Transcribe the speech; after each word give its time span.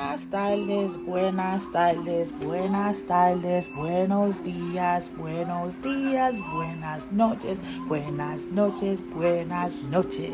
Buenas 0.00 0.30
tardes, 0.30 0.96
buenas 1.04 1.72
tardes, 1.72 2.32
buenas 2.40 3.02
tardes, 3.02 3.68
buenos 3.74 4.42
días, 4.42 5.10
buenos 5.14 5.82
días, 5.82 6.40
buenas 6.54 7.12
noches, 7.12 7.60
buenas 7.86 8.46
noches, 8.46 9.02
buenas 9.12 9.82
noches. 9.82 10.32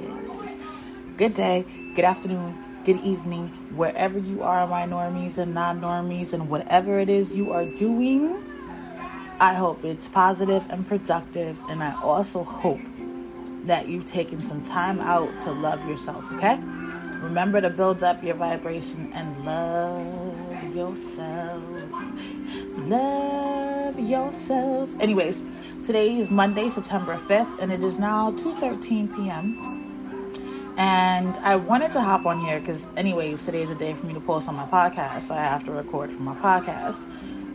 Good 1.19 1.35
day, 1.35 1.65
good 1.97 2.05
afternoon, 2.05 2.55
good 2.85 3.01
evening, 3.03 3.51
wherever 3.75 4.21
you 4.21 4.45
are, 4.45 4.69
my 4.69 4.87
normies 4.87 5.37
and 5.37 5.53
non 5.53 5.81
normies, 5.81 6.33
and 6.33 6.49
whatever 6.49 7.01
it 7.01 7.11
is 7.11 7.37
you 7.37 7.51
are 7.51 7.67
doing. 7.67 8.41
I 9.41 9.55
hope 9.55 9.85
it's 9.85 10.07
positive 10.07 10.65
and 10.71 10.87
productive, 10.87 11.59
and 11.69 11.83
I 11.83 12.01
also 12.01 12.45
hope 12.45 12.81
that 13.65 13.89
you've 13.89 14.07
taken 14.07 14.41
some 14.41 14.63
time 14.63 15.01
out 15.01 15.29
to 15.43 15.51
love 15.51 15.85
yourself, 15.89 16.25
okay? 16.35 16.61
Remember 17.23 17.61
to 17.61 17.71
build 17.71 18.03
up 18.03 18.23
your 18.23 18.35
vibration 18.35 19.11
and 19.15 19.45
love 19.45 20.77
yourself. 20.77 21.63
Love 22.77 23.99
yourself. 23.99 24.95
Anyways, 25.01 25.43
today 25.83 26.17
is 26.17 26.31
Monday, 26.31 26.69
September 26.69 27.17
5th, 27.17 27.61
and 27.61 27.73
it 27.73 27.83
is 27.83 27.99
now 27.99 28.33
2:13 28.33 29.17
p.m. 29.17 29.77
And 30.77 31.35
I 31.39 31.57
wanted 31.57 31.93
to 31.93 32.03
hop 32.03 32.27
on 32.27 32.39
here 32.41 32.61
because, 32.61 32.87
anyways, 32.97 33.47
today 33.47 33.63
is 33.63 33.71
a 33.71 33.75
day 33.75 33.95
for 33.95 34.05
me 34.07 34.13
to 34.13 34.21
post 34.21 34.47
on 34.47 34.55
my 34.55 34.67
podcast, 34.67 35.23
so 35.23 35.35
I 35.35 35.43
have 35.43 35.65
to 35.65 35.73
record 35.73 36.13
for 36.13 36.21
my 36.21 36.37
podcast. 36.37 37.01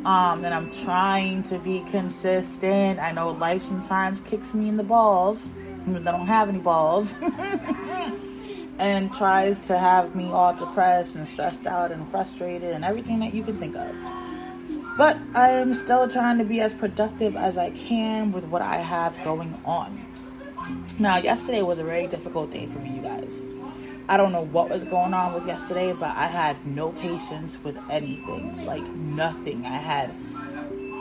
Um, 0.06 0.44
and 0.44 0.56
I'm 0.56 0.72
trying 0.72 1.44
to 1.44 1.60
be 1.60 1.86
consistent. 1.92 3.00
I 3.00 3.12
know 3.12 3.30
life 3.30 3.62
sometimes 3.62 4.22
kicks 4.22 4.56
me 4.56 4.70
in 4.70 4.78
the 4.78 4.84
balls, 4.84 5.50
I 5.88 6.00
don't 6.00 6.26
have 6.26 6.50
any 6.50 6.60
balls. 6.60 7.16
and 8.82 9.14
tries 9.14 9.60
to 9.60 9.78
have 9.78 10.16
me 10.16 10.26
all 10.32 10.56
depressed 10.56 11.16
and 11.16 11.28
stressed 11.28 11.68
out 11.68 11.92
and 11.92 12.08
frustrated 12.08 12.74
and 12.74 12.84
everything 12.84 13.20
that 13.20 13.32
you 13.32 13.44
can 13.44 13.58
think 13.60 13.76
of. 13.76 13.96
But 14.98 15.18
I 15.36 15.50
am 15.50 15.76
still 15.76 16.10
trying 16.10 16.40
to 16.40 16.44
be 16.44 16.62
as 16.62 16.74
productive 16.74 17.36
as 17.36 17.60
I 17.60 17.70
can 17.70 18.32
with 18.32 18.46
what 18.46 18.64
I 18.64 18.78
have 18.78 19.24
going 19.24 19.56
on. 19.66 20.04
Now, 20.98 21.18
yesterday 21.18 21.62
was 21.62 21.78
a 21.78 21.84
very 21.84 22.08
difficult 22.08 22.50
day 22.52 22.66
for 22.66 22.80
me, 22.80 22.96
you 22.96 23.02
guys. 23.04 23.44
I 24.10 24.18
don't 24.18 24.32
know 24.32 24.46
what 24.46 24.70
was 24.70 24.84
going 24.84 25.14
on 25.14 25.34
with 25.34 25.46
yesterday, 25.46 25.94
but 25.94 26.16
I 26.16 26.26
had 26.26 26.66
no 26.66 26.92
patience 26.92 27.64
with 27.64 27.80
anything. 27.90 28.66
Like, 28.66 28.84
nothing. 28.96 29.64
I 29.64 29.78
had 29.78 30.12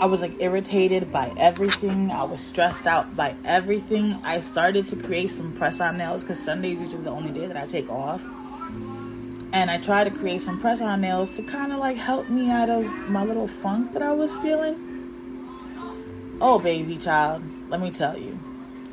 I 0.00 0.06
was 0.06 0.22
like 0.22 0.40
irritated 0.40 1.12
by 1.12 1.30
everything. 1.36 2.10
I 2.10 2.24
was 2.24 2.40
stressed 2.40 2.86
out 2.86 3.14
by 3.14 3.36
everything. 3.44 4.18
I 4.24 4.40
started 4.40 4.86
to 4.86 4.96
create 4.96 5.30
some 5.30 5.52
press 5.52 5.78
on 5.78 5.98
nails 5.98 6.24
because 6.24 6.42
Sunday 6.42 6.72
is 6.72 6.80
usually 6.80 7.02
the 7.02 7.10
only 7.10 7.30
day 7.30 7.46
that 7.46 7.56
I 7.58 7.66
take 7.66 7.90
off. 7.90 8.24
And 9.52 9.70
I 9.70 9.76
tried 9.76 10.04
to 10.04 10.10
create 10.10 10.40
some 10.40 10.58
press 10.58 10.80
on 10.80 11.02
nails 11.02 11.36
to 11.36 11.42
kind 11.42 11.70
of 11.70 11.80
like 11.80 11.98
help 11.98 12.30
me 12.30 12.50
out 12.50 12.70
of 12.70 12.86
my 13.10 13.24
little 13.24 13.46
funk 13.46 13.92
that 13.92 14.00
I 14.00 14.12
was 14.12 14.32
feeling. 14.36 14.86
Oh, 16.40 16.58
baby 16.58 16.96
child, 16.96 17.42
let 17.68 17.82
me 17.82 17.90
tell 17.90 18.16
you, 18.16 18.38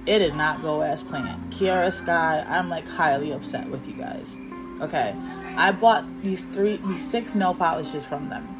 it 0.05 0.19
did 0.19 0.35
not 0.35 0.61
go 0.61 0.81
as 0.81 1.03
planned. 1.03 1.53
Kiara 1.53 1.93
Sky, 1.93 2.43
I'm 2.45 2.67
like 2.67 2.85
highly 2.85 3.31
upset 3.31 3.69
with 3.69 3.87
you 3.87 3.93
guys. 3.93 4.37
Okay, 4.81 5.15
I 5.55 5.71
bought 5.71 6.03
these 6.21 6.43
three, 6.51 6.81
these 6.85 7.09
six 7.09 7.33
nail 7.33 7.53
polishes 7.53 8.03
from 8.03 8.27
them 8.27 8.56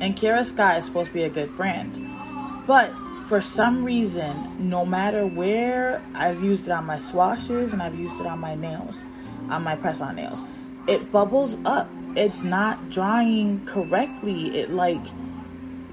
and 0.00 0.16
Kiara 0.16 0.44
Sky 0.44 0.78
is 0.78 0.84
supposed 0.84 1.08
to 1.08 1.14
be 1.14 1.24
a 1.24 1.30
good 1.30 1.56
brand. 1.56 1.98
But 2.66 2.92
for 3.28 3.40
some 3.40 3.84
reason, 3.84 4.70
no 4.70 4.86
matter 4.86 5.26
where 5.26 6.02
I've 6.14 6.42
used 6.42 6.66
it 6.66 6.70
on 6.70 6.86
my 6.86 6.98
swashes 6.98 7.72
and 7.72 7.82
I've 7.82 7.94
used 7.94 8.20
it 8.20 8.26
on 8.26 8.38
my 8.38 8.54
nails, 8.54 9.04
on 9.50 9.62
my 9.62 9.76
press 9.76 10.00
on 10.00 10.16
nails, 10.16 10.44
it 10.86 11.12
bubbles 11.12 11.58
up. 11.64 11.88
It's 12.16 12.42
not 12.42 12.90
drying 12.90 13.64
correctly. 13.66 14.58
It 14.58 14.70
like 14.70 15.04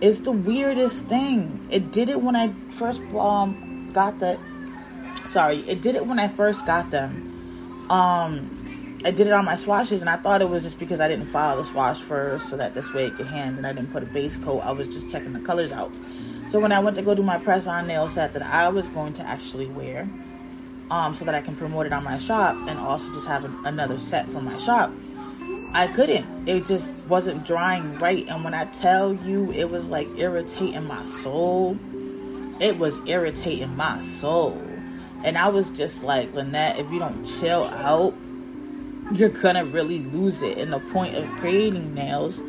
it's 0.01 0.19
the 0.19 0.31
weirdest 0.31 1.05
thing. 1.05 1.67
It 1.69 1.91
did 1.91 2.09
it 2.09 2.21
when 2.21 2.35
I 2.35 2.53
first 2.69 3.01
um 3.13 3.91
got 3.93 4.19
the 4.19 4.39
sorry, 5.25 5.59
it 5.67 5.81
did 5.81 5.95
it 5.95 6.05
when 6.05 6.19
I 6.19 6.27
first 6.27 6.65
got 6.65 6.89
them. 6.91 7.85
Um 7.89 8.64
I 9.05 9.11
did 9.11 9.27
it 9.27 9.33
on 9.33 9.45
my 9.45 9.53
swashes, 9.53 10.01
and 10.01 10.09
I 10.09 10.17
thought 10.17 10.41
it 10.41 10.49
was 10.49 10.63
just 10.63 10.79
because 10.79 10.99
I 10.99 11.07
didn't 11.07 11.27
file 11.27 11.57
the 11.57 11.63
swash 11.63 11.99
first, 11.99 12.49
so 12.49 12.57
that 12.57 12.73
this 12.73 12.91
way 12.91 13.05
it 13.05 13.15
could 13.15 13.27
hand, 13.27 13.55
and 13.57 13.67
I 13.67 13.71
didn't 13.71 13.91
put 13.91 14.01
a 14.01 14.07
base 14.07 14.35
coat. 14.35 14.61
I 14.61 14.71
was 14.71 14.87
just 14.87 15.11
checking 15.11 15.31
the 15.31 15.41
colors 15.41 15.71
out. 15.71 15.93
So 16.47 16.59
when 16.59 16.71
I 16.71 16.79
went 16.79 16.95
to 16.95 17.03
go 17.03 17.13
do 17.13 17.21
my 17.21 17.37
press-on 17.37 17.85
nail 17.85 18.09
set 18.09 18.33
that 18.33 18.41
I 18.41 18.67
was 18.69 18.89
going 18.89 19.13
to 19.13 19.21
actually 19.21 19.67
wear, 19.67 20.09
um, 20.89 21.13
so 21.13 21.23
that 21.23 21.35
I 21.35 21.41
can 21.41 21.55
promote 21.55 21.85
it 21.85 21.93
on 21.93 22.03
my 22.03 22.17
shop, 22.17 22.57
and 22.67 22.79
also 22.79 23.13
just 23.13 23.27
have 23.27 23.45
another 23.63 23.99
set 23.99 24.27
for 24.27 24.41
my 24.41 24.57
shop, 24.57 24.91
I 25.71 25.85
couldn't. 25.85 26.49
It 26.49 26.65
just 26.65 26.89
wasn't 27.07 27.45
drying 27.45 27.99
right, 27.99 28.27
and 28.27 28.43
when 28.43 28.55
I 28.55 28.65
tell 28.65 29.13
you, 29.13 29.51
it 29.51 29.69
was 29.69 29.87
like 29.87 30.07
irritating 30.17 30.87
my 30.87 31.03
soul. 31.03 31.77
It 32.59 32.79
was 32.79 32.99
irritating 33.05 33.75
my 33.75 33.99
soul, 33.99 34.59
and 35.23 35.37
I 35.37 35.49
was 35.49 35.69
just 35.69 36.03
like, 36.03 36.33
Lynette, 36.33 36.79
if 36.79 36.89
you 36.89 36.97
don't 36.97 37.23
chill 37.23 37.65
out 37.65 38.15
you're 39.13 39.29
gonna 39.29 39.65
really 39.65 39.99
lose 39.99 40.41
it. 40.41 40.57
And 40.57 40.73
the 40.73 40.79
point 40.79 41.15
of 41.15 41.27
creating 41.37 41.93
nails 41.93 42.41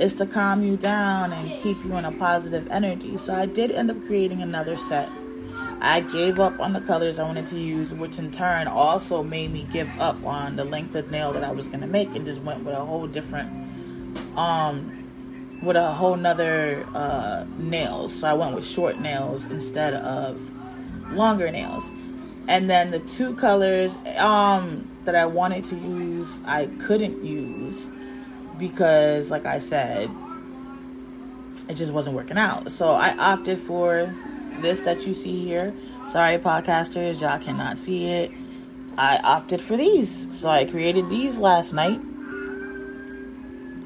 is 0.00 0.14
to 0.16 0.26
calm 0.26 0.62
you 0.62 0.76
down 0.76 1.32
and 1.32 1.58
keep 1.60 1.82
you 1.84 1.96
in 1.96 2.04
a 2.04 2.12
positive 2.12 2.66
energy. 2.70 3.16
So 3.16 3.34
I 3.34 3.46
did 3.46 3.70
end 3.70 3.90
up 3.90 4.04
creating 4.06 4.42
another 4.42 4.76
set. 4.76 5.08
I 5.80 6.00
gave 6.00 6.40
up 6.40 6.60
on 6.60 6.72
the 6.72 6.80
colors 6.80 7.18
I 7.18 7.24
wanted 7.24 7.44
to 7.46 7.58
use, 7.58 7.92
which 7.92 8.18
in 8.18 8.30
turn 8.30 8.68
also 8.68 9.22
made 9.22 9.52
me 9.52 9.66
give 9.70 9.90
up 10.00 10.24
on 10.24 10.56
the 10.56 10.64
length 10.64 10.94
of 10.94 11.10
nail 11.10 11.32
that 11.32 11.44
I 11.44 11.52
was 11.52 11.68
gonna 11.68 11.86
make 11.86 12.14
and 12.14 12.24
just 12.24 12.40
went 12.42 12.64
with 12.64 12.74
a 12.74 12.84
whole 12.84 13.06
different 13.06 13.50
um 14.36 15.00
with 15.62 15.76
a 15.76 15.92
whole 15.92 16.16
nother 16.16 16.86
uh 16.94 17.44
nails. 17.58 18.14
So 18.14 18.28
I 18.28 18.34
went 18.34 18.54
with 18.54 18.66
short 18.66 18.98
nails 19.00 19.46
instead 19.46 19.94
of 19.94 20.50
longer 21.12 21.50
nails. 21.50 21.90
And 22.46 22.68
then 22.68 22.90
the 22.90 23.00
two 23.00 23.34
colors 23.34 23.96
um 24.18 24.90
that 25.04 25.14
I 25.14 25.26
wanted 25.26 25.64
to 25.64 25.76
use, 25.76 26.38
I 26.46 26.66
couldn't 26.80 27.24
use 27.24 27.90
because, 28.58 29.30
like 29.30 29.46
I 29.46 29.58
said, 29.58 30.10
it 31.68 31.74
just 31.74 31.92
wasn't 31.92 32.16
working 32.16 32.38
out. 32.38 32.70
So 32.70 32.88
I 32.88 33.16
opted 33.16 33.58
for 33.58 34.14
this 34.60 34.80
that 34.80 35.06
you 35.06 35.14
see 35.14 35.44
here. 35.44 35.74
Sorry, 36.08 36.38
podcasters, 36.38 37.20
y'all 37.20 37.38
cannot 37.38 37.78
see 37.78 38.10
it. 38.10 38.30
I 38.96 39.18
opted 39.22 39.60
for 39.60 39.76
these. 39.76 40.28
So 40.38 40.48
I 40.48 40.64
created 40.64 41.08
these 41.08 41.38
last 41.38 41.72
night 41.72 42.00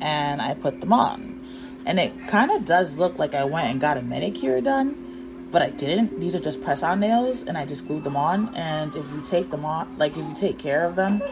and 0.00 0.40
I 0.40 0.54
put 0.54 0.80
them 0.80 0.92
on. 0.92 1.40
And 1.86 1.98
it 1.98 2.12
kind 2.28 2.50
of 2.50 2.64
does 2.64 2.96
look 2.96 3.18
like 3.18 3.34
I 3.34 3.44
went 3.44 3.68
and 3.68 3.80
got 3.80 3.96
a 3.96 4.02
manicure 4.02 4.60
done 4.60 5.07
but 5.50 5.62
I 5.62 5.70
didn't. 5.70 6.20
These 6.20 6.34
are 6.34 6.40
just 6.40 6.62
press 6.62 6.82
on 6.82 7.00
nails 7.00 7.42
and 7.42 7.56
I 7.56 7.64
just 7.64 7.86
glued 7.86 8.04
them 8.04 8.16
on. 8.16 8.54
And 8.54 8.94
if 8.94 9.10
you 9.12 9.22
take 9.22 9.50
them 9.50 9.64
off, 9.64 9.88
like 9.96 10.12
if 10.12 10.18
you 10.18 10.34
take 10.36 10.58
care 10.58 10.84
of 10.84 10.94
them, 10.94 11.22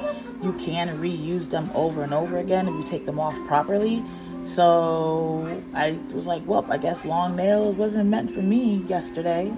you 0.43 0.53
can 0.55 0.99
reuse 0.99 1.51
them 1.51 1.71
over 1.75 2.03
and 2.03 2.15
over 2.15 2.39
again 2.39 2.69
if 2.69 2.75
you 2.75 2.85
take 2.85 3.07
them 3.07 3.21
off 3.21 3.37
properly. 3.47 4.03
So 4.45 5.63
I 5.75 5.99
was 6.13 6.27
like, 6.27 6.47
well, 6.47 6.65
I 6.71 6.79
guess 6.79 7.05
long 7.05 7.37
nails 7.37 7.75
wasn't 7.75 8.09
meant 8.09 8.31
for 8.31 8.43
me 8.43 8.85
yesterday. 8.89 9.53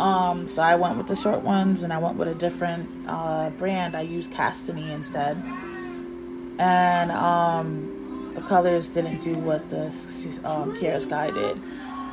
Um, 0.00 0.46
so 0.46 0.62
I 0.62 0.76
went 0.76 0.96
with 0.96 1.08
the 1.08 1.16
short 1.16 1.42
ones 1.42 1.82
and 1.82 1.92
I 1.92 1.98
went 1.98 2.16
with 2.16 2.28
a 2.28 2.34
different 2.34 2.88
uh, 3.08 3.50
brand. 3.50 3.96
I 3.96 4.02
used 4.02 4.30
Castany 4.32 4.90
instead. 4.92 5.36
And 6.60 7.10
um, 7.12 8.32
the 8.34 8.40
colors 8.42 8.88
didn't 8.88 9.18
do 9.18 9.34
what 9.34 9.68
the 9.70 9.86
um, 10.44 10.74
Kiara 10.76 11.00
Sky 11.00 11.30
did 11.30 11.60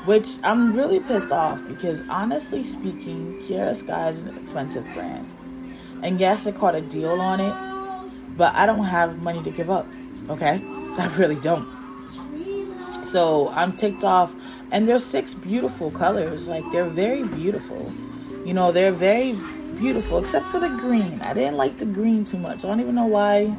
which 0.05 0.37
I'm 0.43 0.75
really 0.75 0.99
pissed 0.99 1.31
off 1.31 1.65
because 1.67 2.07
honestly 2.09 2.63
speaking, 2.63 3.41
Kiara 3.41 3.75
Sky 3.75 4.09
is 4.09 4.19
an 4.19 4.37
expensive 4.37 4.85
brand. 4.93 5.35
And 6.03 6.19
yes, 6.19 6.45
I 6.45 6.51
caught 6.51 6.75
a 6.75 6.81
deal 6.81 7.19
on 7.19 7.39
it, 7.39 8.37
but 8.37 8.53
I 8.53 8.65
don't 8.65 8.83
have 8.83 9.21
money 9.21 9.43
to 9.43 9.51
give 9.51 9.69
up. 9.69 9.87
Okay? 10.29 10.61
I 10.97 11.13
really 11.17 11.39
don't. 11.39 11.67
So 13.03 13.49
I'm 13.49 13.75
ticked 13.75 14.03
off. 14.03 14.35
And 14.71 14.87
there's 14.87 15.05
six 15.05 15.33
beautiful 15.33 15.91
colors. 15.91 16.47
Like 16.47 16.63
they're 16.71 16.85
very 16.85 17.23
beautiful. 17.23 17.91
You 18.45 18.53
know, 18.53 18.71
they're 18.71 18.91
very 18.91 19.33
beautiful, 19.77 20.19
except 20.19 20.45
for 20.47 20.59
the 20.59 20.69
green. 20.69 21.21
I 21.21 21.33
didn't 21.33 21.57
like 21.57 21.77
the 21.77 21.85
green 21.85 22.23
too 22.25 22.37
much. 22.37 22.63
I 22.63 22.67
don't 22.67 22.79
even 22.79 22.95
know 22.95 23.05
why 23.07 23.55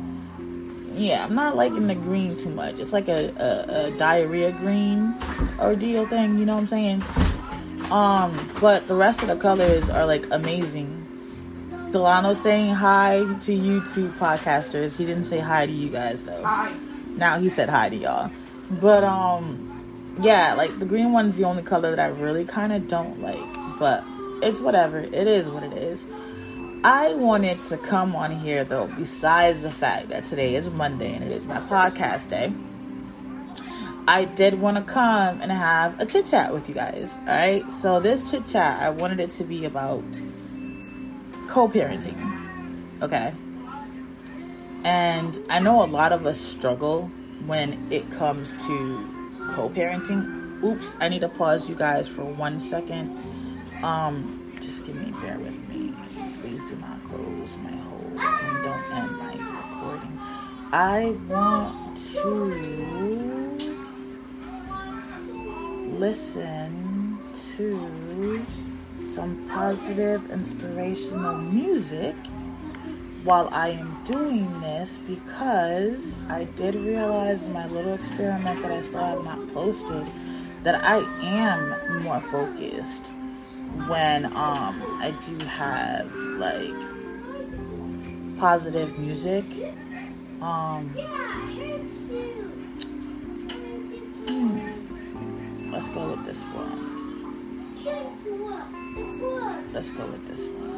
yeah, 0.97 1.25
I'm 1.25 1.35
not 1.35 1.57
liking 1.57 1.87
the 1.87 1.95
green 1.95 2.37
too 2.37 2.51
much. 2.51 2.79
It's 2.79 2.93
like 2.93 3.09
a, 3.09 3.31
a, 3.37 3.87
a 3.87 3.91
diarrhea 3.99 4.53
green 4.53 5.15
ordeal 5.59 6.07
thing, 6.07 6.39
you 6.39 6.45
know 6.45 6.55
what 6.55 6.63
I'm 6.63 6.67
saying? 6.67 7.03
Um, 7.91 8.51
but 8.61 8.89
the 8.89 8.95
rest 8.95 9.23
of 9.23 9.29
the 9.29 9.37
colors 9.37 9.89
are 9.89 10.07
like 10.07 10.27
amazing. 10.33 11.03
Delano 11.93 12.33
saying 12.33 12.75
hi 12.75 13.23
to 13.43 13.55
you 13.55 13.81
two 13.87 14.09
podcasters. 14.11 14.97
He 14.97 15.05
didn't 15.05 15.25
say 15.25 15.39
hi 15.39 15.67
to 15.67 15.73
you 15.73 15.89
guys 15.89 16.25
though. 16.25 16.43
Hi. 16.43 16.73
Now 17.11 17.39
he 17.39 17.49
said 17.49 17.69
hi 17.69 17.89
to 17.89 17.97
y'all. 17.97 18.31
But 18.71 19.05
um 19.05 20.17
yeah, 20.21 20.55
like 20.55 20.79
the 20.79 20.87
green 20.87 21.13
one's 21.13 21.37
the 21.37 21.45
only 21.45 21.63
color 21.63 21.91
that 21.91 22.01
I 22.01 22.09
really 22.09 22.45
kind 22.45 22.73
of 22.73 22.89
don't 22.89 23.21
like, 23.21 23.79
but 23.79 24.03
it's 24.43 24.61
whatever. 24.61 24.99
It 24.99 25.15
is 25.15 25.49
what 25.49 25.63
it 25.63 25.73
is. 25.73 26.07
I 26.85 27.15
wanted 27.15 27.63
to 27.65 27.79
come 27.79 28.15
on 28.15 28.31
here 28.31 28.65
though, 28.65 28.87
besides 28.87 29.63
the 29.63 29.71
fact 29.71 30.09
that 30.11 30.25
today 30.25 30.55
is 30.55 30.71
Monday 30.71 31.15
and 31.15 31.25
it 31.25 31.33
is 31.33 31.47
my 31.47 31.61
podcast 31.61 32.31
day. 32.31 32.53
I 34.09 34.25
did 34.25 34.55
want 34.55 34.77
to 34.77 34.83
come 34.85 35.41
and 35.41 35.51
have 35.51 36.01
a 36.01 36.07
chit 36.07 36.27
chat 36.27 36.55
with 36.55 36.69
you 36.69 36.75
guys. 36.75 37.19
All 37.23 37.27
right. 37.27 37.69
So, 37.73 37.99
this 37.99 38.31
chit 38.31 38.47
chat, 38.47 38.81
I 38.81 38.91
wanted 38.91 39.19
it 39.19 39.33
to 39.33 39.45
be 39.45 39.65
about 39.65 40.05
co 41.49 41.69
parenting. 41.69 42.17
Okay. 43.03 43.33
And 44.85 45.37
I 45.51 45.59
know 45.59 45.85
a 45.85 45.87
lot 45.87 46.13
of 46.13 46.25
us 46.25 46.41
struggle 46.41 47.11
when 47.47 47.91
it 47.91 48.09
comes 48.13 48.53
to 48.53 49.51
co 49.55 49.69
parenting. 49.71 50.63
Oops, 50.63 50.95
I 51.01 51.09
need 51.09 51.23
to 51.23 51.29
pause 51.29 51.69
you 51.69 51.75
guys 51.75 52.07
for 52.07 52.25
one 52.25 52.61
second. 52.61 53.11
Um, 53.83 54.55
just 54.61 54.87
give 54.87 54.95
me, 54.95 55.11
bear 55.21 55.37
with 55.39 55.53
me. 55.53 55.66
I 60.73 61.17
want 61.29 61.97
to 62.15 63.57
listen 65.99 67.19
to 67.57 68.47
some 69.15 69.49
positive, 69.49 70.31
inspirational 70.31 71.39
music 71.39 72.15
while 73.23 73.49
I 73.53 73.71
am 73.71 73.97
doing 74.05 74.61
this 74.61 74.99
because 74.99 76.21
I 76.29 76.45
did 76.57 76.75
realize 76.75 77.45
in 77.45 77.53
my 77.53 77.67
little 77.69 77.95
experiment 77.95 78.63
that 78.63 78.71
I 78.73 78.81
still 78.83 79.01
have 79.01 79.25
not 79.25 79.53
posted 79.55 80.07
that 80.63 80.83
I 80.85 80.99
am 81.23 82.03
more 82.03 82.21
focused 82.21 83.13
when 83.89 84.27
um 84.27 84.81
I 85.01 85.15
do 85.27 85.45
have 85.47 86.13
like 86.39 86.75
positive 88.39 88.99
music. 88.99 89.45
Um 90.41 90.89
hmm, 94.27 95.73
let's 95.73 95.89
go 95.89 96.11
with 96.11 96.25
this 96.27 96.43
one. 96.43 96.97
Let's 99.73 99.91
go 99.91 100.07
with 100.07 100.27
this 100.29 100.49
one. 100.49 100.77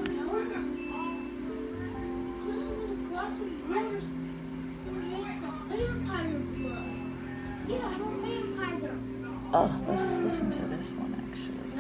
Oh, 9.51 9.81
let's 9.89 10.19
listen 10.19 10.51
to 10.53 10.63
this 10.67 10.93
one 10.93 11.15
actually. 11.27 11.73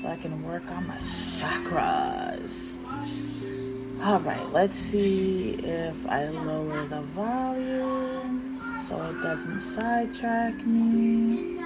So 0.00 0.08
I 0.08 0.16
can 0.16 0.42
work 0.42 0.70
on 0.70 0.86
my 0.86 0.96
chakras. 1.38 2.78
All 4.02 4.20
right, 4.20 4.52
let's 4.52 4.76
see 4.76 5.54
if 5.54 6.06
I 6.06 6.28
lower 6.28 6.84
the 6.84 7.00
volume 7.00 8.60
so 8.84 9.02
it 9.02 9.22
doesn't 9.22 9.60
sidetrack 9.60 10.54
me. 10.66 11.58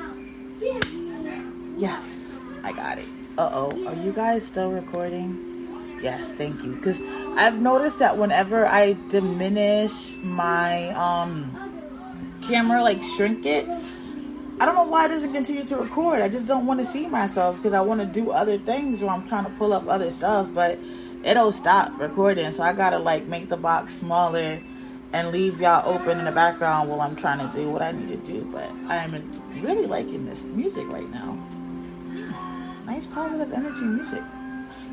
Yes, 1.76 2.38
I 2.62 2.72
got 2.72 2.98
it. 2.98 3.06
Uh 3.36 3.50
oh, 3.52 3.86
are 3.86 3.94
you 3.94 4.12
guys 4.12 4.44
still 4.46 4.70
recording? 4.70 5.98
Yes, 6.02 6.32
thank 6.32 6.62
you. 6.62 6.72
Because 6.76 7.02
I've 7.36 7.60
noticed 7.60 7.98
that 7.98 8.16
whenever 8.16 8.66
I 8.66 8.96
diminish 9.08 10.14
my 10.22 10.90
um 10.90 11.50
camera, 12.42 12.82
like 12.82 13.02
shrink 13.02 13.44
it, 13.44 13.68
I 14.60 14.66
don't 14.66 14.76
know 14.76 14.84
why 14.84 15.06
it 15.06 15.08
doesn't 15.08 15.32
continue 15.32 15.64
to 15.64 15.76
record. 15.76 16.22
I 16.22 16.28
just 16.28 16.46
don't 16.46 16.64
want 16.64 16.80
to 16.80 16.86
see 16.86 17.06
myself 17.06 17.56
because 17.56 17.72
I 17.72 17.80
want 17.80 18.00
to 18.00 18.06
do 18.06 18.30
other 18.30 18.56
things 18.56 19.02
or 19.02 19.10
I'm 19.10 19.26
trying 19.26 19.44
to 19.44 19.50
pull 19.52 19.72
up 19.72 19.88
other 19.88 20.10
stuff, 20.10 20.48
but 20.54 20.78
it'll 21.24 21.52
stop 21.52 21.98
recording. 21.98 22.50
So 22.52 22.64
I 22.64 22.72
gotta 22.72 22.98
like 22.98 23.26
make 23.26 23.48
the 23.48 23.56
box 23.56 23.94
smaller 23.94 24.60
and 25.12 25.32
leave 25.32 25.60
y'all 25.60 25.88
open 25.88 26.18
in 26.18 26.24
the 26.24 26.32
background 26.32 26.88
while 26.88 27.00
I'm 27.00 27.16
trying 27.16 27.46
to 27.48 27.56
do 27.56 27.68
what 27.68 27.82
I 27.82 27.92
need 27.92 28.08
to 28.08 28.16
do. 28.16 28.44
But 28.44 28.70
I 28.88 28.96
am 28.96 29.30
really 29.62 29.86
liking 29.86 30.26
this 30.26 30.44
music 30.44 30.86
right 30.92 31.10
now. 31.10 31.32
Hmm. 31.32 32.86
Nice 32.86 33.06
positive 33.06 33.52
energy 33.52 33.82
music. 33.82 34.22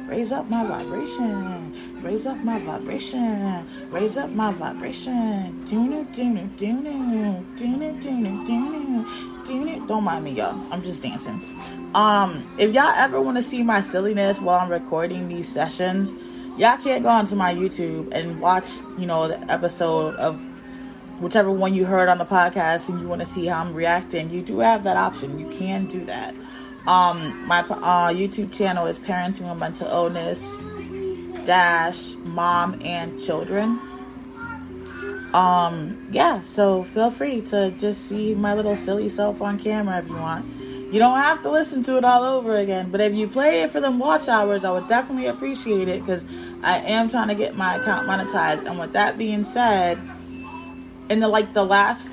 Raise 0.07 0.31
up 0.31 0.49
my 0.49 0.65
vibration. 0.65 2.01
Raise 2.01 2.25
up 2.25 2.37
my 2.37 2.59
vibration. 2.59 3.67
Raise 3.91 4.15
up 4.15 4.29
my 4.29 4.53
vibration. 4.53 5.65
Doonu 5.65 6.05
doonu 6.15 6.49
doonu 6.55 7.43
doonu 7.57 7.99
doonu 7.99 8.45
doonu 8.45 9.36
doonu. 9.47 9.87
Don't 9.87 10.03
mind 10.03 10.25
me, 10.25 10.31
y'all. 10.31 10.55
I'm 10.71 10.83
just 10.83 11.01
dancing. 11.01 11.41
Um, 11.95 12.47
if 12.57 12.73
y'all 12.73 12.93
ever 12.97 13.19
want 13.21 13.37
to 13.37 13.43
see 13.43 13.63
my 13.63 13.81
silliness 13.81 14.39
while 14.39 14.59
I'm 14.59 14.69
recording 14.69 15.27
these 15.27 15.47
sessions, 15.47 16.13
y'all 16.57 16.77
can't 16.77 17.03
go 17.03 17.09
onto 17.09 17.35
my 17.35 17.53
YouTube 17.53 18.09
and 18.11 18.39
watch, 18.41 18.69
you 18.97 19.05
know, 19.05 19.27
the 19.27 19.39
episode 19.51 20.15
of 20.15 20.45
whichever 21.21 21.49
one 21.49 21.73
you 21.73 21.85
heard 21.85 22.09
on 22.09 22.17
the 22.17 22.25
podcast 22.25 22.89
and 22.89 22.99
you 23.01 23.07
want 23.07 23.21
to 23.21 23.27
see 23.27 23.47
how 23.47 23.61
I'm 23.61 23.73
reacting. 23.73 24.29
You 24.29 24.41
do 24.41 24.59
have 24.59 24.83
that 24.83 24.97
option. 24.97 25.39
You 25.39 25.47
can 25.49 25.85
do 25.85 26.03
that. 26.05 26.35
Um, 26.85 27.45
my 27.47 27.59
uh, 27.59 28.09
YouTube 28.13 28.53
channel 28.53 28.85
is 28.85 28.99
Parenting 28.99 29.49
with 29.49 29.59
Mental 29.59 29.87
Illness 29.87 30.55
dash 31.45 32.15
Mom 32.25 32.79
and 32.83 33.19
Children. 33.19 33.79
Um, 35.33 36.07
yeah, 36.11 36.43
so 36.43 36.83
feel 36.83 37.11
free 37.11 37.41
to 37.41 37.71
just 37.71 38.07
see 38.07 38.33
my 38.33 38.53
little 38.53 38.75
silly 38.75 39.09
self 39.09 39.41
on 39.41 39.59
camera 39.59 39.99
if 39.99 40.07
you 40.07 40.15
want. 40.15 40.45
You 40.91 40.99
don't 40.99 41.19
have 41.19 41.41
to 41.41 41.51
listen 41.51 41.83
to 41.83 41.97
it 41.97 42.05
all 42.05 42.23
over 42.23 42.55
again, 42.55 42.91
but 42.91 43.01
if 43.01 43.13
you 43.13 43.27
play 43.27 43.63
it 43.63 43.71
for 43.71 43.81
them 43.81 43.99
watch 43.99 44.29
hours, 44.29 44.63
I 44.63 44.71
would 44.71 44.87
definitely 44.87 45.27
appreciate 45.27 45.89
it 45.89 45.99
because 45.99 46.25
I 46.63 46.77
am 46.77 47.09
trying 47.09 47.27
to 47.27 47.35
get 47.35 47.57
my 47.57 47.75
account 47.75 48.07
monetized. 48.07 48.65
And 48.65 48.79
with 48.79 48.93
that 48.93 49.17
being 49.17 49.43
said, 49.43 49.99
in 51.09 51.19
the 51.19 51.27
like 51.27 51.53
the 51.53 51.65
last 51.65 52.07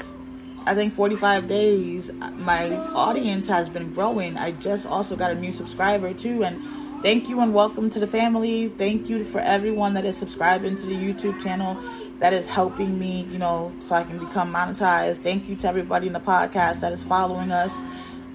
I 0.67 0.75
think 0.75 0.95
45 0.95 1.47
days, 1.47 2.11
my 2.37 2.75
audience 2.75 3.49
has 3.49 3.69
been 3.69 3.93
growing. 3.93 4.39
I 4.39 4.53
just 4.53 4.87
also 4.87 5.15
got 5.15 5.31
a 5.31 5.35
new 5.35 5.53
subscriber 5.53 6.15
too. 6.15 6.43
And 6.43 6.59
thank 7.03 7.29
you 7.29 7.41
and 7.41 7.53
welcome 7.53 7.91
to 7.91 8.01
the 8.01 8.07
family. 8.07 8.69
Thank 8.69 9.11
you 9.11 9.25
for 9.25 9.41
everyone 9.41 9.93
that 9.95 10.07
is 10.07 10.17
subscribing 10.17 10.75
to 10.77 10.87
the 10.87 10.95
YouTube 10.95 11.43
channel 11.43 11.77
that 12.25 12.33
is 12.33 12.49
helping 12.49 12.99
me, 12.99 13.29
you 13.31 13.37
know, 13.37 13.71
so 13.81 13.95
I 13.95 14.03
can 14.03 14.19
become 14.19 14.51
monetized. 14.51 15.19
Thank 15.19 15.47
you 15.47 15.57
to 15.57 15.69
everybody 15.69 16.07
in 16.07 16.15
the 16.15 16.21
podcast 16.21 16.81
that 16.81 16.91
is 16.91 17.03
following 17.03 17.53
us. 17.53 17.83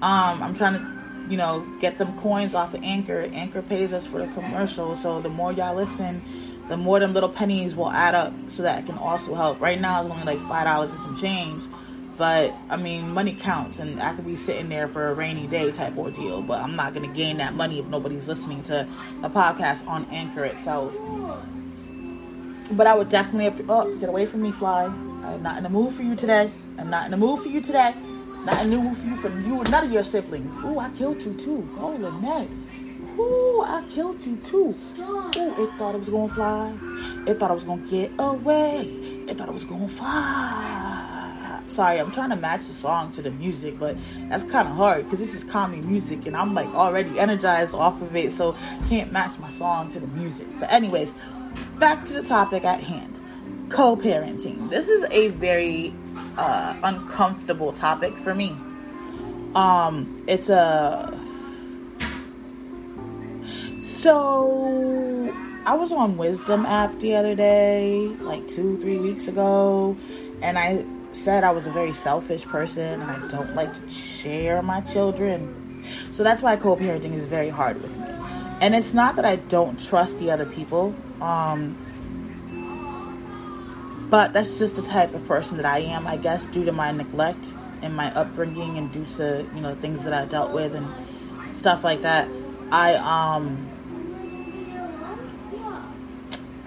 Um, 0.04 0.44
I'm 0.44 0.54
trying 0.54 0.74
to, 0.74 1.28
you 1.28 1.38
know, 1.38 1.66
get 1.80 1.98
them 1.98 2.16
coins 2.20 2.54
off 2.54 2.76
of 2.76 2.84
Anchor. 2.84 3.28
Anchor 3.34 3.64
pays 3.64 3.92
us 3.92 4.06
for 4.06 4.20
the 4.20 4.32
commercial. 4.34 4.94
So 4.94 5.22
the 5.22 5.30
more 5.30 5.52
y'all 5.52 5.74
listen, 5.74 6.22
the 6.68 6.78
more 6.78 7.00
them 7.00 7.16
little 7.16 7.30
pennies 7.30 7.76
will 7.76 7.90
add 7.90 8.14
up 8.14 8.32
so 8.46 8.62
that 8.62 8.86
can 8.86 8.96
also 9.00 9.34
help. 9.34 9.60
Right 9.60 9.82
now 9.82 10.00
it's 10.02 10.12
only 10.12 10.24
like 10.24 10.38
$5 10.38 10.82
and 10.92 11.00
some 11.00 11.18
change 11.18 11.66
but 12.16 12.54
I 12.70 12.76
mean, 12.76 13.14
money 13.14 13.34
counts, 13.34 13.80
and 13.80 13.98
I 14.02 14.14
could 14.14 14.26
be 14.26 14.36
sitting 14.36 14.68
there 14.68 14.90
for 14.90 15.08
a 15.08 15.14
rainy 15.14 15.48
day 15.48 15.72
type 15.72 15.98
ordeal. 15.98 16.42
But 16.42 16.60
I'm 16.60 16.76
not 16.76 16.94
going 16.94 17.10
to 17.10 17.16
gain 17.16 17.38
that 17.38 17.54
money 17.54 17.80
if 17.80 17.88
nobody's 17.88 18.28
listening 18.28 18.62
to 18.64 18.86
the 19.22 19.30
podcast 19.30 19.88
on 19.88 20.06
Anchor 20.12 20.44
itself. 20.44 20.94
But 22.72 22.88
I 22.88 22.96
would 22.96 23.10
definitely 23.10 23.66
oh 23.68 23.96
get 23.96 24.10
away 24.10 24.26
from 24.26 24.42
me, 24.42 24.52
fly. 24.52 24.86
I'm 24.86 25.44
not 25.44 25.58
in 25.58 25.64
the 25.64 25.70
mood 25.70 25.94
for 25.94 26.04
you 26.04 26.16
today. 26.16 26.52
I'm 26.78 26.90
not 26.90 27.06
in 27.06 27.12
the 27.12 27.18
mood 27.18 27.42
for 27.42 27.50
you 27.50 27.62
today. 27.62 27.94
Not 28.46 28.64
in 28.64 28.70
the 28.70 28.78
mood 28.78 28.98
for 28.98 29.08
you 29.08 29.16
for 29.18 29.30
you 29.30 29.60
and 29.60 29.72
none 29.72 29.86
of 29.86 29.92
your 29.92 30.04
siblings. 30.04 30.56
Ooh, 30.64 30.80
I 30.80 30.90
killed 30.92 31.24
you 31.24 31.34
too. 31.34 31.70
Oh, 31.80 31.90
Lynette. 31.90 32.50
Ooh, 33.18 33.64
I 33.66 33.84
killed 33.90 34.26
you 34.26 34.38
too. 34.38 34.74
Ooh, 35.00 35.30
it 35.36 35.70
thought 35.78 35.96
it 35.96 36.00
was 36.00 36.10
gonna 36.10 36.30
fly. 36.30 36.74
It 37.28 37.40
thought 37.40 37.52
it 37.52 37.56
was 37.56 37.64
gonna 37.64 37.86
get 37.88 38.12
away. 38.18 38.82
It 39.28 39.38
thought 39.38 39.50
it 39.50 39.54
was 39.54 39.66
gonna 39.66 39.88
fly 39.88 41.10
sorry, 41.80 42.00
I'm 42.00 42.12
trying 42.12 42.32
to 42.32 42.36
match 42.36 42.68
the 42.68 42.74
song 42.74 43.12
to 43.14 43.22
the 43.22 43.32
music, 43.32 43.80
but 43.80 43.96
that's 44.28 44.44
kind 44.44 44.68
of 44.68 44.76
hard 44.76 45.06
because 45.06 45.20
this 45.20 45.34
is 45.34 45.46
calming 45.46 45.88
music 45.88 46.26
and 46.26 46.36
I'm 46.36 46.54
like 46.54 46.68
already 46.70 47.18
energized 47.18 47.74
off 47.74 48.02
of 48.02 48.14
it, 48.18 48.32
so 48.34 48.54
can't 48.90 49.14
match 49.14 49.40
my 49.40 49.50
song 49.50 49.90
to 49.92 50.00
the 50.02 50.08
music. 50.08 50.48
But, 50.60 50.72
anyways, 50.74 51.14
back 51.80 52.06
to 52.06 52.14
the 52.14 52.24
topic 52.24 52.66
at 52.66 52.82
hand 52.82 53.22
co 53.70 53.96
parenting. 53.96 54.70
This 54.70 54.90
is 54.90 55.06
a 55.12 55.30
very 55.30 55.94
uh, 56.38 56.76
uncomfortable 56.84 57.72
topic 57.72 58.18
for 58.18 58.36
me. 58.36 58.56
Um, 59.56 60.24
it's 60.28 60.50
a. 60.50 61.18
So, 63.82 65.34
I 65.66 65.76
was 65.76 65.92
on 65.92 66.18
Wisdom 66.18 66.66
app 66.66 66.98
the 67.00 67.16
other 67.16 67.36
day, 67.36 68.08
like 68.22 68.48
two, 68.48 68.78
three 68.80 68.98
weeks 68.98 69.28
ago, 69.28 69.98
and 70.42 70.58
I 70.58 70.86
said 71.12 71.44
I 71.44 71.52
was 71.52 71.68
a 71.68 71.72
very 71.72 71.94
selfish 71.94 72.46
person 72.46 73.02
and 73.02 73.12
I 73.12 73.28
don't 73.28 73.56
like 73.56 73.74
to 73.74 73.90
share 73.90 74.62
my 74.62 74.82
children. 74.82 75.84
So 76.12 76.24
that's 76.24 76.42
why 76.42 76.56
co 76.56 76.76
parenting 76.76 77.14
is 77.14 77.24
very 77.24 77.50
hard 77.50 77.82
with 77.82 77.98
me. 77.98 78.19
And 78.62 78.76
it's 78.76 78.94
not 78.94 79.16
that 79.16 79.26
I 79.26 79.38
don't 79.38 79.80
trust 79.80 80.20
the 80.20 80.32
other 80.32 80.46
people, 80.46 80.94
um, 81.22 81.78
but 84.10 84.34
that's 84.34 84.60
just 84.60 84.76
the 84.76 84.82
type 84.82 85.14
of 85.14 85.26
person 85.28 85.58
that 85.58 85.66
I 85.66 85.80
am, 85.80 86.06
I 86.08 86.18
guess, 86.18 86.46
due 86.46 86.66
to 86.66 86.72
my 86.72 86.92
neglect 86.92 87.54
and 87.82 87.96
my 87.96 88.12
upbringing 88.14 88.78
and 88.78 88.92
due 88.92 89.06
to, 89.18 89.48
you 89.56 89.62
know, 89.62 89.76
things 89.76 90.04
that 90.04 90.14
I 90.14 90.26
dealt 90.26 90.52
with 90.52 90.76
and 90.76 90.88
stuff 91.56 91.84
like 91.84 92.02
that. 92.02 92.28
I, 92.72 92.96
um, 92.96 93.66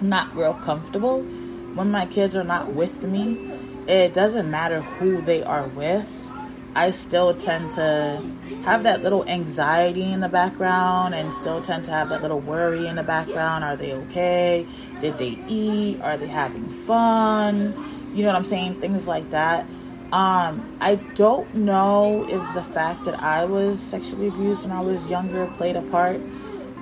not 0.01 0.35
real 0.35 0.53
comfortable 0.55 1.21
when 1.21 1.91
my 1.91 2.05
kids 2.05 2.35
are 2.35 2.43
not 2.43 2.73
with 2.73 3.03
me 3.03 3.53
it 3.87 4.13
doesn't 4.13 4.49
matter 4.49 4.81
who 4.81 5.21
they 5.21 5.43
are 5.43 5.67
with. 5.67 6.31
I 6.75 6.91
still 6.91 7.33
tend 7.33 7.71
to 7.73 8.23
have 8.63 8.83
that 8.83 9.03
little 9.03 9.27
anxiety 9.27 10.11
in 10.11 10.21
the 10.21 10.29
background 10.29 11.13
and 11.13 11.31
still 11.33 11.61
tend 11.61 11.83
to 11.85 11.91
have 11.91 12.09
that 12.09 12.21
little 12.21 12.39
worry 12.39 12.87
in 12.87 12.95
the 12.95 13.03
background. 13.03 13.63
Are 13.63 13.75
they 13.75 13.93
okay? 13.93 14.65
Did 15.01 15.17
they 15.17 15.37
eat? 15.47 16.01
Are 16.01 16.17
they 16.17 16.27
having 16.27 16.69
fun? 16.69 17.73
You 18.13 18.21
know 18.21 18.29
what 18.29 18.37
I'm 18.37 18.45
saying? 18.45 18.79
Things 18.79 19.07
like 19.07 19.29
that. 19.31 19.65
Um, 20.13 20.77
I 20.79 20.95
don't 21.15 21.53
know 21.55 22.25
if 22.29 22.53
the 22.53 22.63
fact 22.63 23.03
that 23.05 23.21
I 23.21 23.45
was 23.45 23.79
sexually 23.79 24.27
abused 24.27 24.61
when 24.61 24.71
I 24.71 24.79
was 24.79 25.07
younger 25.07 25.47
played 25.57 25.75
a 25.75 25.81
part 25.81 26.21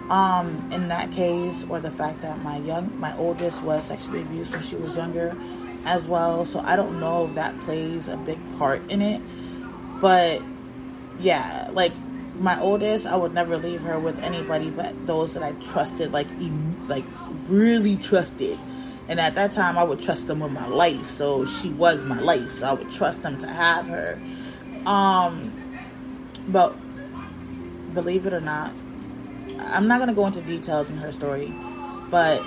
um, 0.10 0.70
in 0.72 0.90
that 0.90 1.12
case, 1.12 1.66
or 1.70 1.80
the 1.80 1.90
fact 1.90 2.22
that 2.22 2.44
my 2.44 2.58
young, 2.58 3.00
my 3.00 3.18
oldest 3.18 3.64
was 3.64 3.86
sexually 3.86 4.22
abused 4.22 4.52
when 4.52 4.62
she 4.62 4.76
was 4.76 4.98
younger 4.98 5.36
as 5.86 6.08
well. 6.08 6.44
So 6.46 6.60
I 6.60 6.76
don't 6.76 7.00
know 7.00 7.26
if 7.26 7.36
that 7.36 7.58
plays 7.62 8.10
a 8.10 8.18
big 8.18 8.38
part 8.60 8.88
in 8.92 9.02
it. 9.02 9.22
But 10.02 10.42
yeah, 11.22 11.70
like 11.74 11.94
my 12.40 12.60
oldest, 12.60 13.06
I 13.06 13.16
would 13.16 13.34
never 13.34 13.58
leave 13.58 13.82
her 13.82 14.00
with 14.00 14.22
anybody 14.24 14.70
but 14.70 15.06
those 15.06 15.34
that 15.34 15.44
I 15.44 15.52
trusted, 15.54 16.12
like 16.12 16.28
like 16.88 17.06
really 17.48 17.98
trusted. 17.98 18.58
And 19.08 19.20
at 19.20 19.36
that 19.36 19.52
time, 19.52 19.78
I 19.78 19.84
would 19.84 20.02
trust 20.02 20.28
them 20.28 20.40
with 20.40 20.52
my 20.52 20.68
life. 20.68 21.12
So 21.12 21.46
she 21.46 21.70
was 21.70 22.04
my 22.04 22.20
life. 22.20 22.60
So 22.60 22.66
I 22.66 22.74
would 22.74 22.92
trust 22.92 23.24
them 23.24 23.38
to 23.40 23.48
have 23.48 23.88
her. 23.88 24.22
Um, 24.86 25.52
but 26.48 26.76
believe 27.94 28.26
it 28.26 28.34
or 28.34 28.40
not, 28.40 28.72
I'm 29.60 29.88
not 29.88 30.00
gonna 30.00 30.14
go 30.14 30.26
into 30.26 30.42
details 30.42 30.90
in 30.90 30.98
her 30.98 31.12
story, 31.12 31.54
but 32.10 32.42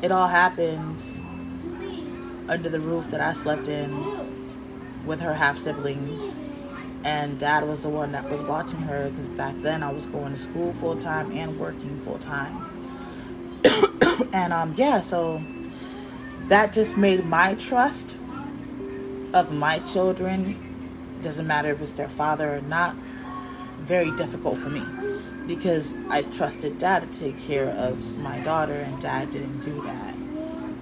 it 0.00 0.10
all 0.10 0.26
happened 0.26 1.02
under 2.48 2.68
the 2.68 2.80
roof 2.80 3.10
that 3.10 3.20
I 3.20 3.34
slept 3.34 3.68
in 3.68 5.06
with 5.06 5.20
her 5.20 5.34
half 5.34 5.58
siblings. 5.58 6.42
And 7.04 7.38
dad 7.38 7.66
was 7.66 7.82
the 7.82 7.88
one 7.88 8.12
that 8.12 8.30
was 8.30 8.40
watching 8.42 8.80
her 8.80 9.10
because 9.10 9.28
back 9.28 9.54
then 9.58 9.82
I 9.82 9.92
was 9.92 10.06
going 10.06 10.32
to 10.32 10.38
school 10.38 10.72
full 10.74 10.96
time 10.96 11.32
and 11.32 11.58
working 11.58 11.98
full 12.00 12.18
time. 12.18 12.68
and 14.32 14.52
um, 14.52 14.74
yeah, 14.76 15.00
so 15.00 15.42
that 16.48 16.72
just 16.72 16.96
made 16.96 17.24
my 17.24 17.54
trust 17.54 18.16
of 19.32 19.50
my 19.50 19.78
children, 19.80 21.18
doesn't 21.22 21.46
matter 21.46 21.70
if 21.70 21.80
it's 21.80 21.92
their 21.92 22.08
father 22.08 22.56
or 22.56 22.60
not, 22.62 22.94
very 23.80 24.10
difficult 24.16 24.58
for 24.58 24.68
me 24.68 24.82
because 25.46 25.94
I 26.08 26.22
trusted 26.22 26.78
dad 26.78 27.10
to 27.10 27.18
take 27.18 27.38
care 27.38 27.68
of 27.68 28.18
my 28.18 28.38
daughter, 28.40 28.74
and 28.74 29.00
dad 29.00 29.32
didn't 29.32 29.60
do 29.60 29.82
that. 29.82 30.14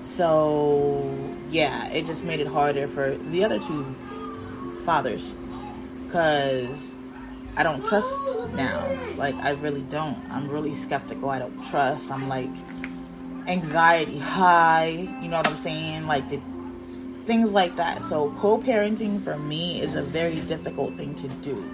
So, 0.05 1.15
yeah, 1.51 1.89
it 1.89 2.07
just 2.07 2.25
made 2.25 2.41
it 2.41 2.47
harder 2.47 2.87
for 2.87 3.17
the 3.17 3.45
other 3.45 3.59
two 3.59 3.95
fathers 4.85 5.35
because 6.11 6.97
I 7.57 7.63
don't 7.63 7.87
trust 7.87 8.21
now. 8.55 8.91
Like, 9.17 9.37
I 9.37 9.51
really 9.51 9.83
don't. 9.83 10.19
I'm 10.29 10.49
really 10.49 10.75
skeptical. 10.75 11.31
I 11.31 11.39
don't 11.39 11.63
trust. 11.63 12.11
I'm 12.11 12.29
like 12.29 12.51
anxiety 13.47 14.19
high. 14.19 14.89
You 15.23 15.29
know 15.29 15.37
what 15.37 15.49
I'm 15.49 15.57
saying? 15.57 16.09
Like, 16.09 16.29
the 16.29 16.41
things 17.27 17.53
like 17.53 17.77
that. 17.77 18.03
So, 18.03 18.31
co 18.39 18.59
parenting 18.59 19.21
for 19.21 19.39
me 19.39 19.81
is 19.81 19.95
a 19.95 20.03
very 20.03 20.41
difficult 20.41 20.97
thing 20.97 21.15
to 21.15 21.29
do. 21.29 21.65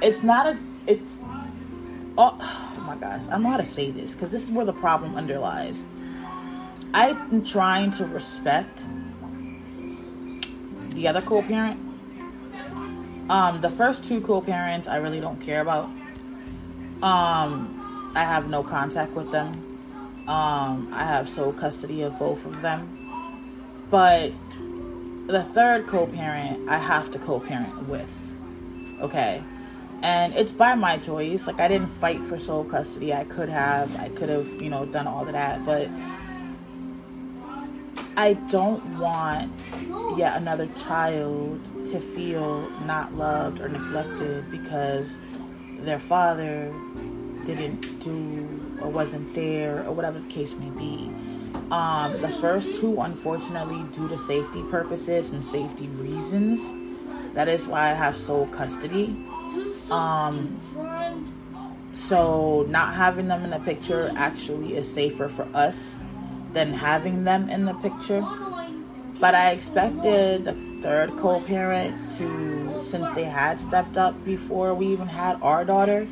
It's 0.00 0.22
not 0.22 0.46
a, 0.46 0.58
it's, 0.86 1.18
oh, 2.16 2.38
oh 2.40 2.82
my 2.86 2.96
gosh, 2.96 3.22
I 3.26 3.32
don't 3.32 3.42
know 3.42 3.50
how 3.50 3.58
to 3.58 3.66
say 3.66 3.90
this 3.90 4.14
because 4.14 4.30
this 4.30 4.44
is 4.44 4.50
where 4.50 4.64
the 4.64 4.72
problem 4.72 5.14
underlies 5.14 5.84
I'm 6.94 7.44
trying 7.44 7.90
to 7.92 8.06
respect 8.06 8.84
the 10.90 11.06
other 11.06 11.20
co-parent. 11.20 11.78
Um, 13.28 13.60
the 13.60 13.70
first 13.70 14.04
two 14.04 14.20
co-parents 14.20 14.88
I 14.88 14.96
really 14.96 15.20
don't 15.20 15.40
care 15.40 15.60
about. 15.60 15.84
Um, 17.02 18.12
I 18.14 18.24
have 18.24 18.48
no 18.48 18.62
contact 18.62 19.12
with 19.12 19.30
them. 19.30 19.52
Um, 20.26 20.88
I 20.92 21.04
have 21.04 21.28
sole 21.28 21.52
custody 21.52 22.02
of 22.02 22.18
both 22.18 22.44
of 22.44 22.62
them. 22.62 22.90
But 23.90 24.32
the 25.26 25.42
third 25.42 25.86
co-parent 25.86 26.68
I 26.68 26.78
have 26.78 27.10
to 27.12 27.18
co-parent 27.18 27.88
with. 27.88 28.34
Okay. 29.00 29.42
And 30.02 30.34
it's 30.34 30.52
by 30.52 30.74
my 30.74 30.96
choice. 30.98 31.46
Like 31.46 31.60
I 31.60 31.68
didn't 31.68 31.88
fight 31.88 32.22
for 32.24 32.38
sole 32.38 32.64
custody. 32.64 33.12
I 33.12 33.24
could 33.24 33.48
have. 33.48 33.94
I 34.00 34.08
could 34.10 34.28
have, 34.28 34.62
you 34.62 34.70
know, 34.70 34.86
done 34.86 35.06
all 35.06 35.26
of 35.26 35.32
that, 35.32 35.64
but 35.66 35.88
I 38.18 38.32
don't 38.32 38.98
want 38.98 39.52
yet 40.16 40.36
another 40.38 40.66
child 40.74 41.64
to 41.86 42.00
feel 42.00 42.68
not 42.80 43.14
loved 43.14 43.60
or 43.60 43.68
neglected 43.68 44.50
because 44.50 45.20
their 45.82 46.00
father 46.00 46.74
didn't 47.44 48.00
do 48.00 48.76
or 48.82 48.90
wasn't 48.90 49.32
there 49.36 49.86
or 49.86 49.92
whatever 49.92 50.18
the 50.18 50.26
case 50.26 50.56
may 50.56 50.68
be. 50.70 51.12
Um, 51.70 52.10
the 52.20 52.36
first 52.40 52.80
two, 52.80 53.00
unfortunately, 53.00 53.84
due 53.92 54.08
to 54.08 54.18
safety 54.18 54.64
purposes 54.64 55.30
and 55.30 55.42
safety 55.42 55.86
reasons, 55.86 56.74
that 57.34 57.46
is 57.46 57.68
why 57.68 57.90
I 57.90 57.94
have 57.94 58.18
sole 58.18 58.48
custody. 58.48 59.14
Um, 59.92 60.58
so 61.92 62.66
not 62.68 62.94
having 62.94 63.28
them 63.28 63.44
in 63.44 63.50
the 63.50 63.60
picture 63.60 64.10
actually 64.16 64.76
is 64.76 64.92
safer 64.92 65.28
for 65.28 65.46
us 65.54 66.00
than 66.52 66.72
having 66.72 67.24
them 67.24 67.48
in 67.48 67.64
the 67.64 67.74
picture. 67.74 68.24
But 69.20 69.34
I 69.34 69.50
expected 69.50 70.44
the 70.44 70.52
third 70.82 71.16
co 71.16 71.40
parent 71.40 72.10
to, 72.12 72.82
since 72.82 73.08
they 73.10 73.24
had 73.24 73.60
stepped 73.60 73.96
up 73.96 74.24
before 74.24 74.74
we 74.74 74.86
even 74.86 75.08
had 75.08 75.40
our 75.42 75.64
daughter, 75.64 76.06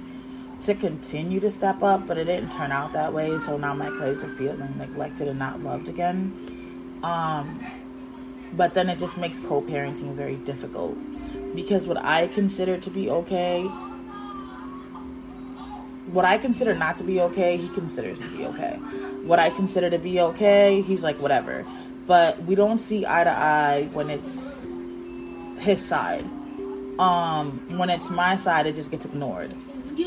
to 0.63 0.75
continue 0.75 1.39
to 1.39 1.51
step 1.51 1.83
up, 1.83 2.07
but 2.07 2.19
it 2.19 2.25
didn't 2.25 2.51
turn 2.51 2.73
out 2.73 2.93
that 2.95 3.13
way. 3.13 3.39
So 3.39 3.57
now 3.57 3.75
my 3.75 3.91
kids 4.01 4.25
are 4.25 4.29
feeling 4.29 4.77
neglected 4.79 5.29
and 5.29 5.39
not 5.39 5.63
loved 5.63 5.89
again. 5.89 6.99
Um, 7.03 7.65
but 8.53 8.75
then 8.75 8.89
it 8.89 8.99
just 8.99 9.17
makes 9.19 9.39
co 9.39 9.61
parenting 9.61 10.15
very 10.15 10.37
difficult 10.37 10.97
because 11.55 11.87
what 11.87 12.03
I 12.05 12.27
consider 12.27 12.79
to 12.79 12.91
be 12.91 13.11
okay, 13.11 13.63
what 16.07 16.25
I 16.25 16.39
consider 16.39 16.75
not 16.75 16.97
to 16.99 17.05
be 17.05 17.21
okay, 17.21 17.57
he 17.57 17.69
considers 17.69 18.19
to 18.21 18.29
be 18.29 18.47
okay 18.47 18.79
what 19.27 19.39
I 19.39 19.51
consider 19.51 19.91
to 19.91 19.99
be 19.99 20.21
okay, 20.21 20.83
he's 20.83 21.03
like, 21.03 21.21
whatever. 21.21 21.67
But 22.07 22.41
we 22.45 22.55
don't 22.55 22.79
see 22.79 23.05
eye 23.05 23.25
to 23.25 23.31
eye 23.31 23.89
when 23.93 24.11
it's 24.11 24.59
his 25.59 25.85
side. 25.85 26.25
Um, 26.99 27.67
when 27.77 27.91
it's 27.91 28.09
my 28.09 28.37
side, 28.37 28.67
it 28.67 28.75
just 28.75 28.91
gets 28.91 29.05
ignored. 29.05 29.55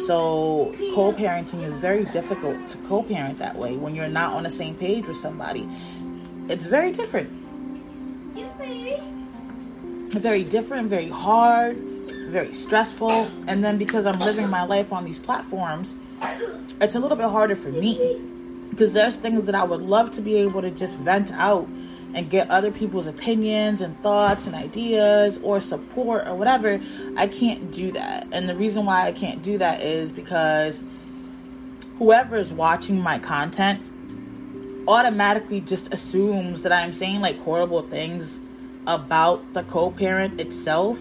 So 0.05 0.73
co 0.95 1.11
parenting 1.11 1.63
is 1.63 1.73
very 1.81 2.05
difficult 2.05 2.69
to 2.69 2.77
co 2.79 3.03
parent 3.03 3.37
that 3.39 3.55
way 3.57 3.75
when 3.75 3.95
you're 3.95 4.07
not 4.07 4.33
on 4.33 4.43
the 4.43 4.49
same 4.49 4.75
page 4.75 5.05
with 5.07 5.17
somebody. 5.17 5.67
It's 6.47 6.65
very 6.65 6.91
different. 6.91 7.29
Very 10.11 10.43
different, 10.43 10.87
very 10.87 11.09
hard, 11.09 11.77
very 12.29 12.53
stressful. 12.53 13.27
And 13.47 13.63
then 13.63 13.77
because 13.77 14.05
I'm 14.05 14.19
living 14.19 14.49
my 14.49 14.63
life 14.63 14.93
on 14.93 15.05
these 15.05 15.19
platforms, 15.19 15.95
it's 16.81 16.95
a 16.95 16.99
little 16.99 17.17
bit 17.17 17.27
harder 17.27 17.55
for 17.55 17.69
me 17.69 18.28
there's 18.85 19.15
things 19.15 19.45
that 19.45 19.55
I 19.55 19.63
would 19.63 19.81
love 19.81 20.11
to 20.11 20.21
be 20.21 20.37
able 20.37 20.61
to 20.61 20.71
just 20.71 20.97
vent 20.97 21.31
out 21.33 21.67
and 22.13 22.29
get 22.29 22.49
other 22.49 22.71
people's 22.71 23.07
opinions 23.07 23.81
and 23.81 24.01
thoughts 24.01 24.45
and 24.45 24.55
ideas 24.55 25.39
or 25.43 25.61
support 25.61 26.27
or 26.27 26.35
whatever. 26.35 26.81
I 27.15 27.27
can't 27.27 27.71
do 27.71 27.91
that. 27.91 28.27
And 28.31 28.49
the 28.49 28.55
reason 28.55 28.85
why 28.85 29.05
I 29.05 29.11
can't 29.11 29.41
do 29.41 29.57
that 29.57 29.81
is 29.81 30.11
because 30.11 30.81
whoever 31.97 32.35
is 32.35 32.51
watching 32.51 32.99
my 32.99 33.19
content 33.19 33.81
automatically 34.87 35.61
just 35.61 35.93
assumes 35.93 36.63
that 36.63 36.71
I'm 36.71 36.93
saying 36.93 37.21
like 37.21 37.37
horrible 37.39 37.83
things 37.83 38.39
about 38.87 39.53
the 39.53 39.63
co 39.63 39.91
parent 39.91 40.41
itself 40.41 40.99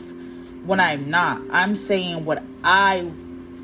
when 0.65 0.81
I'm 0.81 1.09
not. 1.09 1.41
I'm 1.51 1.77
saying 1.77 2.25
what 2.25 2.43
I 2.63 3.11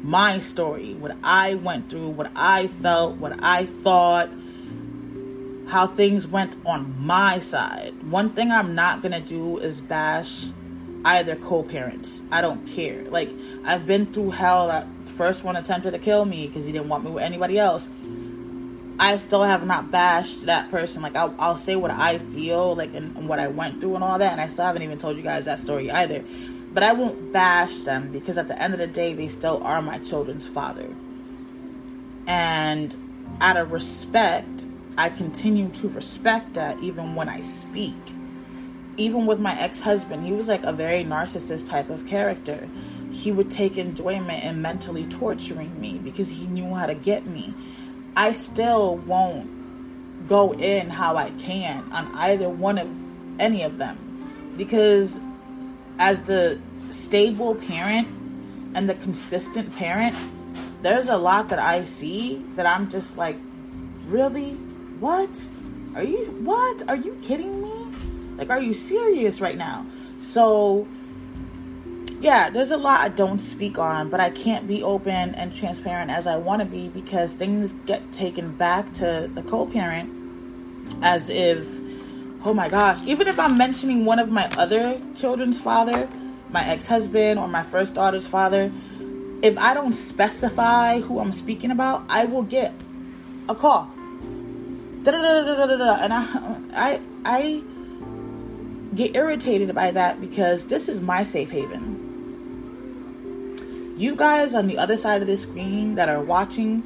my 0.04 0.38
story, 0.40 0.92
what 0.92 1.16
I 1.25 1.54
went 1.54 1.88
through, 1.88 2.11
what 2.11 2.30
I 2.37 2.66
felt, 2.66 3.16
what 3.16 3.42
I 3.42 3.64
thought, 3.64 4.28
how 5.66 5.87
things 5.87 6.26
went 6.26 6.56
on 6.66 6.94
my 6.99 7.38
side. 7.38 7.94
One 8.02 8.30
thing 8.30 8.50
I'm 8.50 8.75
not 8.75 9.00
going 9.00 9.12
to 9.12 9.20
do 9.20 9.56
is 9.58 9.80
bash 9.80 10.50
either 11.06 11.37
co-parents. 11.37 12.23
I 12.30 12.42
don't 12.42 12.66
care. 12.66 13.02
Like 13.04 13.30
I've 13.64 13.87
been 13.87 14.04
through 14.12 14.32
hell. 14.32 14.68
That 14.68 14.87
first 15.06 15.42
one 15.42 15.56
attempted 15.56 15.92
to 15.92 15.99
kill 15.99 16.26
me 16.26 16.49
because 16.49 16.66
he 16.66 16.73
didn't 16.73 16.88
want 16.88 17.04
me 17.04 17.11
with 17.11 17.23
anybody 17.23 17.58
else. 17.58 17.88
I 18.99 19.16
still 19.16 19.42
have 19.42 19.66
not 19.66 19.90
bashed 19.90 20.42
that 20.42 20.70
person. 20.70 21.02
Like 21.02 21.16
I'll, 21.16 21.34
I'll 21.38 21.56
say 21.56 21.76
what 21.76 21.90
I 21.90 22.18
feel, 22.18 22.76
like 22.76 22.94
and, 22.94 23.16
and 23.16 23.26
what 23.26 23.40
I 23.40 23.49
went 23.49 23.80
through 23.80 23.94
and 23.94 24.04
all 24.04 24.18
that, 24.18 24.32
and 24.32 24.40
I 24.40 24.49
still 24.49 24.66
haven't 24.66 24.82
even 24.82 24.99
told 24.99 25.16
you 25.16 25.23
guys 25.23 25.46
that 25.46 25.61
story 25.61 25.90
either. 25.90 26.23
But 26.75 26.83
I 26.83 26.93
won't 26.93 27.33
bash 27.33 27.78
them 27.78 28.12
because 28.12 28.37
at 28.37 28.49
the 28.49 28.61
end 28.61 28.75
of 28.75 28.81
the 28.81 28.88
day, 28.88 29.14
they 29.14 29.28
still 29.28 29.62
are 29.64 29.81
my 29.81 29.99
children's 29.99 30.47
father. 30.47 30.88
And 32.26 32.97
out 33.40 33.57
of 33.57 33.73
respect, 33.73 34.66
I 34.99 35.09
continue 35.09 35.69
to 35.71 35.88
respect 35.88 36.54
that 36.54 36.81
even 36.81 37.14
when 37.14 37.28
I 37.28 37.43
speak. 37.43 37.95
even 38.97 39.26
with 39.26 39.40
my 39.40 39.59
ex-husband, 39.61 40.25
he 40.25 40.33
was 40.33 40.49
like 40.49 40.62
a 40.64 40.73
very 40.73 41.04
narcissist 41.04 41.69
type 41.69 41.90
of 41.90 42.07
character. 42.07 42.69
He 43.11 43.33
would 43.33 43.50
take 43.50 43.76
enjoyment 43.76 44.45
in 44.45 44.62
mentally 44.62 45.07
torturing 45.07 45.81
me 45.81 45.99
because 45.99 46.28
he 46.28 46.47
knew 46.47 46.75
how 46.75 46.87
to 46.87 46.95
get 46.95 47.26
me. 47.26 47.54
I 48.16 48.33
still 48.33 48.97
won't 48.97 50.28
go 50.28 50.52
in 50.54 50.90
how 50.90 51.16
I 51.16 51.31
can 51.31 51.85
on 51.93 52.11
either 52.14 52.49
one 52.49 52.78
of 52.78 52.88
any 53.40 53.62
of 53.62 53.78
them 53.78 53.99
because 54.57 55.21
as 55.98 56.22
the 56.22 56.58
stable 56.90 57.54
parent 57.54 58.08
and 58.74 58.88
the 58.88 58.94
consistent 58.94 59.74
parent, 59.76 60.14
there's 60.82 61.08
a 61.08 61.16
lot 61.16 61.48
that 61.48 61.58
I 61.58 61.84
see 61.84 62.44
that 62.56 62.66
I'm 62.66 62.90
just 62.90 63.16
like, 63.16 63.36
really? 64.06 64.52
What? 65.00 65.48
Are 65.94 66.02
you 66.02 66.24
what? 66.42 66.88
Are 66.88 66.96
you 66.96 67.18
kidding 67.22 67.62
me? 67.62 67.72
Like, 68.36 68.50
are 68.50 68.60
you 68.60 68.74
serious 68.74 69.40
right 69.40 69.56
now? 69.56 69.86
So, 70.20 70.86
yeah, 72.20 72.50
there's 72.50 72.70
a 72.70 72.76
lot 72.76 73.00
I 73.00 73.08
don't 73.08 73.38
speak 73.38 73.78
on, 73.78 74.08
but 74.08 74.20
I 74.20 74.30
can't 74.30 74.66
be 74.66 74.82
open 74.82 75.34
and 75.34 75.54
transparent 75.54 76.10
as 76.10 76.26
I 76.26 76.36
want 76.36 76.60
to 76.60 76.66
be 76.66 76.88
because 76.88 77.32
things 77.32 77.74
get 77.86 78.12
taken 78.12 78.52
back 78.52 78.92
to 78.94 79.30
the 79.32 79.42
co 79.42 79.66
parent 79.66 80.10
as 81.02 81.30
if, 81.30 81.80
oh 82.44 82.52
my 82.52 82.68
gosh, 82.68 83.02
even 83.04 83.26
if 83.26 83.40
I'm 83.40 83.56
mentioning 83.56 84.04
one 84.04 84.18
of 84.18 84.30
my 84.30 84.50
other 84.58 85.00
children's 85.16 85.58
father, 85.60 86.08
my 86.50 86.62
ex 86.66 86.86
husband, 86.86 87.40
or 87.40 87.48
my 87.48 87.62
first 87.62 87.94
daughter's 87.94 88.26
father, 88.26 88.70
if 89.42 89.56
I 89.58 89.72
don't 89.74 89.94
specify 89.94 91.00
who 91.00 91.18
I'm 91.20 91.32
speaking 91.32 91.70
about, 91.70 92.04
I 92.08 92.26
will 92.26 92.42
get 92.42 92.74
a 93.48 93.54
call. 93.54 93.90
And 95.06 96.12
I, 96.12 96.58
I, 96.74 97.00
I 97.24 97.62
get 98.94 99.16
irritated 99.16 99.74
by 99.74 99.90
that 99.90 100.20
because 100.20 100.64
this 100.64 100.88
is 100.88 101.00
my 101.00 101.24
safe 101.24 101.50
haven. 101.50 102.02
You 103.96 104.16
guys 104.16 104.54
on 104.54 104.66
the 104.66 104.78
other 104.78 104.96
side 104.96 105.20
of 105.20 105.26
the 105.26 105.36
screen 105.36 105.94
that 105.96 106.08
are 106.08 106.22
watching 106.22 106.82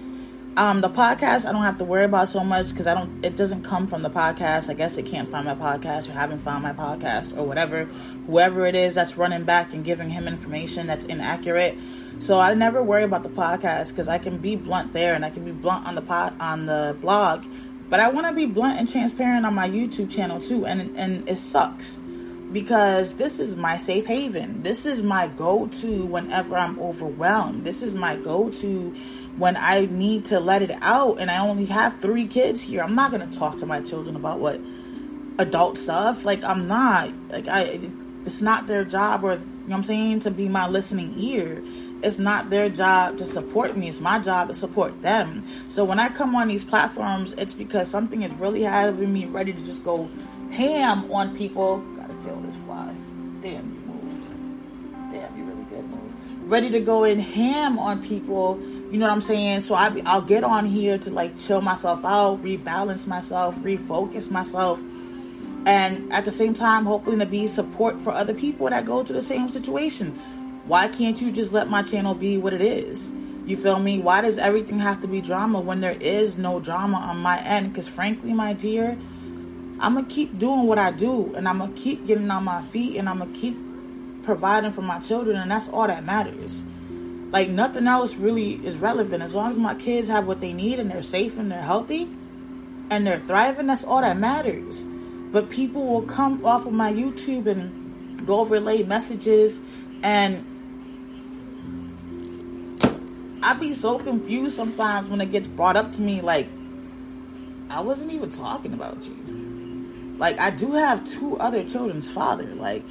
um, 0.57 0.81
the 0.81 0.89
podcast, 0.89 1.47
I 1.47 1.53
don't 1.53 1.63
have 1.63 1.79
to 1.79 1.85
worry 1.85 2.05
about 2.05 2.29
so 2.29 2.43
much 2.43 2.71
because 2.71 2.87
I 2.87 2.95
don't. 2.95 3.25
It 3.25 3.37
doesn't 3.37 3.63
come 3.63 3.87
from 3.87 4.03
the 4.03 4.11
podcast. 4.11 4.71
I 4.71 4.75
guess 4.75 4.99
it 4.99 5.07
can't 5.07 5.29
find 5.29 5.47
my 5.47 5.55
podcast 5.55 6.09
or 6.09 6.13
haven't 6.13 6.41
found 6.41 6.63
my 6.63 6.73
podcast 6.73 7.37
or 7.37 7.45
whatever. 7.45 7.85
Whoever 8.27 8.67
it 8.67 8.75
is 8.75 8.95
that's 8.95 9.17
running 9.17 9.45
back 9.45 9.73
and 9.73 9.85
giving 9.85 10.11
him 10.11 10.27
information 10.27 10.87
that's 10.87 11.05
inaccurate. 11.05 11.79
So 12.19 12.41
I 12.41 12.55
never 12.55 12.83
worry 12.83 13.05
about 13.05 13.23
the 13.23 13.29
podcast 13.29 13.91
because 13.91 14.09
I 14.09 14.19
can 14.19 14.39
be 14.39 14.57
blunt 14.57 14.93
there 14.93 15.15
and 15.15 15.25
I 15.25 15.31
can 15.31 15.45
be 15.45 15.53
blunt 15.53 15.87
on 15.87 15.95
the 15.95 16.03
pod 16.03 16.35
on 16.41 16.67
the 16.67 16.97
blog 17.01 17.45
but 17.89 18.01
I 18.01 18.09
want 18.09 18.27
to 18.27 18.33
be 18.33 18.45
blunt 18.45 18.79
and 18.79 18.89
transparent 18.89 19.47
on 19.47 19.55
my 19.55 19.69
YouTube 19.69 20.11
channel 20.11 20.41
too, 20.41 20.67
and 20.67 20.97
and 20.97 21.29
it 21.29 21.37
sucks 21.37 21.99
because 22.53 23.15
this 23.15 23.41
is 23.41 23.57
my 23.57 23.79
safe 23.79 24.07
haven. 24.07 24.63
This 24.63 24.87
is 24.87 25.03
my 25.03 25.29
go-to 25.29 26.07
whenever 26.07 26.57
I'm 26.57 26.79
overwhelmed. 26.79 27.65
This 27.65 27.83
is 27.83 27.95
my 27.95 28.17
go-to 28.17 28.95
when 29.37 29.57
I 29.57 29.87
need 29.87 30.25
to 30.27 30.41
let 30.41 30.63
it 30.63 30.73
out 30.81 31.21
and 31.21 31.31
I 31.31 31.39
only 31.39 31.67
have 31.67 32.01
3 32.01 32.27
kids 32.27 32.61
here. 32.61 32.83
I'm 32.83 32.95
not 32.95 33.11
going 33.11 33.29
to 33.29 33.39
talk 33.39 33.57
to 33.59 33.67
my 33.67 33.81
children 33.83 34.17
about 34.17 34.41
what 34.41 34.61
adult 35.39 35.79
stuff. 35.79 36.25
Like 36.25 36.43
I'm 36.45 36.67
not. 36.67 37.13
Like 37.29 37.49
I 37.49 37.81
it's 38.25 38.41
not 38.41 38.67
their 38.67 38.85
job 38.85 39.25
or 39.25 39.35
you 39.35 39.41
know 39.67 39.77
I'm 39.77 39.85
saying 39.85 40.21
to 40.21 40.31
be 40.31 40.49
my 40.49 40.69
listening 40.69 41.15
ear 41.17 41.63
it's 42.03 42.19
not 42.19 42.51
their 42.51 42.69
job 42.69 43.19
to 43.19 43.27
support 43.27 43.77
me. 43.77 43.89
It's 43.89 44.01
my 44.01 44.19
job 44.19 44.49
to 44.49 44.55
support 44.55 45.03
them. 45.03 45.45
So 45.69 45.85
when 45.85 45.99
I 45.99 46.09
come 46.09 46.35
on 46.37 46.49
these 46.49 46.65
platforms, 46.65 47.33
it's 47.33 47.55
because 47.55 47.91
something 47.91 48.23
is 48.23 48.33
really 48.35 48.63
having 48.63 49.13
me 49.13 49.27
ready 49.27 49.53
to 49.53 49.61
just 49.65 49.85
go 49.85 50.09
ham 50.53 51.11
on 51.11 51.37
people. 51.37 51.79
Gotta 51.97 52.15
kill 52.25 52.37
this 52.41 52.55
fly. 52.67 52.95
Damn, 53.41 53.73
you 53.75 53.81
moved. 53.87 55.13
Damn, 55.13 55.37
you 55.37 55.45
really 55.45 55.65
did 55.65 55.85
move. 55.91 56.51
Ready 56.51 56.71
to 56.71 56.81
go 56.81 57.05
in 57.05 57.19
ham 57.19 57.79
on 57.79 58.03
people. 58.03 58.61
You 58.91 58.99
know 58.99 59.07
what 59.07 59.13
I'm 59.13 59.21
saying? 59.21 59.61
So 59.61 59.75
I, 59.75 60.01
I'll 60.07 60.23
get 60.23 60.45
on 60.45 60.67
here 60.67 60.99
to 60.99 61.11
like 61.11 61.39
chill 61.39 61.61
myself 61.61 62.05
out, 62.05 62.43
rebalance 62.43 63.07
myself, 63.07 63.55
refocus 63.57 64.31
myself 64.31 64.81
and 65.67 66.11
at 66.13 66.25
the 66.25 66.31
same 66.31 66.55
time 66.55 66.85
hoping 66.85 67.19
to 67.19 67.27
be 67.27 67.49
support 67.49 67.99
for 67.99 68.13
other 68.13 68.33
people 68.33 68.71
that 68.71 68.85
go 68.85 69.03
through 69.03 69.17
the 69.17 69.21
same 69.21 69.49
situation 69.49 70.17
why 70.69 70.87
can't 70.87 71.19
you 71.19 71.33
just 71.33 71.55
let 71.55 71.71
my 71.71 71.83
channel 71.83 72.13
be 72.13 72.37
what 72.37 72.53
it 72.53 72.61
is? 72.61 73.11
You 73.47 73.57
feel 73.57 73.79
me? 73.79 74.01
Why 74.01 74.21
does 74.21 74.37
everything 74.37 74.79
have 74.81 75.01
to 75.01 75.09
be 75.09 75.23
drama 75.23 75.61
when 75.61 75.81
there 75.81 75.97
is 75.99 76.37
no 76.37 76.61
drama 76.61 76.99
on 76.99 77.17
my 77.21 77.41
end? 77.41 77.73
Because 77.73 77.89
frankly, 77.89 78.35
my 78.35 78.53
dear, 78.53 78.99
I'm 79.81 79.95
going 79.95 80.05
to 80.05 80.15
keep 80.15 80.39
doing 80.39 80.67
what 80.67 80.79
I 80.79 80.91
do 80.91 81.35
and 81.35 81.49
I'm 81.49 81.57
going 81.57 81.73
to 81.73 81.81
keep 81.81 82.07
getting 82.07 82.31
on 82.31 82.45
my 82.45 82.61
feet 82.61 82.99
and 82.99 83.09
I'm 83.09 83.21
going 83.21 83.33
to 83.33 83.41
keep 83.41 83.57
providing 84.25 84.73
for 84.73 84.83
my 84.83 84.99
children, 84.99 85.39
and 85.39 85.51
that's 85.51 85.71
all 85.71 85.87
that 85.87 86.05
matters. 86.05 86.63
Like, 87.31 87.49
nothing 87.49 87.87
else 87.87 88.15
really 88.15 88.55
is 88.67 88.77
relevant. 88.77 89.23
As 89.23 89.35
long 89.35 89.51
as 89.51 89.59
my 89.59 89.75
kids 89.75 90.09
have 90.09 90.27
what 90.27 90.41
they 90.41 90.53
need 90.53 90.81
and 90.81 90.91
they're 90.91 91.03
safe 91.03 91.39
and 91.39 91.51
they're 91.51 91.61
healthy 91.63 92.09
and 92.91 93.07
they're 93.07 93.23
thriving, 93.27 93.67
that's 93.67 93.85
all 93.85 94.01
that 94.01 94.17
matters. 94.17 94.85
But 95.31 95.51
people 95.51 95.87
will 95.87 96.03
come 96.03 96.45
off 96.45 96.65
of 96.67 96.73
my 96.73 96.93
YouTube 96.93 97.47
and 97.47 98.27
go 98.27 98.45
relay 98.45 98.83
messages 98.83 99.61
and 100.03 100.45
I 103.43 103.55
be 103.55 103.73
so 103.73 103.99
confused 103.99 104.57
sometimes 104.57 105.09
when 105.09 105.21
it 105.21 105.31
gets 105.31 105.47
brought 105.49 105.77
up 105.77 105.93
to 105.93 106.03
me 106.03 106.21
like 106.21 106.49
I 107.71 107.81
wasn't 107.81 108.13
even 108.13 108.31
talking 108.31 108.73
about 108.73 109.07
you. 109.07 110.15
Like 110.19 110.39
I 110.41 110.51
do 110.51 110.73
have 110.73 111.05
two 111.05 111.39
other 111.39 111.65
children's 111.65 112.11
father. 112.11 112.47
Like 112.55 112.85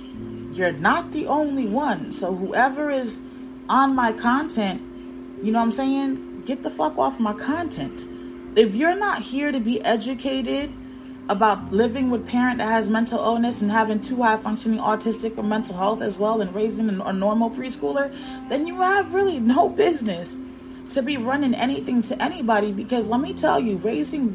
you're 0.52 0.72
not 0.72 1.12
the 1.12 1.28
only 1.28 1.68
one. 1.68 2.12
So 2.12 2.34
whoever 2.34 2.90
is 2.90 3.22
on 3.70 3.96
my 3.96 4.12
content, 4.12 4.82
you 5.44 5.52
know 5.52 5.60
what 5.60 5.66
I'm 5.66 5.72
saying? 5.72 6.44
Get 6.46 6.64
the 6.64 6.70
fuck 6.70 6.98
off 6.98 7.20
my 7.20 7.34
content. 7.34 8.08
If 8.58 8.76
you're 8.76 8.96
not 8.96 9.22
here 9.22 9.52
to 9.52 9.60
be 9.60 9.84
educated 9.84 10.74
about 11.30 11.72
living 11.72 12.10
with 12.10 12.26
parent 12.28 12.60
that 12.60 12.70
has 12.70 12.90
mental 12.90 13.20
illness 13.20 13.62
and 13.62 13.70
having 13.70 14.00
two 14.00 14.24
high 14.24 14.38
functioning 14.38 14.80
autistic 14.80 15.38
or 15.38 15.44
mental 15.44 15.76
health 15.76 16.02
as 16.02 16.18
well 16.18 16.42
and 16.42 16.54
raising 16.56 16.90
a 16.90 17.14
normal 17.14 17.50
preschooler, 17.50 18.14
then 18.50 18.66
you 18.66 18.82
have 18.82 19.14
really 19.14 19.40
no 19.40 19.68
business 19.68 20.38
to 20.92 21.02
be 21.02 21.18
running 21.18 21.54
anything 21.54 22.02
to 22.02 22.22
anybody 22.24 22.72
because 22.72 23.08
let 23.08 23.20
me 23.20 23.34
tell 23.34 23.60
you, 23.60 23.78
raising 23.78 24.30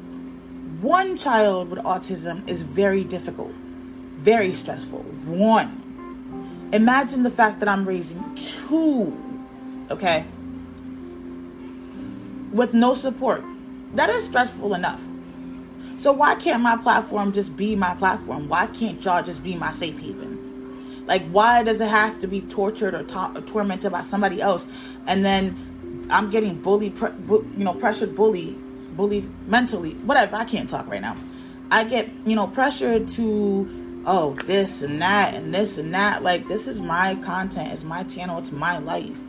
one 0.83 1.17
child 1.17 1.71
with 1.71 1.79
autism 1.81 2.47
is 2.49 2.63
very 2.63 3.05
difficult, 3.05 3.53
very 4.15 4.53
stressful. 4.53 4.99
One. 4.99 5.82
Imagine 6.73 7.23
the 7.23 7.31
fact 7.31 7.61
that 7.61 7.69
I'm 7.69 7.87
raising 7.87 8.35
two, 8.35 9.17
okay, 9.91 10.25
with 12.53 12.75
no 12.75 12.95
support. 12.95 13.45
That 13.95 14.09
is 14.11 14.25
stressful 14.25 14.75
enough. 14.75 15.03
So 15.97 16.13
why 16.13 16.35
can't 16.35 16.63
my 16.63 16.77
platform 16.77 17.33
just 17.33 17.57
be 17.57 17.77
my 17.77 17.95
platform? 17.95 18.49
Why 18.49 18.67
can't 18.67 19.05
y'all 19.05 19.23
just 19.23 19.43
be 19.45 19.55
my 19.57 19.71
safe 19.71 19.99
haven? 19.99 21.05
Like, 21.07 21.23
why 21.29 21.63
does 21.63 21.81
it 21.81 21.89
have 21.89 22.19
to 22.21 22.27
be 22.27 22.41
tortured 22.43 22.95
or, 22.95 23.03
ta- 23.03 23.33
or 23.35 23.43
tormented 23.43 23.93
by 23.93 24.03
somebody 24.03 24.41
else? 24.41 24.67
And 25.07 25.25
then 25.25 26.07
I'm 26.11 26.31
getting 26.31 26.61
bullied, 26.61 26.95
bu- 26.99 27.45
you 27.57 27.65
know, 27.65 27.75
pressured, 27.75 28.17
bullied, 28.17 28.57
bullied 28.97 29.31
mentally, 29.49 29.93
whatever. 30.07 30.37
I 30.37 30.45
can't 30.45 30.69
talk 30.69 30.89
right 30.89 31.01
now. 31.01 31.17
I 31.71 31.85
get, 31.85 32.09
you 32.25 32.37
know, 32.37 32.47
pressured 32.47 33.09
to, 33.09 33.82
oh, 34.07 34.35
this 34.47 34.83
and 34.83 35.01
that 35.01 35.35
and 35.35 35.55
this 35.55 35.79
and 35.79 35.95
that. 35.95 36.23
Like, 36.23 36.49
this 36.49 36.69
is 36.69 36.81
my 36.81 37.15
content, 37.17 37.73
it's 37.73 37.85
my 37.85 38.03
channel, 38.05 38.39
it's 38.39 38.53
my 38.53 38.79
life. 38.79 39.21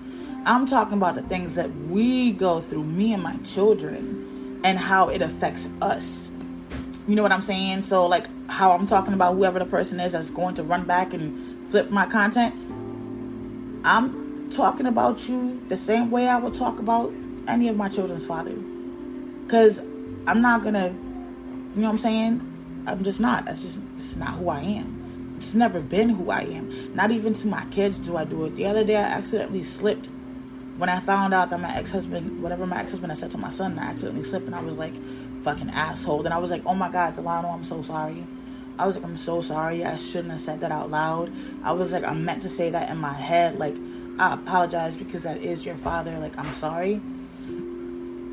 I'm 0.45 0.65
talking 0.65 0.97
about 0.97 1.15
the 1.15 1.21
things 1.23 1.55
that 1.55 1.73
we 1.87 2.33
go 2.33 2.59
through, 2.59 2.83
me 2.83 3.13
and 3.13 3.23
my 3.23 3.37
children, 3.37 4.59
and 4.63 4.77
how 4.77 5.07
it 5.09 5.21
affects 5.21 5.69
us. 5.81 6.31
You 7.07 7.15
know 7.15 7.23
what 7.23 7.31
I'm 7.31 7.41
saying? 7.41 7.81
So 7.83 8.07
like 8.07 8.27
how 8.49 8.71
I'm 8.71 8.87
talking 8.87 9.13
about 9.13 9.35
whoever 9.35 9.59
the 9.59 9.65
person 9.65 9.99
is 9.99 10.13
that's 10.13 10.29
going 10.29 10.55
to 10.55 10.63
run 10.63 10.83
back 10.83 11.13
and 11.13 11.69
flip 11.69 11.89
my 11.89 12.05
content. 12.05 12.53
I'm 13.85 14.49
talking 14.51 14.85
about 14.85 15.27
you 15.27 15.61
the 15.67 15.77
same 15.77 16.11
way 16.11 16.27
I 16.27 16.37
would 16.37 16.53
talk 16.53 16.79
about 16.79 17.11
any 17.47 17.67
of 17.67 17.75
my 17.75 17.89
children's 17.89 18.25
father. 18.25 18.55
Cause 19.47 19.79
I'm 20.25 20.41
not 20.41 20.63
gonna 20.63 20.87
you 21.75 21.81
know 21.81 21.87
what 21.87 21.93
I'm 21.93 21.99
saying? 21.99 22.52
I'm 22.85 23.03
just 23.03 23.19
not. 23.19 23.45
That's 23.45 23.61
just 23.61 23.79
it's 23.95 24.15
not 24.15 24.35
who 24.35 24.49
I 24.49 24.61
am. 24.61 25.35
It's 25.37 25.53
never 25.53 25.79
been 25.79 26.09
who 26.09 26.29
I 26.31 26.41
am. 26.41 26.95
Not 26.95 27.11
even 27.11 27.33
to 27.33 27.47
my 27.47 27.65
kids 27.65 27.99
do 27.99 28.17
I 28.17 28.25
do 28.25 28.45
it. 28.45 28.55
The 28.55 28.65
other 28.65 28.83
day 28.83 28.95
I 28.95 29.03
accidentally 29.03 29.63
slipped 29.63 30.09
when 30.77 30.89
I 30.89 30.99
found 30.99 31.33
out 31.33 31.49
that 31.49 31.59
my 31.59 31.75
ex 31.75 31.91
husband, 31.91 32.41
whatever 32.41 32.65
my 32.65 32.79
ex 32.79 32.91
husband 32.91 33.11
had 33.11 33.17
said 33.17 33.31
to 33.31 33.37
my 33.37 33.49
son, 33.49 33.77
I 33.77 33.83
accidentally 33.83 34.23
slipped 34.23 34.47
and 34.47 34.55
I 34.55 34.61
was 34.61 34.77
like, 34.77 34.93
fucking 35.43 35.69
asshole. 35.69 36.25
And 36.25 36.33
I 36.33 36.37
was 36.37 36.49
like, 36.49 36.63
oh 36.65 36.73
my 36.73 36.89
God, 36.89 37.15
Delano, 37.15 37.49
I'm 37.49 37.63
so 37.63 37.81
sorry. 37.81 38.25
I 38.79 38.87
was 38.87 38.95
like, 38.95 39.05
I'm 39.05 39.17
so 39.17 39.41
sorry. 39.41 39.85
I 39.85 39.97
shouldn't 39.97 40.31
have 40.31 40.39
said 40.39 40.61
that 40.61 40.71
out 40.71 40.89
loud. 40.89 41.31
I 41.63 41.73
was 41.73 41.93
like, 41.93 42.03
I 42.03 42.13
meant 42.13 42.41
to 42.41 42.49
say 42.49 42.71
that 42.71 42.89
in 42.89 42.97
my 42.97 43.13
head. 43.13 43.59
Like, 43.59 43.75
I 44.17 44.33
apologize 44.33 44.97
because 44.97 45.23
that 45.23 45.37
is 45.37 45.65
your 45.65 45.77
father. 45.77 46.17
Like, 46.17 46.37
I'm 46.37 46.53
sorry. 46.53 47.01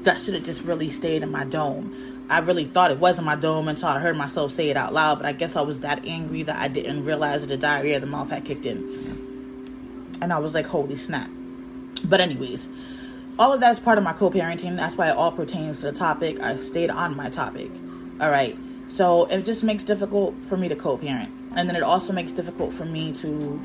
That 0.03 0.19
should 0.19 0.33
have 0.33 0.45
just 0.45 0.63
really 0.63 0.89
stayed 0.89 1.23
in 1.23 1.31
my 1.31 1.45
dome. 1.45 2.10
I 2.31 2.39
really 2.39 2.65
thought 2.65 2.93
it 2.93 2.99
wasn't 2.99 3.27
my 3.27 3.35
dome 3.35 3.67
until 3.67 3.89
I 3.89 3.99
heard 3.99 4.17
myself 4.17 4.53
say 4.53 4.71
it 4.71 4.77
out 4.77 4.93
loud. 4.93 5.17
But 5.17 5.27
I 5.27 5.33
guess 5.33 5.57
I 5.57 5.63
was 5.63 5.81
that 5.81 6.07
angry 6.07 6.45
that 6.45 6.57
I 6.57 6.69
didn't 6.69 7.05
realize 7.05 7.41
that 7.41 7.49
the 7.49 7.57
diarrhea 7.57 7.97
of 7.97 8.03
the 8.03 8.07
mouth 8.07 8.31
had 8.31 8.45
kicked 8.45 8.65
in. 8.65 10.19
And 10.23 10.33
I 10.33 10.39
was 10.39 10.55
like, 10.55 10.67
holy 10.67 10.97
snap. 10.97 11.29
But, 12.05 12.21
anyways, 12.21 12.69
all 13.39 13.53
of 13.53 13.61
that 13.61 13.71
is 13.73 13.81
part 13.81 13.99
of 13.99 14.05
my 14.05 14.13
co 14.13 14.31
parenting. 14.31 14.77
That's 14.77 14.97
why 14.97 15.11
it 15.11 15.17
all 15.17 15.33
pertains 15.33 15.81
to 15.81 15.87
the 15.87 15.93
topic. 15.93 16.41
I've 16.41 16.63
stayed 16.63 16.91
on 16.91 17.17
my 17.17 17.31
topic. 17.31 17.71
All 18.21 18.31
right. 18.31 18.57
So 18.87 19.25
it 19.27 19.45
just 19.45 19.65
makes 19.65 19.83
difficult 19.83 20.35
for 20.45 20.57
me 20.57 20.69
to 20.69 20.77
co 20.77 20.97
parent. 20.97 21.33
And 21.57 21.69
then 21.69 21.75
it 21.75 21.83
also 21.83 22.13
makes 22.13 22.31
difficult 22.31 22.73
for 22.73 22.85
me 22.85 23.13
to 23.15 23.61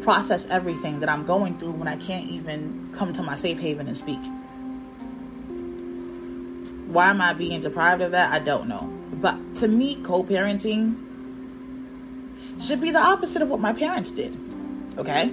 process 0.00 0.46
everything 0.46 1.00
that 1.00 1.08
I'm 1.10 1.26
going 1.26 1.58
through 1.58 1.72
when 1.72 1.88
I 1.88 1.96
can't 1.96 2.28
even 2.30 2.90
come 2.92 3.12
to 3.12 3.22
my 3.22 3.34
safe 3.34 3.58
haven 3.58 3.88
and 3.88 3.96
speak. 3.96 4.20
Why 6.86 7.10
am 7.10 7.20
I 7.20 7.32
being 7.32 7.60
deprived 7.60 8.02
of 8.02 8.12
that? 8.12 8.32
I 8.32 8.38
don't 8.38 8.68
know. 8.68 8.92
But 9.12 9.56
to 9.56 9.68
me, 9.68 9.96
co 9.96 10.22
parenting 10.22 11.02
should 12.60 12.80
be 12.80 12.90
the 12.90 13.00
opposite 13.00 13.42
of 13.42 13.50
what 13.50 13.60
my 13.60 13.72
parents 13.72 14.10
did. 14.10 14.36
Okay? 14.98 15.30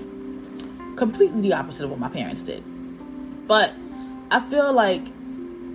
Completely 0.95 1.41
the 1.41 1.53
opposite 1.53 1.85
of 1.85 1.89
what 1.89 1.99
my 1.99 2.09
parents 2.09 2.41
did. 2.41 2.63
But 3.47 3.73
I 4.31 4.39
feel 4.41 4.73
like 4.73 5.03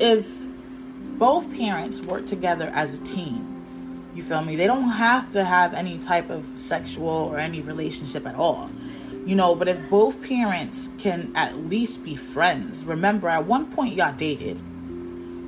if 0.01 0.29
both 1.19 1.53
parents 1.57 2.01
work 2.01 2.27
together 2.27 2.71
as 2.75 2.99
a 2.99 3.03
team, 3.03 3.59
you 4.15 4.23
feel 4.23 4.43
me? 4.43 4.57
They 4.57 4.67
don't 4.67 4.91
have 4.91 5.31
to 5.33 5.45
have 5.45 5.75
any 5.75 5.99
type 5.99 6.31
of 6.31 6.45
sexual 6.57 7.09
or 7.09 7.39
any 7.39 7.61
relationship 7.61 8.27
at 8.27 8.35
all. 8.35 8.71
You 9.25 9.37
know, 9.37 9.55
but 9.55 9.69
if 9.69 9.89
both 9.89 10.27
parents 10.27 10.89
can 10.99 11.33
at 11.35 11.57
least 11.57 12.05
be 12.05 12.17
friends, 12.17 12.85
remember 12.85 13.29
at 13.29 13.45
one 13.45 13.71
point 13.71 13.95
y'all 13.95 14.15
dated 14.17 14.59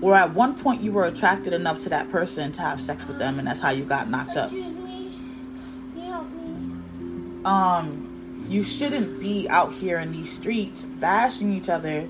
or 0.02 0.14
at 0.14 0.32
one 0.34 0.56
point 0.56 0.80
you 0.80 0.92
were 0.92 1.04
attracted 1.04 1.52
enough 1.52 1.78
to 1.80 1.88
that 1.88 2.10
person 2.10 2.52
to 2.52 2.62
have 2.62 2.80
sex 2.82 3.06
with 3.06 3.18
them 3.18 3.38
and 3.38 3.46
that's 3.48 3.60
how 3.60 3.70
you 3.70 3.84
got 3.84 4.08
knocked 4.08 4.36
up 4.36 4.50
Excuse 4.52 4.74
me. 4.74 5.16
um 7.44 8.06
you 8.48 8.64
shouldn't 8.64 9.20
be 9.20 9.48
out 9.48 9.72
here 9.72 9.98
in 9.98 10.10
these 10.12 10.30
streets 10.30 10.84
bashing 10.84 11.52
each 11.52 11.68
other 11.68 12.06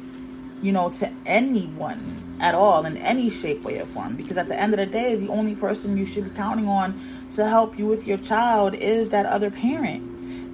you 0.62 0.72
know 0.72 0.88
to 0.88 1.10
anyone 1.26 2.00
at 2.40 2.54
all 2.54 2.86
in 2.86 2.96
any 2.98 3.28
shape 3.28 3.62
way 3.64 3.78
or 3.78 3.86
form 3.86 4.16
because 4.16 4.38
at 4.38 4.48
the 4.48 4.58
end 4.58 4.72
of 4.72 4.78
the 4.78 4.86
day 4.86 5.14
the 5.14 5.28
only 5.28 5.54
person 5.54 5.96
you 5.96 6.06
should 6.06 6.24
be 6.24 6.30
counting 6.30 6.66
on 6.66 6.98
to 7.30 7.46
help 7.48 7.78
you 7.78 7.86
with 7.86 8.06
your 8.06 8.18
child 8.18 8.74
is 8.74 9.10
that 9.10 9.26
other 9.26 9.50
parent 9.50 10.06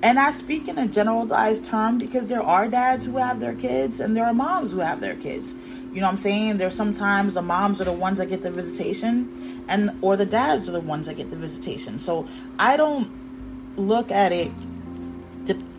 and 0.03 0.19
I 0.19 0.31
speak 0.31 0.69
in 0.69 0.79
a 0.79 0.87
generalized 0.87 1.65
term 1.65 1.99
because 1.99 2.27
there 2.27 2.43
are 2.43 2.69
dads 2.69 3.07
who 3.07 3.17
have 3.17 3.41
their 3.41 3.55
kids 3.55 4.01
and 4.01 4.17
there 4.17 4.27
are 4.27 4.35
moms 4.35 4.71
who 4.73 4.81
have 4.81 5.01
their 5.01 5.17
kids. 5.17 5.55
You 5.97 6.03
know 6.03 6.07
what 6.07 6.13
I'm 6.13 6.19
saying? 6.19 6.59
There's 6.59 6.75
sometimes 6.75 7.35
the 7.35 7.43
moms 7.43 7.81
are 7.81 7.85
the 7.85 7.93
ones 7.93 8.19
that 8.19 8.27
get 8.27 8.43
the 8.43 8.51
visitation 8.51 9.65
and 9.69 9.91
or 10.01 10.17
the 10.17 10.27
dads 10.27 10.69
are 10.69 10.73
the 10.73 10.81
ones 10.81 11.07
that 11.07 11.15
get 11.15 11.31
the 11.31 11.37
visitation. 11.37 11.99
So 11.99 12.29
I 12.59 12.77
don't 12.77 13.11
look 13.77 14.13
at 14.13 14.31
it 14.31 14.53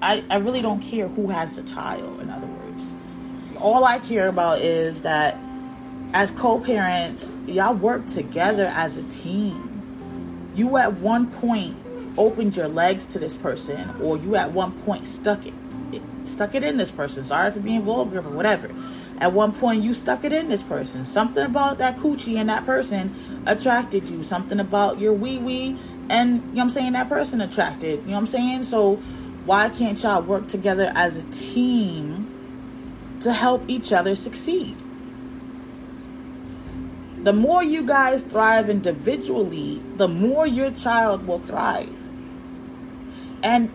I, 0.02 0.24
I 0.30 0.36
really 0.38 0.62
don't 0.62 0.82
care 0.82 1.08
who 1.08 1.28
has 1.28 1.56
the 1.56 1.64
child, 1.64 2.22
in 2.22 2.30
other 2.30 2.48
words. 2.48 2.94
All 3.60 3.84
I 3.84 4.00
care 4.00 4.28
about 4.28 4.60
is 4.62 5.02
that 5.02 5.38
as 6.14 6.32
co 6.32 6.60
parents, 6.60 7.34
y'all 7.48 7.74
work 7.76 8.06
together 8.06 8.68
as 8.68 8.98
a 8.98 9.04
team. 9.04 10.52
You 10.56 10.78
at 10.78 10.94
one 10.94 11.28
point 11.28 11.76
opened 12.18 12.56
your 12.56 12.68
legs 12.68 13.06
to 13.08 13.20
this 13.20 13.36
person, 13.36 13.94
or 14.02 14.18
you 14.18 14.36
at 14.36 14.52
one 14.52 14.72
point 14.84 15.08
stuck 15.08 15.46
it, 15.46 15.54
stuck 16.24 16.56
it 16.56 16.64
in 16.64 16.78
this 16.78 16.92
person. 16.92 17.26
Sorry 17.26 17.52
for 17.52 17.60
being 17.60 17.82
vulgar, 17.82 18.22
but 18.22 18.32
whatever. 18.32 18.70
At 19.20 19.34
one 19.34 19.52
point, 19.52 19.84
you 19.84 19.94
stuck 19.94 20.24
it 20.24 20.32
in 20.32 20.50
this 20.50 20.62
person. 20.62 21.04
Something 21.04 21.44
about 21.44 21.80
that 21.80 21.98
coochie 21.98 22.36
and 22.36 22.50
that 22.50 22.66
person 22.66 23.16
attracted 23.46 24.10
you. 24.10 24.24
Something 24.24 24.60
about 24.60 25.00
your 25.00 25.14
wee 25.14 25.40
wee 25.40 25.78
and, 26.10 26.42
you 26.50 26.56
know 26.56 26.62
I'm 26.64 26.70
saying, 26.70 26.94
that 26.94 27.10
person 27.10 27.42
attracted. 27.42 28.02
You 28.02 28.08
know 28.08 28.14
what 28.14 28.20
I'm 28.20 28.28
saying? 28.28 28.64
So, 28.64 28.96
why 29.46 29.70
can't 29.70 30.02
y'all 30.02 30.22
work 30.22 30.48
together 30.48 30.92
as 30.96 31.18
a 31.18 31.24
team 31.26 33.18
to 33.22 33.34
help 33.34 33.64
each 33.68 33.92
other 33.92 34.16
succeed? 34.16 34.76
The 37.24 37.34
more 37.34 37.64
you 37.64 37.84
guys 37.84 38.24
thrive 38.24 38.70
individually, 38.70 39.82
the 39.98 40.08
more 40.08 40.48
your 40.48 40.72
child 40.72 41.28
will 41.28 41.40
thrive. 41.40 41.94
And 43.44 43.70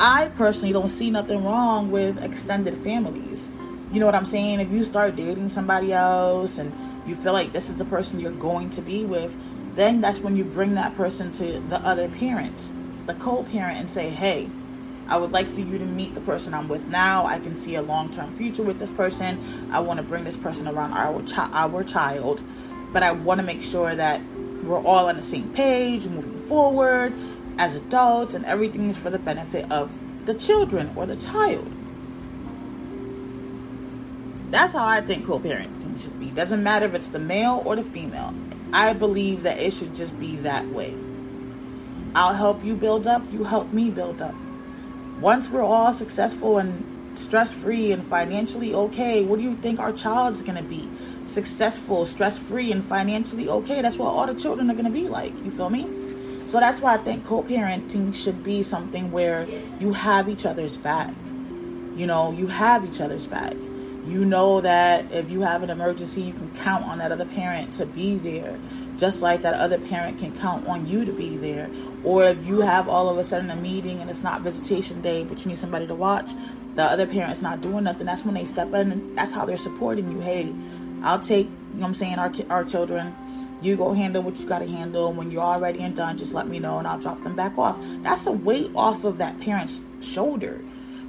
I 0.00 0.28
personally 0.30 0.72
don't 0.72 0.88
see 0.88 1.10
nothing 1.10 1.44
wrong 1.44 1.90
with 1.90 2.22
extended 2.22 2.76
families. 2.76 3.48
You 3.92 4.00
know 4.00 4.06
what 4.06 4.14
I'm 4.14 4.26
saying? 4.26 4.60
If 4.60 4.70
you 4.70 4.84
start 4.84 5.16
dating 5.16 5.48
somebody 5.48 5.92
else 5.92 6.58
and 6.58 6.72
you 7.06 7.14
feel 7.14 7.32
like 7.32 7.52
this 7.52 7.68
is 7.68 7.76
the 7.76 7.84
person 7.84 8.18
you're 8.18 8.32
going 8.32 8.70
to 8.70 8.82
be 8.82 9.04
with, 9.04 9.34
then 9.76 10.00
that's 10.00 10.18
when 10.18 10.36
you 10.36 10.44
bring 10.44 10.74
that 10.74 10.96
person 10.96 11.30
to 11.32 11.60
the 11.60 11.76
other 11.76 12.08
parent, 12.08 12.70
the 13.06 13.14
co 13.14 13.44
parent, 13.44 13.78
and 13.78 13.88
say, 13.88 14.08
hey, 14.08 14.50
I 15.08 15.18
would 15.18 15.30
like 15.30 15.46
for 15.46 15.60
you 15.60 15.78
to 15.78 15.84
meet 15.84 16.14
the 16.14 16.20
person 16.22 16.52
I'm 16.52 16.66
with 16.66 16.88
now. 16.88 17.26
I 17.26 17.38
can 17.38 17.54
see 17.54 17.76
a 17.76 17.82
long 17.82 18.10
term 18.10 18.32
future 18.32 18.62
with 18.62 18.78
this 18.80 18.90
person. 18.90 19.70
I 19.70 19.78
want 19.80 19.98
to 19.98 20.02
bring 20.02 20.24
this 20.24 20.36
person 20.36 20.66
around 20.66 20.92
our, 20.92 21.22
chi- 21.22 21.50
our 21.52 21.84
child, 21.84 22.42
but 22.92 23.04
I 23.04 23.12
want 23.12 23.38
to 23.38 23.46
make 23.46 23.62
sure 23.62 23.94
that 23.94 24.20
we're 24.64 24.82
all 24.82 25.08
on 25.08 25.16
the 25.16 25.22
same 25.22 25.48
page 25.50 26.06
moving 26.06 26.40
forward 26.48 27.12
as 27.58 27.76
adults 27.76 28.34
and 28.34 28.44
everything 28.46 28.88
is 28.88 28.96
for 28.96 29.10
the 29.10 29.18
benefit 29.18 29.70
of 29.70 29.92
the 30.26 30.34
children 30.34 30.92
or 30.96 31.06
the 31.06 31.16
child. 31.16 31.70
That's 34.56 34.72
how 34.72 34.86
I 34.86 35.02
think 35.02 35.26
co-parenting 35.26 36.02
should 36.02 36.18
be. 36.18 36.30
Doesn't 36.30 36.62
matter 36.62 36.86
if 36.86 36.94
it's 36.94 37.10
the 37.10 37.18
male 37.18 37.62
or 37.66 37.76
the 37.76 37.82
female. 37.82 38.32
I 38.72 38.94
believe 38.94 39.42
that 39.42 39.60
it 39.60 39.74
should 39.74 39.94
just 39.94 40.18
be 40.18 40.36
that 40.36 40.66
way. 40.68 40.96
I'll 42.14 42.32
help 42.32 42.64
you 42.64 42.74
build 42.74 43.06
up, 43.06 43.22
you 43.30 43.44
help 43.44 43.70
me 43.74 43.90
build 43.90 44.22
up. 44.22 44.34
Once 45.20 45.50
we're 45.50 45.60
all 45.60 45.92
successful 45.92 46.56
and 46.56 47.18
stress 47.18 47.52
free 47.52 47.92
and 47.92 48.02
financially 48.02 48.72
okay, 48.74 49.22
what 49.22 49.36
do 49.36 49.42
you 49.42 49.56
think 49.56 49.78
our 49.78 49.92
child's 49.92 50.40
gonna 50.40 50.62
be? 50.62 50.88
Successful, 51.26 52.06
stress 52.06 52.38
free, 52.38 52.72
and 52.72 52.82
financially 52.82 53.50
okay. 53.50 53.82
That's 53.82 53.98
what 53.98 54.08
all 54.08 54.26
the 54.26 54.40
children 54.40 54.70
are 54.70 54.74
gonna 54.74 54.88
be 54.88 55.06
like. 55.06 55.34
You 55.44 55.50
feel 55.50 55.68
me? 55.68 55.86
So 56.46 56.60
that's 56.60 56.80
why 56.80 56.94
I 56.94 56.96
think 56.96 57.26
co 57.26 57.42
parenting 57.42 58.14
should 58.14 58.42
be 58.42 58.62
something 58.62 59.12
where 59.12 59.46
you 59.80 59.92
have 59.92 60.30
each 60.30 60.46
other's 60.46 60.78
back. 60.78 61.12
You 61.94 62.06
know, 62.06 62.32
you 62.32 62.46
have 62.46 62.86
each 62.86 63.02
other's 63.02 63.26
back. 63.26 63.52
You 64.06 64.24
know 64.24 64.60
that 64.60 65.10
if 65.10 65.32
you 65.32 65.40
have 65.40 65.64
an 65.64 65.70
emergency, 65.70 66.22
you 66.22 66.32
can 66.32 66.54
count 66.54 66.84
on 66.84 66.98
that 66.98 67.10
other 67.10 67.24
parent 67.24 67.72
to 67.74 67.86
be 67.86 68.16
there, 68.16 68.56
just 68.96 69.20
like 69.20 69.42
that 69.42 69.54
other 69.54 69.78
parent 69.78 70.20
can 70.20 70.32
count 70.36 70.68
on 70.68 70.86
you 70.86 71.04
to 71.04 71.12
be 71.12 71.36
there. 71.36 71.68
Or 72.04 72.22
if 72.22 72.46
you 72.46 72.60
have 72.60 72.88
all 72.88 73.08
of 73.08 73.18
a 73.18 73.24
sudden 73.24 73.50
a 73.50 73.56
meeting 73.56 74.00
and 74.00 74.08
it's 74.08 74.22
not 74.22 74.42
visitation 74.42 75.02
day, 75.02 75.24
but 75.24 75.40
you 75.40 75.48
need 75.48 75.58
somebody 75.58 75.88
to 75.88 75.94
watch, 75.96 76.30
the 76.76 76.84
other 76.84 77.04
parent's 77.04 77.42
not 77.42 77.62
doing 77.62 77.82
nothing, 77.82 78.06
that's 78.06 78.24
when 78.24 78.34
they 78.34 78.46
step 78.46 78.68
in 78.74 78.92
and 78.92 79.18
that's 79.18 79.32
how 79.32 79.44
they're 79.44 79.56
supporting 79.56 80.12
you. 80.12 80.20
Hey, 80.20 80.54
I'll 81.02 81.18
take, 81.18 81.46
you 81.46 81.52
know 81.74 81.80
what 81.80 81.86
I'm 81.88 81.94
saying, 81.94 82.18
our, 82.20 82.32
our 82.48 82.64
children. 82.64 83.12
You 83.60 83.74
go 83.74 83.92
handle 83.92 84.22
what 84.22 84.38
you 84.38 84.46
got 84.46 84.60
to 84.60 84.68
handle. 84.68 85.12
When 85.12 85.32
you're 85.32 85.42
all 85.42 85.58
ready 85.58 85.80
and 85.80 85.96
done, 85.96 86.16
just 86.16 86.32
let 86.32 86.46
me 86.46 86.60
know 86.60 86.78
and 86.78 86.86
I'll 86.86 87.00
drop 87.00 87.24
them 87.24 87.34
back 87.34 87.58
off. 87.58 87.76
That's 88.02 88.26
a 88.26 88.32
weight 88.32 88.70
off 88.76 89.02
of 89.02 89.18
that 89.18 89.40
parent's 89.40 89.80
shoulder 90.00 90.60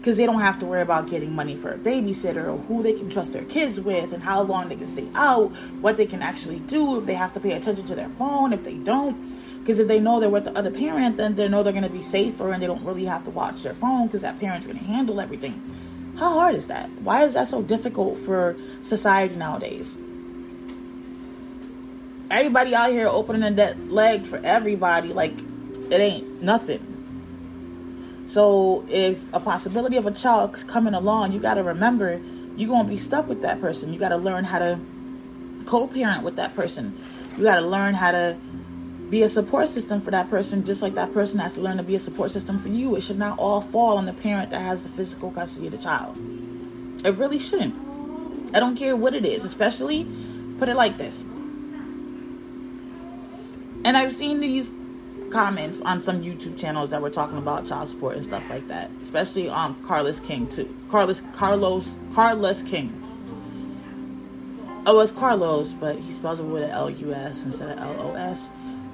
because 0.07 0.15
they 0.15 0.25
don't 0.25 0.39
have 0.39 0.57
to 0.57 0.65
worry 0.65 0.81
about 0.81 1.09
getting 1.09 1.35
money 1.35 1.53
for 1.53 1.73
a 1.73 1.77
babysitter 1.77 2.45
or 2.45 2.57
who 2.59 2.81
they 2.81 2.93
can 2.93 3.09
trust 3.09 3.33
their 3.33 3.43
kids 3.43 3.77
with 3.77 4.13
and 4.13 4.23
how 4.23 4.41
long 4.41 4.69
they 4.69 4.75
can 4.77 4.87
stay 4.87 5.05
out, 5.15 5.49
what 5.81 5.97
they 5.97 6.05
can 6.05 6.21
actually 6.21 6.59
do 6.59 6.97
if 6.97 7.05
they 7.05 7.13
have 7.13 7.33
to 7.33 7.41
pay 7.41 7.51
attention 7.51 7.85
to 7.85 7.93
their 7.93 8.07
phone, 8.11 8.53
if 8.53 8.63
they 8.63 8.75
don't. 8.75 9.17
Because 9.59 9.81
if 9.81 9.89
they 9.89 9.99
know 9.99 10.21
they're 10.21 10.29
with 10.29 10.45
the 10.45 10.57
other 10.57 10.71
parent, 10.71 11.17
then 11.17 11.35
they 11.35 11.49
know 11.49 11.61
they're 11.61 11.73
going 11.73 11.83
to 11.83 11.89
be 11.89 12.03
safer 12.03 12.53
and 12.53 12.63
they 12.63 12.67
don't 12.67 12.85
really 12.85 13.03
have 13.03 13.25
to 13.25 13.31
watch 13.31 13.63
their 13.63 13.73
phone 13.73 14.07
because 14.07 14.21
that 14.21 14.39
parent's 14.39 14.65
going 14.65 14.79
to 14.79 14.85
handle 14.85 15.19
everything. 15.19 15.61
How 16.17 16.29
hard 16.39 16.55
is 16.55 16.67
that? 16.67 16.89
Why 17.01 17.25
is 17.25 17.33
that 17.33 17.49
so 17.49 17.61
difficult 17.61 18.17
for 18.17 18.55
society 18.81 19.35
nowadays? 19.35 19.97
Everybody 22.31 22.73
out 22.73 22.91
here 22.91 23.09
opening 23.09 23.55
that 23.55 23.89
leg 23.89 24.23
for 24.23 24.39
everybody 24.41 25.09
like 25.09 25.33
it 25.91 25.99
ain't 25.99 26.41
nothing. 26.41 26.86
So 28.27 28.85
if 28.89 29.33
a 29.33 29.39
possibility 29.39 29.95
of 29.95 30.05
a 30.05 30.11
child 30.11 30.67
coming 30.67 30.93
along, 30.93 31.31
you 31.31 31.39
got 31.39 31.53
to 31.53 31.63
remember 31.63 32.21
you're 32.57 32.67
going 32.67 32.83
to 32.83 32.89
be 32.89 32.97
stuck 32.97 33.27
with 33.27 33.41
that 33.43 33.61
person. 33.61 33.93
You 33.93 33.99
got 33.99 34.09
to 34.09 34.17
learn 34.17 34.43
how 34.43 34.59
to 34.59 34.79
co-parent 35.65 36.23
with 36.23 36.35
that 36.35 36.53
person. 36.53 36.97
You 37.37 37.43
got 37.43 37.55
to 37.55 37.61
learn 37.61 37.93
how 37.93 38.11
to 38.11 38.37
be 39.09 39.23
a 39.23 39.29
support 39.29 39.69
system 39.69 40.01
for 40.01 40.11
that 40.11 40.29
person, 40.29 40.65
just 40.65 40.81
like 40.81 40.95
that 40.95 41.13
person 41.13 41.39
has 41.39 41.53
to 41.53 41.61
learn 41.61 41.77
to 41.77 41.83
be 41.83 41.95
a 41.95 41.99
support 41.99 42.31
system 42.31 42.59
for 42.59 42.67
you. 42.67 42.97
It 42.97 43.01
should 43.01 43.17
not 43.17 43.39
all 43.39 43.61
fall 43.61 43.97
on 43.97 44.05
the 44.05 44.13
parent 44.13 44.49
that 44.49 44.59
has 44.59 44.83
the 44.83 44.89
physical 44.89 45.31
custody 45.31 45.67
of 45.67 45.71
the 45.71 45.77
child. 45.77 46.17
It 47.05 47.15
really 47.15 47.39
shouldn't. 47.39 47.75
I 48.53 48.59
don't 48.59 48.75
care 48.75 48.97
what 48.97 49.13
it 49.13 49.25
is, 49.25 49.45
especially 49.45 50.05
put 50.59 50.67
it 50.67 50.75
like 50.75 50.97
this. 50.97 51.23
And 53.85 53.95
I've 53.95 54.11
seen 54.11 54.41
these 54.41 54.69
comments 55.31 55.81
on 55.81 56.01
some 56.01 56.23
YouTube 56.23 56.59
channels 56.59 56.89
that 56.89 57.01
were 57.01 57.09
talking 57.09 57.37
about 57.37 57.65
child 57.65 57.87
support 57.89 58.15
and 58.15 58.23
stuff 58.23 58.49
like 58.49 58.67
that, 58.67 58.89
especially 59.01 59.49
on 59.49 59.71
um, 59.71 59.83
Carlos 59.85 60.19
King 60.19 60.47
too. 60.47 60.73
Carlos 60.89 61.21
Carlos 61.33 61.95
Carlos 62.13 62.63
King. 62.63 63.03
Oh, 64.85 64.99
it's 65.01 65.11
Carlos, 65.11 65.73
but 65.73 65.97
he 65.97 66.11
spells 66.11 66.39
it 66.39 66.43
with 66.43 66.63
an 66.63 66.71
L 66.71 66.89
U 66.89 67.13
S 67.13 67.45
instead 67.45 67.77
of 67.77 67.79
L 67.79 68.11
O 68.11 68.15
S. 68.15 68.49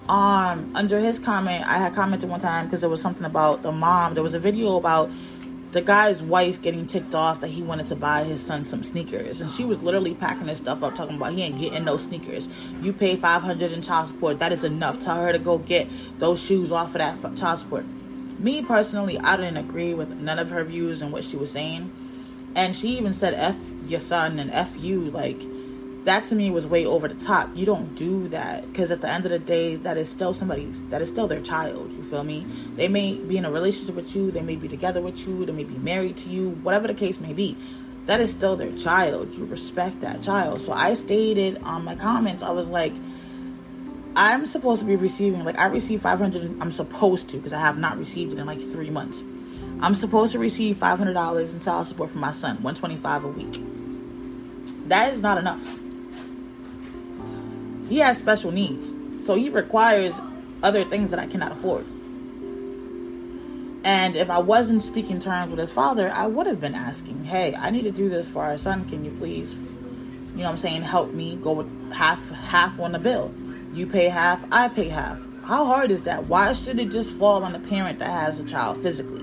Um, 0.09 0.71
under 0.75 0.99
his 0.99 1.17
comment, 1.19 1.65
I 1.65 1.77
had 1.77 1.93
commented 1.93 2.29
one 2.29 2.39
time 2.39 2.65
because 2.65 2.81
there 2.81 2.89
was 2.89 3.01
something 3.01 3.25
about 3.25 3.61
the 3.61 3.71
mom. 3.71 4.15
There 4.15 4.23
was 4.23 4.33
a 4.33 4.39
video 4.39 4.75
about 4.75 5.09
the 5.73 5.81
guy's 5.81 6.21
wife 6.21 6.61
getting 6.61 6.85
ticked 6.85 7.15
off 7.15 7.41
that 7.41 7.47
he 7.47 7.63
wanted 7.63 7.87
to 7.87 7.95
buy 7.95 8.23
his 8.23 8.45
son 8.45 8.63
some 8.63 8.83
sneakers. 8.83 9.41
And 9.41 9.49
she 9.49 9.65
was 9.65 9.81
literally 9.81 10.13
packing 10.13 10.47
his 10.47 10.59
stuff 10.59 10.83
up 10.83 10.95
talking 10.95 11.15
about 11.15 11.33
he 11.33 11.41
ain't 11.41 11.57
getting 11.57 11.83
no 11.83 11.97
sneakers. 11.97 12.47
You 12.83 12.93
pay 12.93 13.15
500 13.15 13.71
in 13.71 13.81
child 13.81 14.07
support. 14.07 14.37
That 14.37 14.51
is 14.51 14.63
enough. 14.63 14.99
Tell 14.99 15.19
her 15.19 15.33
to 15.33 15.39
go 15.39 15.57
get 15.57 15.87
those 16.19 16.39
shoes 16.39 16.71
off 16.71 16.89
of 16.89 16.93
that 16.93 17.35
child 17.35 17.57
support. 17.57 17.85
Me 18.39 18.61
personally 18.61 19.17
i 19.19 19.35
didn't 19.35 19.57
agree 19.57 19.93
with 19.93 20.19
none 20.19 20.37
of 20.37 20.49
her 20.49 20.63
views 20.63 21.01
and 21.01 21.11
what 21.11 21.23
she 21.23 21.37
was 21.37 21.51
saying. 21.51 21.91
And 22.55 22.75
she 22.75 22.89
even 22.89 23.15
said 23.15 23.33
f 23.33 23.59
your 23.87 23.99
son 23.99 24.37
and 24.37 24.51
f 24.51 24.79
you 24.79 25.01
like 25.09 25.41
that 26.05 26.25
to 26.25 26.35
me 26.35 26.51
was 26.51 26.67
way 26.67 26.85
over 26.85 27.07
the 27.07 27.15
top. 27.15 27.49
You 27.55 27.65
don't 27.65 27.95
do 27.95 28.27
that 28.29 28.65
because 28.67 28.91
at 28.91 29.01
the 29.01 29.09
end 29.09 29.25
of 29.25 29.31
the 29.31 29.39
day, 29.39 29.75
that 29.77 29.97
is 29.97 30.09
still 30.09 30.33
somebody 30.33 30.65
that 30.89 31.01
is 31.01 31.09
still 31.09 31.27
their 31.27 31.41
child. 31.41 31.91
You 31.93 32.03
feel 32.03 32.23
me? 32.23 32.45
They 32.75 32.87
may 32.87 33.15
be 33.15 33.37
in 33.37 33.45
a 33.45 33.51
relationship 33.51 33.95
with 33.95 34.15
you, 34.15 34.29
they 34.29 34.41
may 34.41 34.55
be 34.55 34.67
together 34.67 35.01
with 35.01 35.25
you, 35.25 35.45
they 35.45 35.53
may 35.53 35.63
be 35.63 35.77
married 35.77 36.17
to 36.17 36.29
you, 36.29 36.51
whatever 36.63 36.87
the 36.87 36.93
case 36.93 37.19
may 37.19 37.33
be. 37.33 37.55
That 38.05 38.19
is 38.19 38.31
still 38.31 38.57
their 38.57 38.75
child. 38.77 39.33
You 39.33 39.45
respect 39.45 40.01
that 40.01 40.21
child. 40.21 40.59
So 40.59 40.73
I 40.73 40.93
stated 40.95 41.63
on 41.63 41.85
my 41.85 41.95
comments, 41.95 42.43
I 42.43 42.51
was 42.51 42.69
like, 42.69 42.93
I'm 44.15 44.45
supposed 44.45 44.81
to 44.81 44.85
be 44.85 44.97
receiving 44.97 45.45
like 45.45 45.57
I 45.57 45.67
received 45.67 46.03
500. 46.03 46.61
I'm 46.61 46.73
supposed 46.73 47.29
to 47.29 47.37
because 47.37 47.53
I 47.53 47.61
have 47.61 47.77
not 47.77 47.97
received 47.97 48.33
it 48.33 48.39
in 48.39 48.45
like 48.45 48.59
three 48.59 48.89
months. 48.89 49.23
I'm 49.81 49.95
supposed 49.95 50.33
to 50.33 50.39
receive 50.39 50.75
$500 50.75 51.53
in 51.53 51.59
child 51.61 51.87
support 51.87 52.09
from 52.09 52.21
my 52.21 52.31
son, 52.31 52.61
125 52.61 53.23
a 53.23 53.27
week. 53.29 53.61
That 54.87 55.11
is 55.13 55.21
not 55.21 55.37
enough 55.37 55.61
he 57.89 57.99
has 57.99 58.17
special 58.17 58.51
needs. 58.51 58.93
So 59.25 59.35
he 59.35 59.49
requires 59.49 60.19
other 60.61 60.83
things 60.83 61.11
that 61.11 61.19
I 61.19 61.27
cannot 61.27 61.51
afford. 61.51 61.85
And 63.85 64.15
if 64.15 64.29
I 64.29 64.39
wasn't 64.39 64.81
speaking 64.81 65.19
terms 65.19 65.49
with 65.49 65.59
his 65.59 65.71
father, 65.71 66.09
I 66.09 66.27
would 66.27 66.47
have 66.47 66.61
been 66.61 66.75
asking, 66.75 67.25
hey, 67.25 67.53
I 67.55 67.69
need 67.69 67.83
to 67.83 67.91
do 67.91 68.09
this 68.09 68.27
for 68.27 68.43
our 68.43 68.57
son. 68.57 68.87
Can 68.87 69.03
you 69.03 69.11
please, 69.11 69.53
you 69.53 69.59
know 70.37 70.45
what 70.45 70.51
I'm 70.51 70.57
saying, 70.57 70.83
help 70.83 71.13
me 71.13 71.35
go 71.35 71.51
with 71.51 71.91
half 71.91 72.29
half 72.31 72.79
on 72.79 72.93
the 72.93 72.99
bill? 72.99 73.33
You 73.73 73.87
pay 73.87 74.07
half, 74.07 74.45
I 74.51 74.69
pay 74.69 74.87
half. 74.87 75.21
How 75.43 75.65
hard 75.65 75.91
is 75.91 76.03
that? 76.03 76.27
Why 76.27 76.53
should 76.53 76.79
it 76.79 76.91
just 76.91 77.11
fall 77.11 77.43
on 77.43 77.51
the 77.51 77.59
parent 77.59 77.99
that 77.99 78.09
has 78.09 78.39
a 78.39 78.45
child 78.45 78.77
physically? 78.81 79.21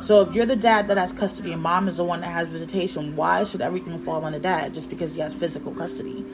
So 0.00 0.20
if 0.20 0.34
you're 0.34 0.46
the 0.46 0.56
dad 0.56 0.86
that 0.88 0.98
has 0.98 1.12
custody 1.12 1.52
and 1.52 1.62
mom 1.62 1.88
is 1.88 1.96
the 1.96 2.04
one 2.04 2.20
that 2.20 2.28
has 2.28 2.46
visitation, 2.46 3.16
why 3.16 3.42
should 3.44 3.60
everything 3.60 3.98
fall 3.98 4.24
on 4.24 4.32
the 4.32 4.38
dad 4.38 4.74
just 4.74 4.88
because 4.88 5.14
he 5.14 5.20
has 5.20 5.34
physical 5.34 5.72
custody? 5.72 6.24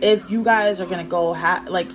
If 0.00 0.30
you 0.30 0.42
guys 0.42 0.80
are 0.80 0.86
gonna 0.86 1.04
go 1.04 1.34
ha- 1.34 1.64
like 1.68 1.90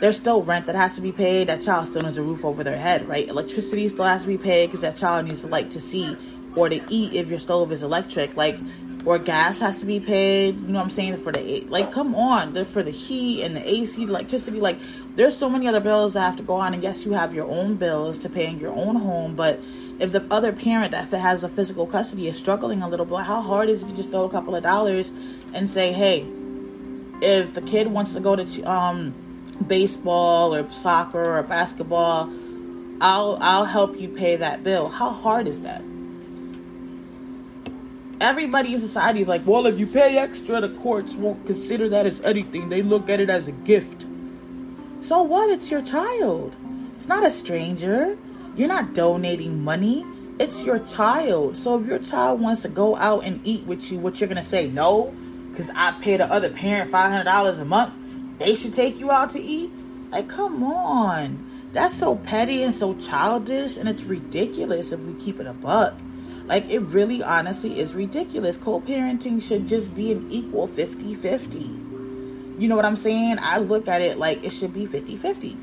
there's 0.00 0.16
still 0.16 0.42
rent 0.42 0.66
that 0.66 0.74
has 0.74 0.96
to 0.96 1.00
be 1.00 1.12
paid. 1.12 1.48
That 1.48 1.62
child 1.62 1.86
still 1.86 2.02
needs 2.02 2.18
a 2.18 2.22
roof 2.22 2.44
over 2.44 2.64
their 2.64 2.76
head 2.76 3.08
right? 3.08 3.28
Electricity 3.28 3.88
still 3.88 4.04
has 4.04 4.22
to 4.22 4.28
be 4.28 4.38
paid 4.38 4.66
because 4.66 4.80
that 4.80 4.96
child 4.96 5.26
needs 5.26 5.40
to 5.40 5.46
light 5.46 5.70
to 5.70 5.80
see 5.80 6.16
or 6.56 6.68
to 6.68 6.82
eat 6.88 7.14
if 7.14 7.28
your 7.28 7.38
stove 7.38 7.70
is 7.70 7.82
electric. 7.82 8.36
Like 8.36 8.58
or 9.04 9.18
gas 9.18 9.58
has 9.58 9.80
to 9.80 9.86
be 9.86 9.98
paid 9.98 10.60
you 10.60 10.68
know 10.68 10.78
what 10.78 10.84
i'm 10.84 10.90
saying 10.90 11.16
for 11.16 11.32
the 11.32 11.62
like 11.62 11.90
come 11.92 12.14
on 12.14 12.64
for 12.64 12.82
the 12.82 12.90
heat 12.90 13.42
and 13.42 13.56
the 13.56 13.68
ac 13.68 14.04
the 14.04 14.10
electricity 14.10 14.60
like 14.60 14.78
there's 15.16 15.36
so 15.36 15.50
many 15.50 15.66
other 15.66 15.80
bills 15.80 16.14
that 16.14 16.20
have 16.20 16.36
to 16.36 16.42
go 16.42 16.54
on. 16.54 16.72
And 16.72 16.82
yes 16.82 17.04
you 17.04 17.12
have 17.12 17.34
your 17.34 17.48
own 17.48 17.74
bills 17.74 18.16
to 18.18 18.28
pay 18.28 18.46
in 18.46 18.58
your 18.58 18.72
own 18.72 18.96
home 18.96 19.34
but 19.34 19.60
if 19.98 20.12
the 20.12 20.24
other 20.30 20.52
parent 20.52 20.92
that 20.92 21.08
has 21.08 21.40
the 21.40 21.48
physical 21.48 21.86
custody 21.86 22.28
is 22.28 22.36
struggling 22.36 22.82
a 22.82 22.88
little 22.88 23.06
bit 23.06 23.20
how 23.20 23.40
hard 23.40 23.68
is 23.68 23.82
it 23.82 23.88
to 23.88 23.96
just 23.96 24.10
throw 24.10 24.24
a 24.24 24.30
couple 24.30 24.54
of 24.54 24.62
dollars 24.62 25.12
and 25.52 25.68
say 25.68 25.92
hey 25.92 26.26
if 27.22 27.54
the 27.54 27.62
kid 27.62 27.86
wants 27.86 28.14
to 28.14 28.20
go 28.20 28.34
to 28.36 28.62
um, 28.64 29.14
baseball 29.66 30.54
or 30.54 30.70
soccer 30.72 31.38
or 31.38 31.42
basketball, 31.44 32.28
I'll 33.00 33.38
I'll 33.40 33.64
help 33.64 33.98
you 33.98 34.08
pay 34.08 34.36
that 34.36 34.62
bill. 34.62 34.88
How 34.88 35.10
hard 35.10 35.46
is 35.46 35.62
that? 35.62 35.82
Everybody 38.20 38.74
in 38.74 38.78
society 38.78 39.20
is 39.20 39.28
like, 39.28 39.44
well, 39.44 39.66
if 39.66 39.78
you 39.78 39.86
pay 39.86 40.16
extra, 40.16 40.60
the 40.60 40.68
courts 40.68 41.14
won't 41.14 41.44
consider 41.44 41.88
that 41.88 42.06
as 42.06 42.20
anything. 42.20 42.68
They 42.68 42.82
look 42.82 43.10
at 43.10 43.18
it 43.18 43.30
as 43.30 43.48
a 43.48 43.52
gift. 43.52 44.06
So 45.00 45.22
what? 45.22 45.50
It's 45.50 45.70
your 45.70 45.82
child. 45.82 46.54
It's 46.92 47.08
not 47.08 47.26
a 47.26 47.30
stranger. 47.30 48.16
You're 48.56 48.68
not 48.68 48.94
donating 48.94 49.64
money. 49.64 50.06
It's 50.38 50.64
your 50.64 50.78
child. 50.80 51.56
So 51.56 51.78
if 51.80 51.86
your 51.86 51.98
child 51.98 52.40
wants 52.40 52.62
to 52.62 52.68
go 52.68 52.94
out 52.96 53.24
and 53.24 53.40
eat 53.44 53.64
with 53.64 53.90
you, 53.90 53.98
what 53.98 54.20
you're 54.20 54.28
gonna 54.28 54.44
say? 54.44 54.68
No, 54.68 55.14
because 55.52 55.70
I 55.76 55.92
pay 56.00 56.16
the 56.16 56.24
other 56.32 56.48
parent 56.48 56.90
$500 56.90 57.60
a 57.60 57.64
month, 57.66 57.94
they 58.38 58.54
should 58.54 58.72
take 58.72 58.98
you 58.98 59.10
out 59.10 59.28
to 59.30 59.40
eat? 59.40 59.70
Like, 60.10 60.26
come 60.28 60.62
on. 60.62 61.46
That's 61.74 61.94
so 61.94 62.16
petty 62.16 62.62
and 62.62 62.74
so 62.74 62.94
childish, 62.94 63.76
and 63.76 63.88
it's 63.88 64.02
ridiculous 64.02 64.92
if 64.92 65.00
we 65.00 65.12
keep 65.14 65.38
it 65.40 65.46
a 65.46 65.52
buck. 65.52 65.94
Like, 66.46 66.70
it 66.70 66.80
really 66.80 67.22
honestly 67.22 67.78
is 67.78 67.94
ridiculous. 67.94 68.56
Co 68.56 68.80
parenting 68.80 69.42
should 69.42 69.68
just 69.68 69.94
be 69.94 70.10
an 70.10 70.26
equal 70.30 70.66
50 70.66 71.14
50. 71.14 71.58
You 71.58 72.68
know 72.68 72.76
what 72.76 72.84
I'm 72.84 72.96
saying? 72.96 73.36
I 73.40 73.58
look 73.58 73.88
at 73.88 74.00
it 74.00 74.18
like 74.18 74.42
it 74.44 74.50
should 74.50 74.72
be 74.72 74.86
50 74.86 75.16
50. 75.16 75.56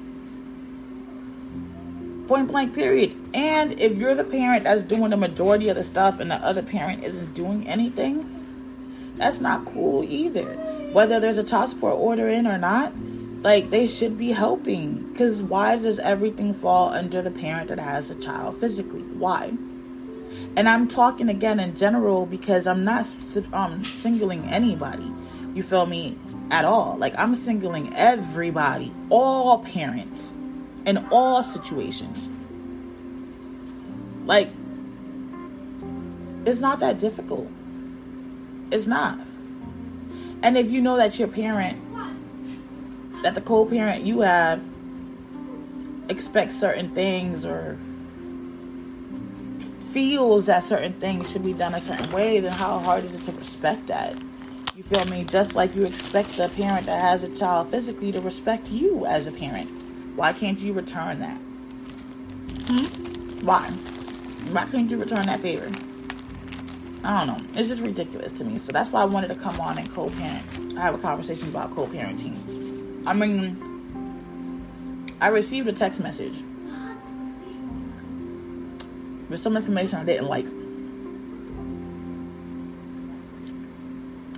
Point 2.27 2.47
blank, 2.47 2.75
period. 2.75 3.15
And 3.33 3.79
if 3.79 3.97
you're 3.97 4.13
the 4.13 4.23
parent 4.23 4.65
that's 4.65 4.83
doing 4.83 5.09
the 5.09 5.17
majority 5.17 5.69
of 5.69 5.75
the 5.75 5.83
stuff 5.83 6.19
and 6.19 6.29
the 6.29 6.35
other 6.35 6.61
parent 6.61 7.03
isn't 7.03 7.33
doing 7.33 7.67
anything, 7.67 8.38
that's 9.19 9.41
not 9.41 9.65
cool 9.65 10.03
either. 10.05 10.55
Whether 10.93 11.19
there's 11.19 11.37
a 11.37 11.43
child 11.43 11.69
support 11.69 11.95
order 11.95 12.29
in 12.29 12.47
or 12.47 12.57
not, 12.57 12.93
like 13.41 13.69
they 13.69 13.85
should 13.85 14.17
be 14.17 14.31
helping. 14.31 15.11
Because 15.11 15.43
why 15.43 15.75
does 15.75 15.99
everything 15.99 16.53
fall 16.53 16.89
under 16.89 17.21
the 17.21 17.29
parent 17.29 17.67
that 17.67 17.79
has 17.79 18.09
a 18.09 18.15
child 18.15 18.57
physically? 18.59 19.01
Why? 19.01 19.51
And 20.55 20.67
I'm 20.67 20.87
talking 20.87 21.29
again 21.29 21.59
in 21.59 21.75
general 21.75 22.25
because 22.25 22.65
I'm 22.65 22.83
not 22.83 23.13
um, 23.53 23.83
singling 23.83 24.45
anybody. 24.47 25.11
You 25.53 25.63
feel 25.63 25.85
me? 25.85 26.17
At 26.49 26.65
all. 26.65 26.95
Like 26.97 27.13
I'm 27.17 27.35
singling 27.35 27.93
everybody, 27.95 28.91
all 29.09 29.59
parents, 29.59 30.33
in 30.85 30.97
all 31.11 31.43
situations. 31.43 32.31
Like, 34.25 34.49
it's 36.45 36.59
not 36.59 36.79
that 36.79 36.97
difficult. 36.97 37.51
It's 38.71 38.85
not. 38.85 39.19
And 40.41 40.57
if 40.57 40.69
you 40.71 40.81
know 40.81 40.97
that 40.97 41.19
your 41.19 41.27
parent, 41.27 41.81
that 43.23 43.35
the 43.35 43.41
co 43.41 43.65
parent 43.65 44.03
you 44.03 44.21
have 44.21 44.63
expects 46.07 46.55
certain 46.55 46.89
things 46.89 47.45
or 47.45 47.77
feels 49.91 50.45
that 50.45 50.63
certain 50.63 50.93
things 50.93 51.31
should 51.31 51.43
be 51.43 51.53
done 51.53 51.73
a 51.73 51.81
certain 51.81 52.11
way, 52.11 52.39
then 52.39 52.51
how 52.51 52.79
hard 52.79 53.03
is 53.03 53.15
it 53.15 53.23
to 53.23 53.31
respect 53.33 53.87
that? 53.87 54.15
You 54.75 54.83
feel 54.83 55.03
me? 55.05 55.25
Just 55.25 55.55
like 55.55 55.75
you 55.75 55.83
expect 55.83 56.37
the 56.37 56.47
parent 56.49 56.85
that 56.85 57.01
has 57.01 57.23
a 57.23 57.35
child 57.35 57.69
physically 57.69 58.11
to 58.11 58.21
respect 58.21 58.71
you 58.71 59.05
as 59.05 59.27
a 59.27 59.31
parent. 59.31 59.69
Why 60.15 60.31
can't 60.31 60.59
you 60.59 60.73
return 60.73 61.19
that? 61.19 61.37
Hmm? 62.67 63.45
Why? 63.45 63.69
Why 64.51 64.65
can't 64.65 64.89
you 64.89 64.97
return 64.97 65.25
that 65.25 65.41
favor? 65.41 65.67
I 67.03 67.25
don't 67.25 67.37
know. 67.37 67.59
It's 67.59 67.69
just 67.69 67.81
ridiculous 67.81 68.31
to 68.33 68.43
me. 68.43 68.57
So 68.57 68.71
that's 68.71 68.89
why 68.89 69.01
I 69.01 69.05
wanted 69.05 69.29
to 69.29 69.35
come 69.35 69.59
on 69.61 69.77
and 69.77 69.89
co-parent. 69.91 70.77
I 70.77 70.81
have 70.81 70.95
a 70.95 70.97
conversation 70.97 71.47
about 71.47 71.73
co-parenting. 71.73 73.05
I 73.05 73.13
mean, 73.13 73.69
I 75.21 75.27
received 75.27 75.67
a 75.67 75.73
text 75.73 75.99
message 75.99 76.43
with 79.29 79.39
some 79.39 79.55
information 79.55 79.99
I 79.99 80.03
didn't 80.03 80.27
like. 80.27 80.47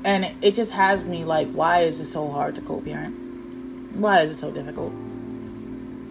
And 0.04 0.36
it, 0.42 0.56
just 0.56 0.72
has 0.74 1.04
me 1.04 1.24
like, 1.26 1.52
why 1.52 1.82
is 1.82 2.00
it 2.00 2.06
so 2.06 2.30
hard 2.30 2.56
to 2.56 2.62
co-parent? 2.62 3.96
Why 3.96 4.22
is 4.22 4.32
it 4.32 4.38
so 4.38 4.52
difficult? 4.52 4.92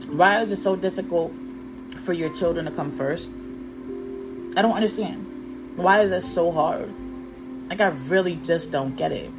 Why 0.08 0.40
is 0.40 0.50
it 0.50 0.56
so 0.56 0.76
difficult 0.76 1.32
for 1.96 2.12
your 2.12 2.34
children 2.34 2.66
to 2.66 2.70
come 2.70 2.92
first? 2.92 3.30
I 4.56 4.62
don't 4.62 4.72
understand. 4.72 5.29
Why 5.80 6.00
is 6.00 6.10
that 6.10 6.22
so 6.22 6.50
hard? 6.52 6.92
Like, 7.68 7.80
I 7.80 7.88
really 7.88 8.36
just 8.36 8.70
don't 8.70 8.96
get 8.96 9.12
it. 9.12 9.30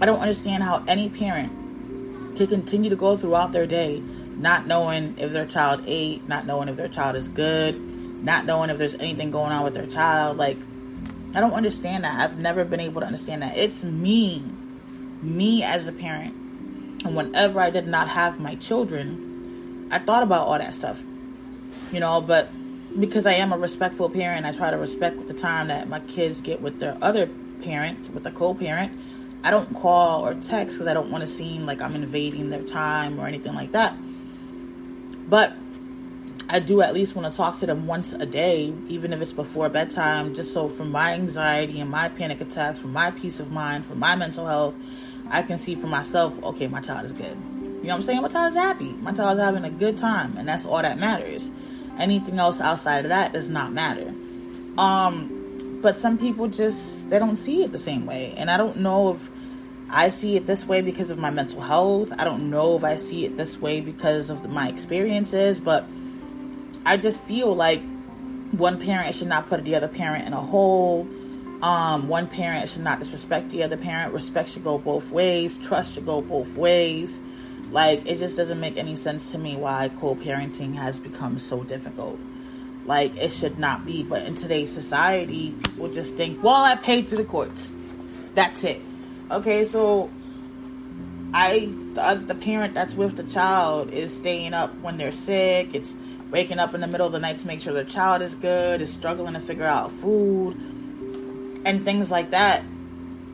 I 0.00 0.06
don't 0.06 0.20
understand 0.20 0.62
how 0.62 0.84
any 0.86 1.08
parent 1.08 2.36
can 2.36 2.46
continue 2.46 2.90
to 2.90 2.96
go 2.96 3.16
throughout 3.16 3.52
their 3.52 3.66
day 3.66 4.02
not 4.36 4.66
knowing 4.66 5.14
if 5.18 5.32
their 5.32 5.46
child 5.46 5.82
ate, 5.86 6.28
not 6.28 6.46
knowing 6.46 6.68
if 6.68 6.76
their 6.76 6.88
child 6.88 7.16
is 7.16 7.28
good, 7.28 7.80
not 8.22 8.44
knowing 8.44 8.70
if 8.70 8.78
there's 8.78 8.94
anything 8.94 9.30
going 9.30 9.50
on 9.50 9.64
with 9.64 9.74
their 9.74 9.86
child. 9.86 10.36
Like, 10.36 10.58
I 11.34 11.40
don't 11.40 11.54
understand 11.54 12.04
that. 12.04 12.18
I've 12.18 12.38
never 12.38 12.64
been 12.64 12.80
able 12.80 13.00
to 13.00 13.06
understand 13.06 13.42
that. 13.42 13.56
It's 13.56 13.82
me, 13.82 14.44
me 15.22 15.62
as 15.62 15.86
a 15.86 15.92
parent. 15.92 16.34
And 17.04 17.16
whenever 17.16 17.60
I 17.60 17.70
did 17.70 17.86
not 17.86 18.08
have 18.08 18.38
my 18.38 18.56
children, 18.56 19.88
I 19.90 19.98
thought 19.98 20.22
about 20.22 20.46
all 20.46 20.58
that 20.58 20.74
stuff, 20.74 21.02
you 21.92 22.00
know, 22.00 22.20
but 22.20 22.50
because 22.98 23.26
I 23.26 23.34
am 23.34 23.52
a 23.52 23.58
respectful 23.58 24.08
parent, 24.08 24.46
I 24.46 24.52
try 24.52 24.70
to 24.70 24.76
respect 24.76 25.26
the 25.26 25.34
time 25.34 25.68
that 25.68 25.88
my 25.88 26.00
kids 26.00 26.40
get 26.40 26.60
with 26.60 26.78
their 26.78 26.96
other 27.02 27.28
parent 27.62 28.10
with 28.12 28.26
a 28.26 28.30
co-parent, 28.30 28.98
I 29.42 29.50
don't 29.50 29.72
call 29.74 30.26
or 30.26 30.34
text 30.34 30.76
because 30.76 30.86
I 30.86 30.94
don't 30.94 31.10
want 31.10 31.22
to 31.22 31.26
seem 31.26 31.66
like 31.66 31.80
I'm 31.80 31.94
invading 31.94 32.50
their 32.50 32.62
time 32.62 33.20
or 33.20 33.26
anything 33.26 33.54
like 33.54 33.72
that. 33.72 33.94
But 35.28 35.54
I 36.48 36.60
do 36.60 36.80
at 36.80 36.94
least 36.94 37.16
want 37.16 37.30
to 37.30 37.36
talk 37.36 37.58
to 37.58 37.66
them 37.66 37.86
once 37.86 38.12
a 38.12 38.24
day, 38.24 38.72
even 38.88 39.12
if 39.12 39.20
it's 39.20 39.32
before 39.32 39.68
bedtime, 39.68 40.34
just 40.34 40.52
so 40.52 40.68
for 40.68 40.84
my 40.84 41.12
anxiety 41.12 41.80
and 41.80 41.90
my 41.90 42.08
panic 42.08 42.40
attacks, 42.40 42.78
for 42.78 42.86
my 42.86 43.10
peace 43.10 43.40
of 43.40 43.50
mind, 43.50 43.84
for 43.84 43.96
my 43.96 44.14
mental 44.14 44.46
health, 44.46 44.76
I 45.28 45.42
can 45.42 45.58
see 45.58 45.74
for 45.74 45.88
myself, 45.88 46.40
okay, 46.42 46.68
my 46.68 46.80
child 46.80 47.04
is 47.04 47.12
good. 47.12 47.36
You 47.36 47.82
know 47.82 47.88
what 47.88 47.94
I'm 47.94 48.02
saying? 48.02 48.22
My 48.22 48.28
child 48.28 48.50
is 48.50 48.56
happy. 48.56 48.92
My 48.92 49.12
child 49.12 49.38
is 49.38 49.44
having 49.44 49.64
a 49.64 49.70
good 49.70 49.96
time, 49.96 50.36
and 50.36 50.48
that's 50.48 50.64
all 50.64 50.82
that 50.82 50.98
matters. 50.98 51.50
Anything 51.98 52.38
else 52.38 52.60
outside 52.60 53.04
of 53.04 53.08
that 53.08 53.32
does 53.32 53.48
not 53.48 53.72
matter. 53.72 54.12
Um, 54.78 55.78
but 55.82 55.98
some 55.98 56.18
people 56.18 56.48
just 56.48 57.08
they 57.10 57.18
don't 57.18 57.36
see 57.36 57.62
it 57.62 57.72
the 57.72 57.78
same 57.78 58.06
way, 58.06 58.34
and 58.36 58.50
I 58.50 58.56
don't 58.56 58.78
know 58.78 59.12
if 59.12 59.30
I 59.88 60.08
see 60.08 60.36
it 60.36 60.46
this 60.46 60.66
way 60.66 60.82
because 60.82 61.10
of 61.10 61.18
my 61.18 61.30
mental 61.30 61.60
health. 61.60 62.12
I 62.18 62.24
don't 62.24 62.50
know 62.50 62.76
if 62.76 62.84
I 62.84 62.96
see 62.96 63.24
it 63.24 63.36
this 63.36 63.60
way 63.60 63.80
because 63.80 64.30
of 64.30 64.48
my 64.50 64.68
experiences, 64.68 65.60
but 65.60 65.84
I 66.84 66.96
just 66.96 67.20
feel 67.20 67.54
like 67.54 67.82
one 68.52 68.80
parent 68.80 69.14
should 69.14 69.28
not 69.28 69.48
put 69.48 69.64
the 69.64 69.74
other 69.74 69.88
parent 69.88 70.26
in 70.26 70.32
a 70.32 70.40
hole. 70.40 71.06
Um, 71.62 72.08
one 72.08 72.26
parent 72.26 72.68
should 72.68 72.82
not 72.82 72.98
disrespect 72.98 73.50
the 73.50 73.62
other 73.62 73.76
parent. 73.76 74.12
Respect 74.12 74.50
should 74.50 74.64
go 74.64 74.78
both 74.78 75.10
ways. 75.10 75.56
Trust 75.56 75.94
should 75.94 76.06
go 76.06 76.20
both 76.20 76.56
ways. 76.56 77.20
Like, 77.70 78.06
it 78.06 78.18
just 78.18 78.36
doesn't 78.36 78.60
make 78.60 78.76
any 78.76 78.96
sense 78.96 79.32
to 79.32 79.38
me 79.38 79.56
why 79.56 79.90
co 79.98 80.14
parenting 80.14 80.74
has 80.74 80.98
become 80.98 81.38
so 81.38 81.62
difficult. 81.64 82.18
Like, 82.84 83.16
it 83.16 83.32
should 83.32 83.58
not 83.58 83.84
be. 83.84 84.04
But 84.04 84.22
in 84.22 84.34
today's 84.34 84.72
society, 84.72 85.54
people 85.62 85.88
just 85.88 86.14
think, 86.14 86.42
well, 86.42 86.62
I 86.62 86.76
paid 86.76 87.08
through 87.08 87.18
the 87.18 87.24
courts. 87.24 87.72
That's 88.34 88.62
it. 88.64 88.80
Okay, 89.30 89.64
so 89.64 90.10
I, 91.34 91.68
the, 91.94 92.22
the 92.24 92.34
parent 92.34 92.74
that's 92.74 92.94
with 92.94 93.16
the 93.16 93.24
child 93.24 93.92
is 93.92 94.14
staying 94.14 94.54
up 94.54 94.72
when 94.80 94.96
they're 94.96 95.12
sick. 95.12 95.74
It's 95.74 95.96
waking 96.30 96.58
up 96.58 96.74
in 96.74 96.80
the 96.80 96.86
middle 96.86 97.06
of 97.06 97.12
the 97.12 97.18
night 97.18 97.38
to 97.38 97.46
make 97.46 97.60
sure 97.60 97.72
their 97.72 97.84
child 97.84 98.22
is 98.22 98.34
good, 98.34 98.80
is 98.80 98.92
struggling 98.92 99.34
to 99.34 99.40
figure 99.40 99.64
out 99.64 99.90
food, 99.92 100.56
and 101.64 101.84
things 101.84 102.10
like 102.10 102.30
that. 102.30 102.62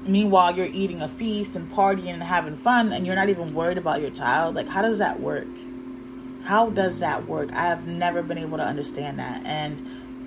Meanwhile, 0.04 0.56
you're 0.56 0.66
eating 0.66 1.00
a 1.00 1.08
feast 1.08 1.54
and 1.54 1.70
partying 1.70 2.14
and 2.14 2.22
having 2.22 2.56
fun, 2.56 2.92
and 2.92 3.06
you're 3.06 3.14
not 3.14 3.28
even 3.28 3.54
worried 3.54 3.78
about 3.78 4.00
your 4.00 4.10
child. 4.10 4.54
Like, 4.54 4.68
how 4.68 4.82
does 4.82 4.98
that 4.98 5.20
work? 5.20 5.46
How 6.44 6.70
does 6.70 6.98
that 7.00 7.28
work? 7.28 7.52
I 7.52 7.66
have 7.66 7.86
never 7.86 8.22
been 8.22 8.38
able 8.38 8.58
to 8.58 8.64
understand 8.64 9.18
that. 9.20 9.42
And 9.44 9.80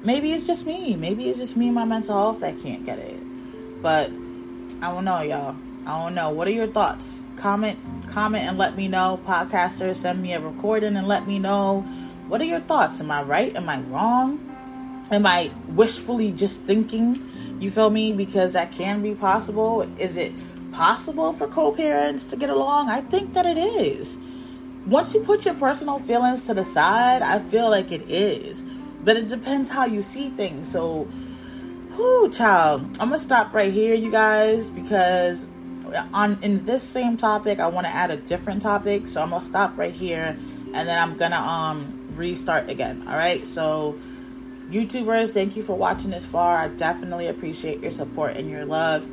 maybe 0.04 0.32
it's 0.32 0.48
just 0.48 0.66
me. 0.66 0.96
Maybe 0.96 1.30
it's 1.30 1.40
just 1.40 1.58
me 1.58 1.68
and 1.68 1.76
my 1.76 1.84
mental 1.84 2.16
health 2.16 2.40
that 2.40 2.58
can't 2.60 2.86
get 2.86 3.00
it. 3.00 3.20
But 3.82 4.12
I 4.82 4.92
don't 4.92 5.04
know, 5.04 5.22
y'all. 5.22 5.56
I 5.86 6.04
don't 6.04 6.16
know. 6.16 6.30
What 6.30 6.48
are 6.48 6.52
your 6.52 6.68
thoughts? 6.68 7.26
Comment, 7.36 7.78
comment, 8.08 8.46
and 8.46 8.58
let 8.58 8.78
me 8.78 8.88
know. 8.88 9.20
Podcasters, 9.26 9.96
send 9.96 10.22
me 10.22 10.34
a 10.34 10.40
recording 10.40 10.96
and 10.96 11.08
let 11.08 11.28
me 11.28 11.38
know 11.38 11.86
what 12.28 12.42
are 12.42 12.46
your 12.46 12.60
thoughts? 12.62 13.00
Am 13.02 13.12
I 13.12 13.22
right? 13.22 13.56
Am 13.56 13.70
I 13.70 13.80
wrong? 13.82 14.40
Am 15.12 15.28
I 15.28 15.52
wishfully 15.68 16.32
just 16.32 16.62
thinking? 16.62 17.22
You 17.60 17.72
feel 17.72 17.90
me? 17.90 18.14
Because 18.14 18.54
that 18.54 18.72
can 18.72 19.02
be 19.02 19.16
possible. 19.16 19.82
Is 20.00 20.18
it 20.18 20.34
possible 20.72 21.34
for 21.34 21.48
co 21.48 21.72
parents 21.72 22.26
to 22.26 22.36
get 22.36 22.50
along? 22.50 22.90
I 22.90 23.02
think 23.02 23.34
that 23.34 23.46
it 23.46 23.58
is. 23.58 24.18
Once 24.86 25.14
you 25.14 25.22
put 25.22 25.46
your 25.46 25.56
personal 25.56 25.98
feelings 25.98 26.46
to 26.46 26.54
the 26.54 26.66
side, 26.66 27.22
I 27.22 27.40
feel 27.40 27.70
like 27.70 27.92
it 27.92 28.10
is. 28.10 28.64
But 29.04 29.18
it 29.18 29.28
depends 29.28 29.70
how 29.70 29.86
you 29.86 30.02
see 30.02 30.30
things. 30.30 30.72
So, 30.72 31.08
whoo, 31.98 32.30
child. 32.30 32.82
I'm 33.00 33.10
gonna 33.10 33.20
stop 33.20 33.54
right 33.54 33.72
here, 33.72 33.96
you 33.96 34.12
guys, 34.12 34.70
because 34.70 35.48
on 36.14 36.38
in 36.42 36.66
this 36.66 36.84
same 36.84 37.18
topic, 37.18 37.60
I 37.60 37.68
want 37.68 37.88
to 37.88 37.94
add 37.94 38.12
a 38.12 38.18
different 38.18 38.62
topic. 38.62 39.08
So 39.08 39.22
I'm 39.22 39.30
gonna 39.30 39.44
stop 39.44 39.78
right 39.78 39.94
here, 39.94 40.38
and 40.74 40.88
then 40.88 41.02
I'm 41.02 41.18
gonna 41.18 41.38
um 41.38 42.10
restart 42.16 42.70
again. 42.70 43.08
All 43.08 43.16
right. 43.16 43.48
So, 43.48 43.98
YouTubers, 44.70 45.34
thank 45.34 45.56
you 45.56 45.64
for 45.64 45.78
watching 45.78 46.10
this 46.10 46.26
far. 46.26 46.58
I 46.58 46.68
definitely 46.70 47.28
appreciate 47.28 47.82
your 47.82 47.92
support 47.92 48.36
and 48.36 48.50
your 48.50 48.66
love. 48.66 49.08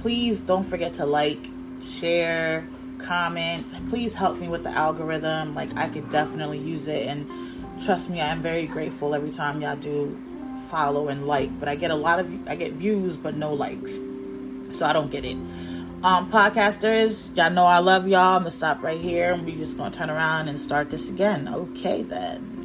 Please 0.00 0.40
don't 0.40 0.64
forget 0.64 0.94
to 0.94 1.06
like, 1.06 1.38
share, 1.82 2.66
comment. 2.98 3.66
Please 3.88 4.14
help 4.14 4.38
me 4.38 4.48
with 4.48 4.62
the 4.62 4.70
algorithm. 4.70 5.54
Like, 5.54 5.76
I 5.76 5.88
could 5.88 6.08
definitely 6.08 6.58
use 6.58 6.88
it. 6.88 7.06
And 7.06 7.28
trust 7.84 8.08
me, 8.08 8.20
I 8.20 8.28
am 8.28 8.40
very 8.40 8.66
grateful 8.66 9.14
every 9.14 9.30
time 9.30 9.60
y'all 9.60 9.76
do 9.76 10.18
follow 10.68 11.08
and 11.08 11.26
like. 11.26 11.58
But 11.60 11.68
I 11.68 11.74
get 11.74 11.90
a 11.90 11.96
lot 11.96 12.18
of, 12.18 12.48
I 12.48 12.56
get 12.56 12.72
views, 12.72 13.16
but 13.16 13.36
no 13.36 13.52
likes. 13.52 14.00
So 14.70 14.86
I 14.86 14.92
don't 14.92 15.10
get 15.10 15.24
it. 15.24 15.36
Um, 16.02 16.30
podcasters, 16.30 17.36
y'all 17.36 17.50
know 17.50 17.64
I 17.64 17.78
love 17.78 18.06
y'all. 18.06 18.36
I'm 18.36 18.42
gonna 18.42 18.52
stop 18.52 18.82
right 18.82 19.00
here 19.00 19.32
and 19.32 19.44
we 19.44 19.56
just 19.56 19.76
gonna 19.76 19.90
turn 19.90 20.10
around 20.10 20.48
and 20.48 20.60
start 20.60 20.90
this 20.90 21.08
again. 21.08 21.48
Okay, 21.48 22.02
then. 22.02 22.57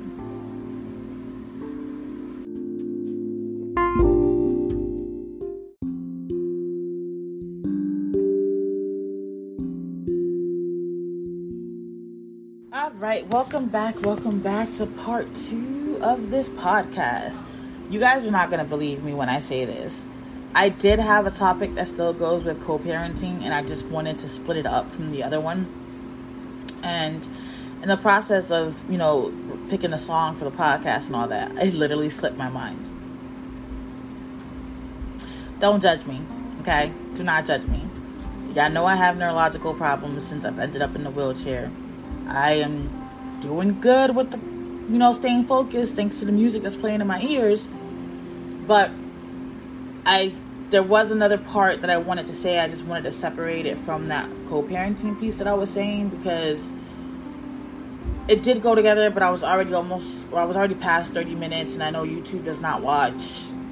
Right, 13.14 13.28
welcome 13.28 13.68
back. 13.68 14.02
Welcome 14.02 14.40
back 14.40 14.74
to 14.74 14.88
part 14.88 15.36
two 15.36 16.00
of 16.02 16.32
this 16.32 16.50
podcast. 16.50 17.44
You 17.92 18.00
guys 18.00 18.26
are 18.26 18.32
not 18.32 18.50
gonna 18.50 18.66
believe 18.66 19.04
me 19.04 19.14
when 19.14 19.30
I 19.30 19.40
say 19.40 19.66
this 19.66 20.08
I 20.56 20.70
did 20.70 20.98
have 20.98 21.28
a 21.28 21.32
topic 21.32 21.76
that 21.76 21.88
still 21.88 22.12
goes 22.12 22.44
with 22.44 22.64
co 22.64 22.80
parenting, 22.80 23.44
and 23.44 23.54
I 23.54 23.62
just 23.62 23.86
wanted 23.86 24.18
to 24.18 24.28
split 24.28 24.58
it 24.58 24.66
up 24.66 24.90
from 24.90 25.12
the 25.12 25.22
other 25.22 25.40
one. 25.40 25.68
And 26.82 27.28
in 27.84 27.88
the 27.88 27.98
process 27.98 28.50
of, 28.50 28.82
you 28.90 28.98
know, 28.98 29.32
picking 29.70 29.94
a 29.94 30.00
song 30.00 30.34
for 30.34 30.46
the 30.46 30.52
podcast 30.52 31.06
and 31.06 31.16
all 31.16 31.28
that, 31.28 31.56
it 31.60 31.76
literally 31.76 32.10
slipped 32.10 32.38
my 32.38 32.50
mind. 32.50 32.92
Don't 35.60 35.84
judge 35.84 36.04
me, 36.08 36.20
okay? 36.62 36.92
Do 37.14 37.22
not 37.22 37.46
judge 37.46 37.66
me. 37.66 37.80
Y'all 38.56 38.72
know 38.72 38.88
I 38.88 38.96
have 38.96 39.18
neurological 39.18 39.76
problems 39.76 40.26
since 40.26 40.46
I've 40.46 40.58
ended 40.58 40.82
up 40.82 40.96
in 40.96 41.04
the 41.04 41.12
wheelchair. 41.12 41.70
I 42.28 42.54
am 42.54 43.03
doing 43.44 43.80
good 43.80 44.16
with 44.16 44.32
the, 44.32 44.38
you 44.92 44.98
know, 44.98 45.14
staying 45.14 45.44
focused 45.44 45.96
thanks 45.96 46.20
to 46.20 46.26
the 46.26 46.32
music 46.32 46.64
that's 46.64 46.76
playing 46.76 47.02
in 47.02 47.08
my 47.08 47.22
ears. 47.22 47.68
But 48.68 48.90
I 50.06 50.34
there 50.74 50.82
was 50.82 51.12
another 51.12 51.38
part 51.38 51.82
that 51.82 51.92
I 51.92 51.98
wanted 51.98 52.26
to 52.28 52.34
say. 52.34 52.58
I 52.58 52.68
just 52.68 52.84
wanted 52.84 53.04
to 53.04 53.12
separate 53.12 53.68
it 53.68 53.78
from 53.78 54.08
that 54.08 54.28
co-parenting 54.48 55.20
piece 55.20 55.36
that 55.36 55.46
I 55.46 55.54
was 55.54 55.70
saying 55.70 56.10
because 56.10 56.72
it 58.28 58.42
did 58.42 58.64
go 58.64 58.74
together, 58.74 59.12
but 59.12 59.22
I 59.22 59.30
was 59.30 59.44
already 59.44 59.72
almost, 59.76 60.26
or 60.32 60.40
I 60.40 60.46
was 60.46 60.58
already 60.58 60.74
past 60.74 61.14
30 61.14 61.36
minutes, 61.36 61.76
and 61.76 61.84
I 61.84 61.92
know 61.92 62.04
YouTube 62.04 62.46
does 62.46 62.60
not 62.60 62.82
watch 62.82 63.24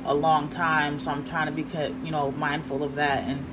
a 0.05 0.13
long 0.13 0.47
time, 0.49 0.99
so 0.99 1.09
I'm 1.09 1.25
trying 1.25 1.47
to 1.47 1.51
be, 1.51 1.65
you 2.05 2.11
know, 2.11 2.33
mindful 2.33 2.83
of 2.83 2.93
that. 2.95 3.27
And 3.27 3.43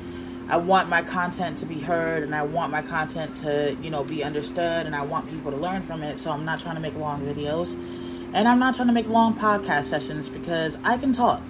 I 0.49 0.57
want 0.57 0.89
my 0.89 1.03
content 1.03 1.59
to 1.59 1.67
be 1.67 1.79
heard, 1.79 2.23
and 2.23 2.35
I 2.35 2.43
want 2.43 2.73
my 2.73 2.81
content 2.81 3.37
to, 3.39 3.77
you 3.83 3.91
know, 3.91 4.03
be 4.03 4.25
understood, 4.25 4.87
and 4.87 4.97
I 4.97 5.03
want 5.03 5.29
people 5.29 5.51
to 5.51 5.57
learn 5.57 5.83
from 5.83 6.03
it. 6.03 6.19
So 6.19 6.31
I'm 6.31 6.45
not 6.45 6.61
trying 6.61 6.77
to 6.77 6.81
make 6.81 6.97
long 6.97 7.21
videos, 7.21 7.75
and 8.33 8.49
I'm 8.49 8.59
not 8.59 8.75
trying 8.75 8.89
to 8.89 8.95
make 8.95 9.09
long 9.09 9.35
podcast 9.35 9.85
sessions 9.85 10.29
because 10.29 10.79
I 10.85 10.97
can 10.97 11.13
talk. 11.13 11.43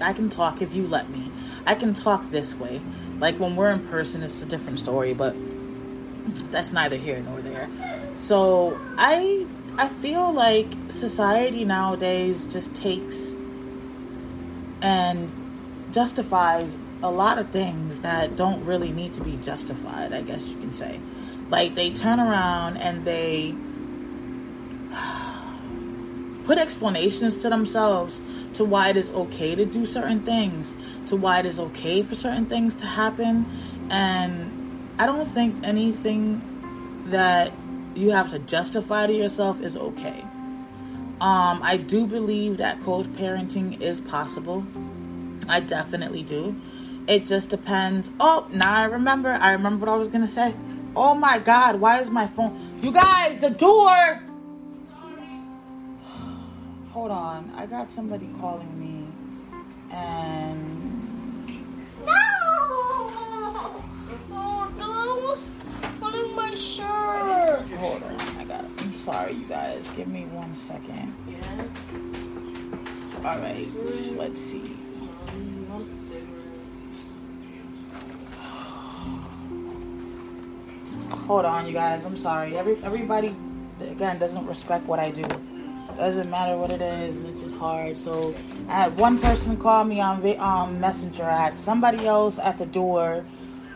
I 0.00 0.12
can 0.12 0.30
talk 0.30 0.62
if 0.62 0.74
you 0.74 0.86
let 0.86 1.10
me. 1.10 1.30
I 1.66 1.74
can 1.74 1.92
talk 1.92 2.30
this 2.30 2.54
way. 2.54 2.80
Like 3.18 3.38
when 3.38 3.56
we're 3.56 3.70
in 3.70 3.86
person, 3.88 4.22
it's 4.22 4.42
a 4.42 4.46
different 4.46 4.78
story, 4.78 5.12
but 5.12 5.36
that's 6.50 6.72
neither 6.72 6.96
here 6.96 7.20
nor 7.20 7.40
there. 7.40 7.68
So 8.16 8.78
I 8.96 9.46
I 9.76 9.88
feel 9.88 10.32
like 10.32 10.68
society 10.88 11.64
nowadays 11.64 12.46
just 12.46 12.74
takes 12.74 13.34
and 14.80 15.30
justifies 15.92 16.76
a 17.02 17.10
lot 17.10 17.38
of 17.38 17.50
things 17.50 18.00
that 18.00 18.36
don't 18.36 18.64
really 18.64 18.92
need 18.92 19.12
to 19.14 19.22
be 19.22 19.36
justified, 19.36 20.12
I 20.12 20.22
guess 20.22 20.50
you 20.50 20.56
can 20.56 20.72
say. 20.72 21.00
Like 21.50 21.74
they 21.74 21.90
turn 21.90 22.20
around 22.20 22.78
and 22.78 23.04
they 23.04 23.54
put 26.44 26.58
explanations 26.58 27.36
to 27.38 27.48
themselves 27.48 28.20
to 28.54 28.64
why 28.64 28.88
it 28.88 28.96
is 28.96 29.10
okay 29.10 29.54
to 29.54 29.64
do 29.64 29.84
certain 29.84 30.22
things, 30.22 30.74
to 31.06 31.16
why 31.16 31.40
it 31.40 31.46
is 31.46 31.60
okay 31.60 32.02
for 32.02 32.14
certain 32.14 32.46
things 32.46 32.74
to 32.76 32.86
happen. 32.86 33.46
And 33.90 34.90
I 34.98 35.06
don't 35.06 35.26
think 35.26 35.56
anything 35.62 36.40
that 37.06 37.52
you 37.94 38.10
have 38.10 38.30
to 38.30 38.38
justify 38.40 39.06
to 39.06 39.12
yourself 39.12 39.60
is 39.60 39.76
okay. 39.76 40.24
Um, 41.20 41.60
I 41.62 41.76
do 41.76 42.06
believe 42.06 42.58
that 42.58 42.80
co 42.80 43.04
parenting 43.04 43.80
is 43.80 44.00
possible. 44.00 44.66
I 45.48 45.60
definitely 45.60 46.22
do. 46.22 46.60
It 47.08 47.26
just 47.26 47.50
depends. 47.50 48.10
Oh, 48.18 48.48
now 48.50 48.74
I 48.74 48.84
remember. 48.84 49.30
I 49.30 49.52
remember 49.52 49.86
what 49.86 49.92
I 49.94 49.96
was 49.96 50.08
going 50.08 50.22
to 50.22 50.28
say. 50.28 50.54
Oh 50.96 51.14
my 51.14 51.38
God, 51.38 51.80
why 51.80 52.00
is 52.00 52.10
my 52.10 52.26
phone? 52.26 52.58
You 52.82 52.90
guys, 52.90 53.40
the 53.40 53.50
door! 53.50 54.22
Hold 56.90 57.10
on. 57.10 57.52
I 57.54 57.66
got 57.66 57.92
somebody 57.92 58.28
calling 58.40 58.80
me. 58.80 59.06
And. 59.90 61.46
No! 62.04 62.12
Oh, 64.32 64.72
no! 64.76 65.38
Pulling 66.00 66.34
my 66.34 66.54
shirt! 66.54 67.68
Hold 67.78 68.02
on. 68.02 68.20
I 68.38 68.44
got 68.44 68.64
it. 68.64 68.70
I'm 68.78 68.94
sorry, 68.94 69.34
you 69.34 69.44
guys. 69.44 69.88
Give 69.96 70.08
me 70.08 70.24
one 70.24 70.54
second. 70.54 71.14
Yeah? 71.28 71.66
Alright, 73.24 73.68
let's 74.16 74.40
see. 74.40 74.76
Hold 81.26 81.44
on, 81.44 81.66
you 81.66 81.72
guys. 81.72 82.04
I'm 82.04 82.16
sorry. 82.16 82.56
Every 82.56 82.76
everybody 82.84 83.34
again 83.80 84.16
doesn't 84.20 84.46
respect 84.46 84.86
what 84.86 85.00
I 85.00 85.10
do. 85.10 85.26
Doesn't 85.96 86.30
matter 86.30 86.56
what 86.56 86.70
it 86.70 86.80
is, 86.80 87.20
it's 87.20 87.40
just 87.40 87.56
hard. 87.56 87.96
So 87.96 88.32
I 88.68 88.74
had 88.82 88.96
one 88.96 89.18
person 89.18 89.56
call 89.56 89.82
me 89.82 90.00
on 90.00 90.24
um, 90.38 90.78
Messenger. 90.78 91.24
Had 91.24 91.58
somebody 91.58 92.06
else 92.06 92.38
at 92.38 92.58
the 92.58 92.66
door, 92.66 93.24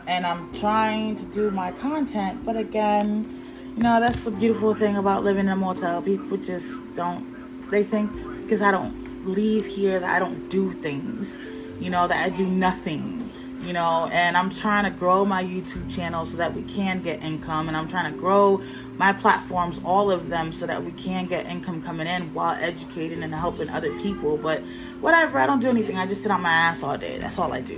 and 0.07 0.25
I'm 0.25 0.53
trying 0.53 1.17
to 1.17 1.25
do 1.25 1.51
my 1.51 1.73
content. 1.73 2.45
But 2.45 2.55
again, 2.55 3.27
you 3.75 3.83
know 3.83 3.99
that's 3.99 4.23
the 4.23 4.31
beautiful 4.31 4.73
thing 4.73 4.95
about 4.95 5.25
living 5.25 5.47
in 5.47 5.51
a 5.51 5.55
motel. 5.57 6.01
People 6.01 6.37
just 6.37 6.79
don't. 6.95 7.69
They 7.69 7.83
think 7.83 8.13
because 8.43 8.61
I 8.61 8.71
don't 8.71 9.27
leave 9.27 9.65
here 9.65 9.99
that 9.99 10.09
I 10.09 10.19
don't 10.19 10.47
do 10.47 10.71
things. 10.71 11.37
You 11.81 11.89
know 11.89 12.07
that 12.07 12.25
I 12.25 12.29
do 12.29 12.47
nothing 12.47 13.20
you 13.63 13.73
know 13.73 14.09
and 14.11 14.35
i'm 14.35 14.49
trying 14.49 14.83
to 14.83 14.97
grow 14.97 15.23
my 15.23 15.43
youtube 15.43 15.93
channel 15.93 16.25
so 16.25 16.37
that 16.37 16.53
we 16.53 16.63
can 16.63 17.01
get 17.01 17.23
income 17.23 17.67
and 17.67 17.77
i'm 17.77 17.87
trying 17.87 18.11
to 18.11 18.17
grow 18.17 18.61
my 19.01 19.11
platforms 19.11 19.81
all 19.83 20.11
of 20.11 20.29
them 20.29 20.51
so 20.51 20.67
that 20.67 20.83
we 20.83 20.91
can 20.91 21.25
get 21.25 21.47
income 21.47 21.81
coming 21.81 22.05
in 22.05 22.31
while 22.35 22.55
educating 22.61 23.23
and 23.23 23.33
helping 23.33 23.67
other 23.67 23.91
people. 23.99 24.37
But 24.37 24.61
whatever 24.99 25.39
i 25.39 25.47
don't 25.47 25.59
do 25.59 25.69
anything. 25.69 25.97
I 25.97 26.05
just 26.05 26.21
sit 26.21 26.29
on 26.29 26.41
my 26.41 26.51
ass 26.51 26.83
all 26.83 26.95
day. 26.99 27.17
That's 27.17 27.39
all 27.39 27.51
i 27.51 27.61
do. 27.61 27.73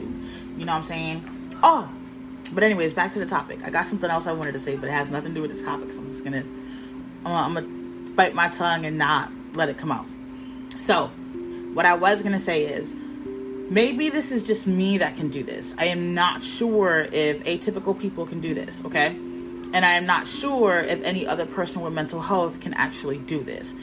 You 0.58 0.66
know 0.66 0.74
what 0.74 0.80
i'm 0.80 0.84
saying? 0.84 1.58
Oh 1.64 1.90
but 2.52 2.62
anyways 2.62 2.94
back 2.94 3.14
to 3.14 3.20
the 3.20 3.26
topic. 3.26 3.60
I 3.64 3.70
got 3.70 3.88
something 3.88 4.10
else 4.10 4.28
i 4.28 4.34
wanted 4.34 4.52
to 4.52 4.60
say 4.60 4.76
but 4.76 4.90
it 4.90 4.92
has 4.92 5.10
nothing 5.10 5.30
to 5.30 5.36
do 5.36 5.42
with 5.42 5.52
this 5.52 5.62
topic 5.62 5.94
so 5.94 6.00
i'm 6.00 6.12
just 6.12 6.26
gonna 6.26 6.44
i'm 7.26 7.32
gonna, 7.32 7.38
I'm 7.38 7.54
gonna 7.54 8.16
bite 8.16 8.36
my 8.36 8.50
tongue 8.50 8.86
and 8.86 8.98
not 8.98 9.32
let 9.54 9.70
it 9.70 9.78
come 9.78 9.94
out. 9.94 10.06
So 10.78 11.08
what 11.74 11.86
i 11.86 11.94
was 11.94 12.22
gonna 12.22 12.38
say 12.38 12.66
is 12.66 12.94
maybe 13.70 14.10
this 14.10 14.32
is 14.32 14.44
just 14.44 14.68
me 14.68 14.98
that 15.00 15.16
can 15.16 15.30
do 15.30 15.44
this. 15.44 15.74
I 15.78 15.86
am 15.86 16.14
not 16.14 16.44
sure 16.44 17.08
if 17.12 17.44
atypical 17.44 18.00
people 18.00 18.26
can 18.26 18.40
do 18.42 18.54
this, 18.54 18.84
okay? 18.86 19.08
And 19.08 19.86
I 19.86 19.94
am 19.94 20.06
not 20.06 20.28
sure 20.28 20.80
if 20.80 21.02
any 21.04 21.26
other 21.26 21.46
person 21.46 21.82
with 21.82 21.94
mental 21.94 22.22
health 22.22 22.60
can 22.60 22.74
actually 22.74 23.18
do 23.18 23.44
this. 23.44 23.74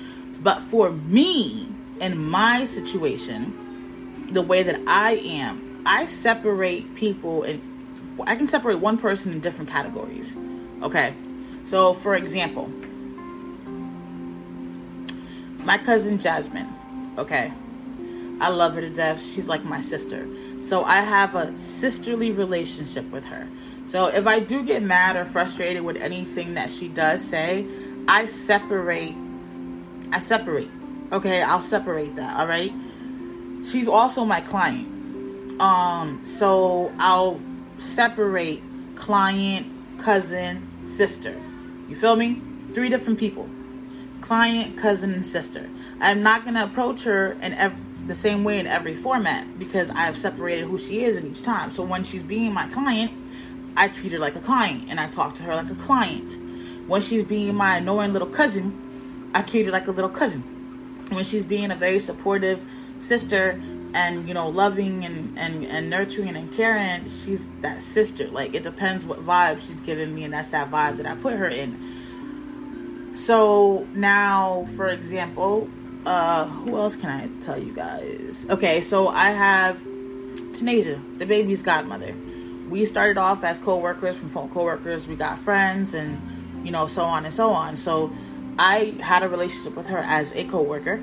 But 0.40 0.60
for 0.62 0.90
me, 0.90 1.68
in 2.00 2.16
my 2.16 2.64
situation, 2.64 4.28
the 4.30 4.42
way 4.42 4.62
that 4.62 4.80
I 4.86 5.16
am, 5.16 5.82
I 5.84 6.06
separate 6.06 6.94
people 6.94 7.42
and 7.42 7.60
I 8.26 8.36
can 8.36 8.46
separate 8.46 8.76
one 8.76 8.98
person 8.98 9.32
in 9.32 9.40
different 9.40 9.70
categories. 9.70 10.36
Okay. 10.82 11.14
So, 11.64 11.94
for 11.94 12.14
example, 12.14 12.68
my 15.64 15.78
cousin 15.78 16.18
Jasmine, 16.18 16.68
okay? 17.18 17.52
I 18.40 18.48
love 18.48 18.74
her 18.74 18.80
to 18.80 18.90
death. 18.90 19.24
She's 19.24 19.48
like 19.48 19.64
my 19.64 19.80
sister. 19.80 20.26
So 20.60 20.82
I 20.84 20.96
have 20.96 21.34
a 21.34 21.56
sisterly 21.58 22.32
relationship 22.32 23.10
with 23.10 23.24
her. 23.24 23.46
So 23.84 24.06
if 24.06 24.26
I 24.26 24.40
do 24.40 24.64
get 24.64 24.82
mad 24.82 25.16
or 25.16 25.24
frustrated 25.24 25.82
with 25.82 25.96
anything 25.96 26.54
that 26.54 26.72
she 26.72 26.88
does 26.88 27.22
say, 27.22 27.66
I 28.08 28.26
separate. 28.26 29.14
I 30.12 30.20
separate. 30.20 30.70
Okay, 31.12 31.42
I'll 31.42 31.62
separate 31.62 32.16
that. 32.16 32.38
All 32.38 32.46
right. 32.46 32.72
She's 33.64 33.88
also 33.88 34.24
my 34.24 34.40
client. 34.40 35.60
Um, 35.60 36.22
so 36.24 36.92
I'll 36.98 37.40
separate 37.78 38.62
client, 38.94 39.66
cousin, 39.98 40.66
sister. 40.88 41.38
You 41.88 41.96
feel 41.96 42.16
me? 42.16 42.40
Three 42.74 42.88
different 42.88 43.18
people. 43.18 43.48
Client, 44.20 44.78
cousin, 44.78 45.12
and 45.12 45.26
sister. 45.26 45.68
I'm 46.00 46.22
not 46.22 46.44
gonna 46.44 46.64
approach 46.64 47.04
her 47.04 47.36
and 47.40 47.54
every 47.54 47.78
the 48.10 48.16
same 48.16 48.42
way 48.42 48.58
in 48.58 48.66
every 48.66 48.96
format 48.96 49.56
because 49.56 49.88
I've 49.90 50.18
separated 50.18 50.66
who 50.66 50.78
she 50.78 51.04
is 51.04 51.16
in 51.16 51.28
each 51.28 51.44
time. 51.44 51.70
So 51.70 51.84
when 51.84 52.02
she's 52.02 52.24
being 52.24 52.52
my 52.52 52.66
client, 52.66 53.12
I 53.76 53.86
treat 53.86 54.10
her 54.10 54.18
like 54.18 54.34
a 54.34 54.40
client 54.40 54.86
and 54.88 54.98
I 54.98 55.06
talk 55.06 55.36
to 55.36 55.44
her 55.44 55.54
like 55.54 55.70
a 55.70 55.76
client. 55.76 56.36
When 56.88 57.00
she's 57.00 57.22
being 57.22 57.54
my 57.54 57.76
annoying 57.76 58.12
little 58.12 58.28
cousin, 58.28 59.30
I 59.32 59.42
treat 59.42 59.66
her 59.66 59.70
like 59.70 59.86
a 59.86 59.92
little 59.92 60.10
cousin. 60.10 60.40
When 61.10 61.22
she's 61.22 61.44
being 61.44 61.70
a 61.70 61.76
very 61.76 62.00
supportive 62.00 62.64
sister 62.98 63.62
and 63.94 64.26
you 64.26 64.34
know 64.34 64.48
loving 64.48 65.04
and, 65.04 65.38
and 65.38 65.64
and 65.66 65.88
nurturing 65.88 66.36
and 66.36 66.52
caring 66.52 67.02
she's 67.08 67.44
that 67.60 67.82
sister 67.82 68.28
like 68.28 68.54
it 68.54 68.62
depends 68.62 69.04
what 69.04 69.18
vibe 69.20 69.60
she's 69.60 69.80
giving 69.80 70.14
me 70.14 70.22
and 70.22 70.32
that's 70.32 70.50
that 70.50 70.70
vibe 70.70 70.96
that 70.96 71.06
i 71.06 71.14
put 71.16 71.32
her 71.32 71.48
in 71.48 73.12
so 73.16 73.84
now 73.94 74.64
for 74.76 74.86
example 74.86 75.68
uh 76.06 76.46
who 76.46 76.76
else 76.76 76.96
can 76.96 77.10
i 77.10 77.28
tell 77.44 77.58
you 77.58 77.72
guys? 77.72 78.46
Okay 78.48 78.80
so 78.80 79.08
i 79.08 79.30
have 79.30 79.80
Tanasia, 80.60 81.00
the 81.18 81.26
baby's 81.26 81.62
godmother. 81.62 82.14
We 82.68 82.84
started 82.84 83.18
off 83.18 83.42
as 83.44 83.58
co-workers 83.58 84.16
from 84.16 84.28
phone 84.28 84.50
co-workers. 84.50 85.08
We 85.08 85.16
got 85.16 85.38
friends 85.38 85.94
and 85.94 86.20
you 86.64 86.70
know 86.70 86.86
so 86.86 87.04
on 87.04 87.24
and 87.24 87.34
so 87.34 87.50
on. 87.50 87.76
So 87.76 88.12
i 88.58 88.94
had 89.00 89.22
a 89.22 89.28
relationship 89.28 89.76
with 89.76 89.86
her 89.86 89.98
as 89.98 90.34
a 90.34 90.44
co-worker 90.44 91.02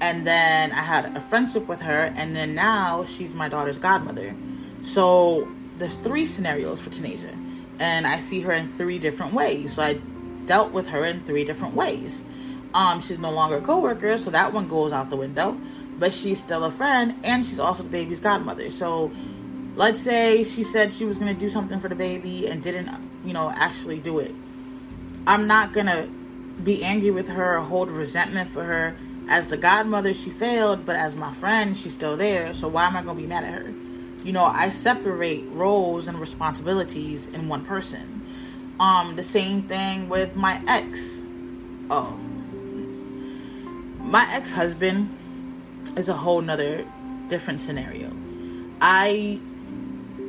and 0.00 0.26
then 0.26 0.72
i 0.72 0.82
had 0.82 1.16
a 1.16 1.20
friendship 1.20 1.68
with 1.68 1.80
her 1.80 2.12
and 2.16 2.34
then 2.34 2.54
now 2.54 3.04
she's 3.04 3.34
my 3.34 3.48
daughter's 3.48 3.78
godmother. 3.78 4.34
So 4.82 5.48
there's 5.78 5.94
three 5.96 6.26
scenarios 6.26 6.80
for 6.80 6.90
Tanasia 6.90 7.34
and 7.78 8.06
i 8.06 8.18
see 8.18 8.40
her 8.40 8.52
in 8.52 8.68
three 8.68 8.98
different 8.98 9.32
ways. 9.32 9.74
So 9.74 9.82
i 9.82 10.00
dealt 10.46 10.72
with 10.72 10.88
her 10.88 11.04
in 11.04 11.22
three 11.24 11.44
different 11.44 11.74
ways 11.74 12.24
um, 12.74 13.00
she's 13.00 13.18
no 13.18 13.30
longer 13.30 13.56
a 13.56 13.60
coworker, 13.60 14.18
so 14.18 14.30
that 14.30 14.52
one 14.52 14.68
goes 14.68 14.92
out 14.92 15.10
the 15.10 15.16
window. 15.16 15.58
But 15.98 16.12
she's 16.12 16.38
still 16.38 16.64
a 16.64 16.70
friend, 16.70 17.16
and 17.24 17.44
she's 17.44 17.58
also 17.58 17.82
the 17.82 17.88
baby's 17.88 18.20
godmother. 18.20 18.70
So, 18.70 19.10
let's 19.74 20.00
say 20.00 20.44
she 20.44 20.62
said 20.62 20.92
she 20.92 21.04
was 21.04 21.18
gonna 21.18 21.34
do 21.34 21.50
something 21.50 21.80
for 21.80 21.88
the 21.88 21.94
baby 21.94 22.46
and 22.46 22.62
didn't, 22.62 22.88
you 23.24 23.32
know, 23.32 23.50
actually 23.50 23.98
do 23.98 24.18
it. 24.20 24.32
I'm 25.26 25.46
not 25.46 25.72
gonna 25.72 26.08
be 26.62 26.84
angry 26.84 27.10
with 27.10 27.28
her 27.28 27.58
or 27.58 27.60
hold 27.60 27.90
resentment 27.90 28.48
for 28.48 28.64
her. 28.64 28.96
As 29.28 29.48
the 29.48 29.56
godmother, 29.56 30.14
she 30.14 30.30
failed, 30.30 30.86
but 30.86 30.96
as 30.96 31.14
my 31.14 31.34
friend, 31.34 31.76
she's 31.76 31.92
still 31.92 32.16
there. 32.16 32.54
So 32.54 32.68
why 32.68 32.86
am 32.86 32.96
I 32.96 33.02
gonna 33.02 33.20
be 33.20 33.26
mad 33.26 33.44
at 33.44 33.52
her? 33.52 33.74
You 34.24 34.32
know, 34.32 34.44
I 34.44 34.70
separate 34.70 35.44
roles 35.50 36.08
and 36.08 36.20
responsibilities 36.20 37.26
in 37.26 37.48
one 37.48 37.64
person. 37.64 38.22
Um, 38.80 39.16
the 39.16 39.22
same 39.22 39.62
thing 39.62 40.08
with 40.08 40.34
my 40.34 40.62
ex. 40.66 41.22
Oh, 41.90 42.18
my 44.08 44.26
ex-husband 44.32 45.14
is 45.96 46.08
a 46.08 46.14
whole 46.14 46.40
nother 46.40 46.86
different 47.28 47.60
scenario. 47.60 48.10
I 48.80 49.38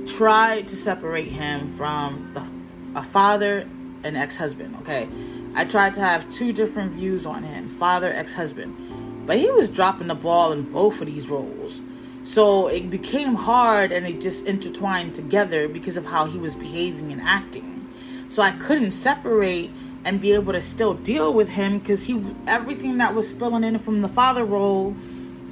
tried 0.06 0.68
to 0.68 0.76
separate 0.76 1.30
him 1.30 1.74
from 1.78 2.32
the, 2.34 3.00
a 3.00 3.04
father 3.04 3.66
and 4.04 4.18
ex-husband 4.18 4.76
okay? 4.82 5.08
I 5.56 5.64
tried 5.64 5.94
to 5.94 6.02
have 6.02 6.30
two 6.32 6.52
different 6.52 6.92
views 6.92 7.26
on 7.26 7.44
him 7.44 7.70
father 7.70 8.12
ex-husband. 8.12 9.26
But 9.26 9.38
he 9.38 9.50
was 9.52 9.70
dropping 9.70 10.08
the 10.08 10.16
ball 10.16 10.52
in 10.52 10.70
both 10.70 11.00
of 11.00 11.08
these 11.08 11.30
roles. 11.30 11.80
So 12.24 12.68
it 12.68 12.90
became 12.90 13.36
hard 13.36 13.92
and 13.94 14.06
it 14.06 14.20
just 14.20 14.46
intertwined 14.46 15.16
together 15.16 15.70
because 15.70 15.96
of 15.96 16.06
how 16.06 16.26
he 16.26 16.38
was 16.38 16.54
behaving 16.54 17.14
and 17.14 17.22
acting. 17.22 17.88
So 18.28 18.42
i 18.42 18.52
couldn't 18.52 18.92
separate 18.92 19.72
and 20.06 20.22
be 20.22 20.32
able 20.34 20.54
to 20.54 20.62
still 20.62 20.93
deal 20.93 21.34
with 21.34 21.50
him 21.50 21.80
because 21.80 22.04
he 22.04 22.22
everything 22.47 22.97
that 22.97 23.14
was 23.14 23.28
spilling 23.28 23.64
in 23.64 23.78
from 23.80 24.02
the 24.02 24.10
father 24.10 24.45
role 24.45 24.95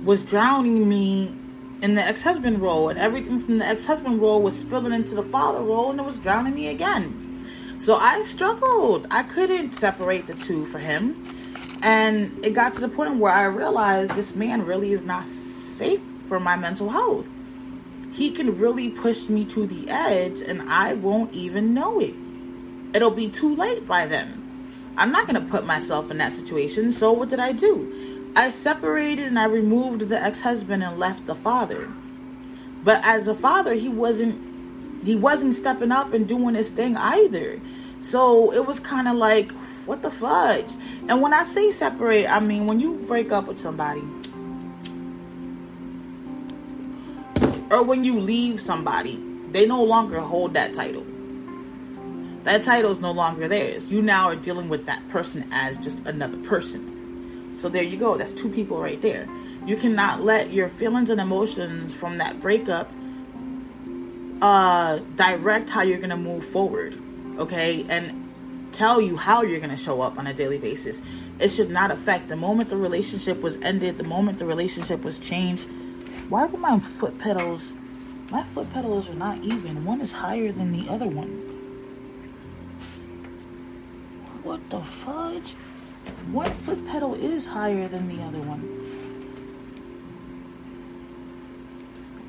was 0.04 0.24
drowning 0.24 0.88
me 0.88 1.36
in 1.82 1.96
the 1.96 2.02
ex-husband 2.02 2.60
role 2.62 2.90
and 2.90 2.98
everything 2.98 3.40
from 3.40 3.58
the 3.60 3.66
ex-husband 3.66 4.20
role 4.22 4.42
was 4.42 4.58
spilling 4.58 4.94
into 4.94 5.16
the 5.16 5.24
father 5.24 5.62
role 5.62 5.92
and 5.92 6.00
it 6.00 6.04
was 6.04 6.18
drowning 6.18 6.56
me 6.56 6.70
again. 6.70 7.24
So 7.78 7.96
i 7.96 8.22
struggled. 8.24 9.08
I 9.12 9.24
couldn't 9.24 9.74
separate 9.74 10.26
the 10.28 10.34
two 10.34 10.66
for 10.66 10.80
him. 10.80 11.24
And 11.84 12.44
it 12.44 12.54
got 12.56 12.74
to 12.76 12.82
the 12.82 12.88
point 12.88 13.18
where 13.18 13.32
i 13.32 13.44
realized 13.44 14.12
this 14.12 14.36
man 14.36 14.66
really 14.66 14.94
is 14.94 15.04
not 15.04 15.28
safe 15.28 16.02
for 16.24 16.40
my 16.40 16.56
mental 16.56 16.90
health. 16.90 17.28
He 18.12 18.32
can 18.32 18.58
really 18.58 18.90
push 18.90 19.30
me 19.30 19.46
to 19.46 19.68
the 19.68 19.90
edge 19.90 20.42
and 20.42 20.68
i 20.70 20.94
won't 20.94 21.34
even 21.34 21.74
know 21.74 22.00
it 22.00 22.16
it'll 22.98 23.12
be 23.12 23.30
too 23.30 23.56
late 23.56 23.86
by 23.86 24.08
then. 24.08 24.44
I'm 24.98 25.12
not 25.12 25.28
going 25.28 25.40
to 25.40 25.48
put 25.52 25.68
myself 25.68 26.10
in 26.10 26.18
that 26.18 26.34
situation. 26.34 26.92
So 26.92 27.12
what 27.12 27.30
did 27.30 27.40
I 27.40 27.52
do? 27.52 28.32
I 28.36 28.50
separated 28.50 29.28
and 29.28 29.38
I 29.38 29.44
removed 29.44 30.10
the 30.10 30.20
ex-husband 30.20 30.84
and 30.84 30.98
left 30.98 31.28
the 31.28 31.36
father. 31.36 31.90
But 32.84 33.06
as 33.06 33.28
a 33.28 33.36
father, 33.36 33.76
he 33.76 33.88
wasn't 33.88 34.44
he 35.04 35.16
wasn't 35.16 35.54
stepping 35.54 35.92
up 35.92 36.12
and 36.14 36.28
doing 36.28 36.56
his 36.56 36.70
thing 36.70 36.98
either. 36.98 37.62
So 38.02 38.52
it 38.52 38.66
was 38.66 38.80
kind 38.80 39.08
of 39.08 39.16
like 39.16 39.52
what 39.86 40.02
the 40.02 40.10
fudge? 40.10 40.74
And 41.08 41.22
when 41.22 41.34
I 41.34 41.44
say 41.44 41.72
separate, 41.72 42.28
I 42.28 42.40
mean 42.40 42.66
when 42.66 42.80
you 42.80 42.96
break 43.08 43.32
up 43.32 43.46
with 43.46 43.60
somebody 43.60 44.02
or 47.70 47.84
when 47.84 48.04
you 48.04 48.20
leave 48.20 48.60
somebody, 48.60 49.24
they 49.52 49.68
no 49.68 49.84
longer 49.84 50.20
hold 50.20 50.56
that 50.56 50.74
title 50.74 51.06
That 52.48 52.64
title 52.64 52.92
is 52.92 53.02
no 53.02 53.12
longer 53.12 53.50
theirs. 53.50 53.92
You 53.92 54.02
now 54.02 54.30
are 54.30 54.36
dealing 54.38 54.70
with 54.70 54.86
that 54.86 55.06
person 55.10 55.50
as 55.52 55.78
just 55.78 56.00
another 56.06 56.38
person. 56.38 57.54
So 57.54 57.68
there 57.68 57.84
you 57.84 57.98
go. 57.98 58.16
That's 58.16 58.32
two 58.32 58.48
people 58.48 58.80
right 58.80 59.02
there. 59.02 59.28
You 59.66 59.76
cannot 59.76 60.22
let 60.22 60.54
your 60.54 60.70
feelings 60.70 61.10
and 61.10 61.20
emotions 61.20 61.92
from 61.94 62.20
that 62.20 62.40
breakup 62.40 62.90
uh, 64.42 65.00
direct 65.18 65.70
how 65.70 65.82
you're 65.82 65.98
going 65.98 66.10
to 66.10 66.16
move 66.16 66.46
forward. 66.46 66.98
Okay? 67.38 67.86
And 67.90 68.32
tell 68.72 69.02
you 69.02 69.18
how 69.18 69.42
you're 69.42 69.60
going 69.60 69.76
to 69.76 69.76
show 69.76 70.00
up 70.00 70.18
on 70.18 70.26
a 70.26 70.34
daily 70.34 70.58
basis. 70.58 71.02
It 71.40 71.50
should 71.50 71.70
not 71.70 71.92
affect 71.92 72.30
the 72.30 72.38
moment 72.38 72.70
the 72.70 72.78
relationship 72.78 73.42
was 73.42 73.58
ended, 73.58 73.98
the 73.98 74.06
moment 74.06 74.40
the 74.40 74.46
relationship 74.46 75.04
was 75.04 75.20
changed. 75.20 75.68
Why 76.30 76.46
were 76.46 76.60
my 76.60 76.80
foot 76.80 77.20
pedals? 77.20 77.74
My 78.32 78.44
foot 78.44 78.72
pedals 78.74 79.10
are 79.10 79.16
not 79.16 79.44
even. 79.44 79.84
One 79.84 80.00
is 80.00 80.14
higher 80.14 80.54
than 80.54 80.72
the 80.72 80.88
other 80.88 81.08
one. 81.08 81.57
What 84.48 84.70
the 84.70 84.80
fudge? 84.80 85.56
One 86.32 86.50
foot 86.50 86.88
pedal 86.88 87.16
is 87.16 87.46
higher 87.48 87.90
than 87.90 88.08
the 88.08 88.24
other 88.24 88.40
one. 88.40 88.62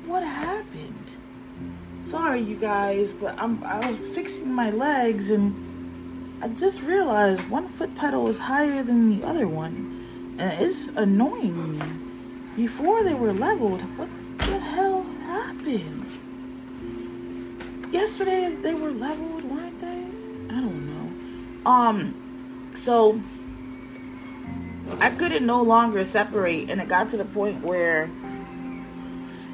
What 0.05 0.23
happened? 0.23 1.13
Sorry, 2.01 2.41
you 2.41 2.57
guys, 2.57 3.13
but 3.13 3.39
I'm 3.39 3.63
I 3.63 3.91
was 3.91 4.09
fixing 4.09 4.51
my 4.51 4.69
legs 4.69 5.31
and 5.31 6.43
I 6.43 6.49
just 6.49 6.81
realized 6.81 7.49
one 7.49 7.69
foot 7.69 7.95
pedal 7.95 8.27
is 8.27 8.37
higher 8.37 8.83
than 8.83 9.17
the 9.17 9.25
other 9.25 9.47
one. 9.47 10.35
And 10.37 10.61
it's 10.61 10.89
annoying 10.89 11.79
me. 11.79 11.85
Before 12.57 13.01
they 13.01 13.13
were 13.13 13.31
leveled, 13.31 13.79
what 13.97 14.09
the 14.39 14.59
hell 14.59 15.03
happened? 15.23 16.17
Yesterday 17.93 18.53
they 18.55 18.73
were 18.73 18.91
leveled, 18.91 19.38
Um, 21.65 22.71
so 22.75 23.21
I 24.99 25.09
couldn't 25.11 25.45
no 25.45 25.61
longer 25.61 26.03
separate, 26.05 26.69
and 26.69 26.81
it 26.81 26.87
got 26.87 27.09
to 27.11 27.17
the 27.17 27.25
point 27.25 27.63
where 27.63 28.09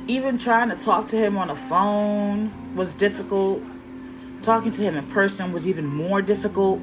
even 0.07 0.37
trying 0.37 0.69
to 0.69 0.75
talk 0.75 1.07
to 1.09 1.17
him 1.17 1.37
on 1.37 1.47
the 1.47 1.55
phone 1.55 2.75
was 2.75 2.93
difficult 2.93 3.61
Talking 4.45 4.71
to 4.73 4.83
him 4.83 4.95
in 4.95 5.07
person 5.07 5.51
was 5.53 5.67
even 5.67 5.87
more 5.87 6.21
difficult. 6.21 6.79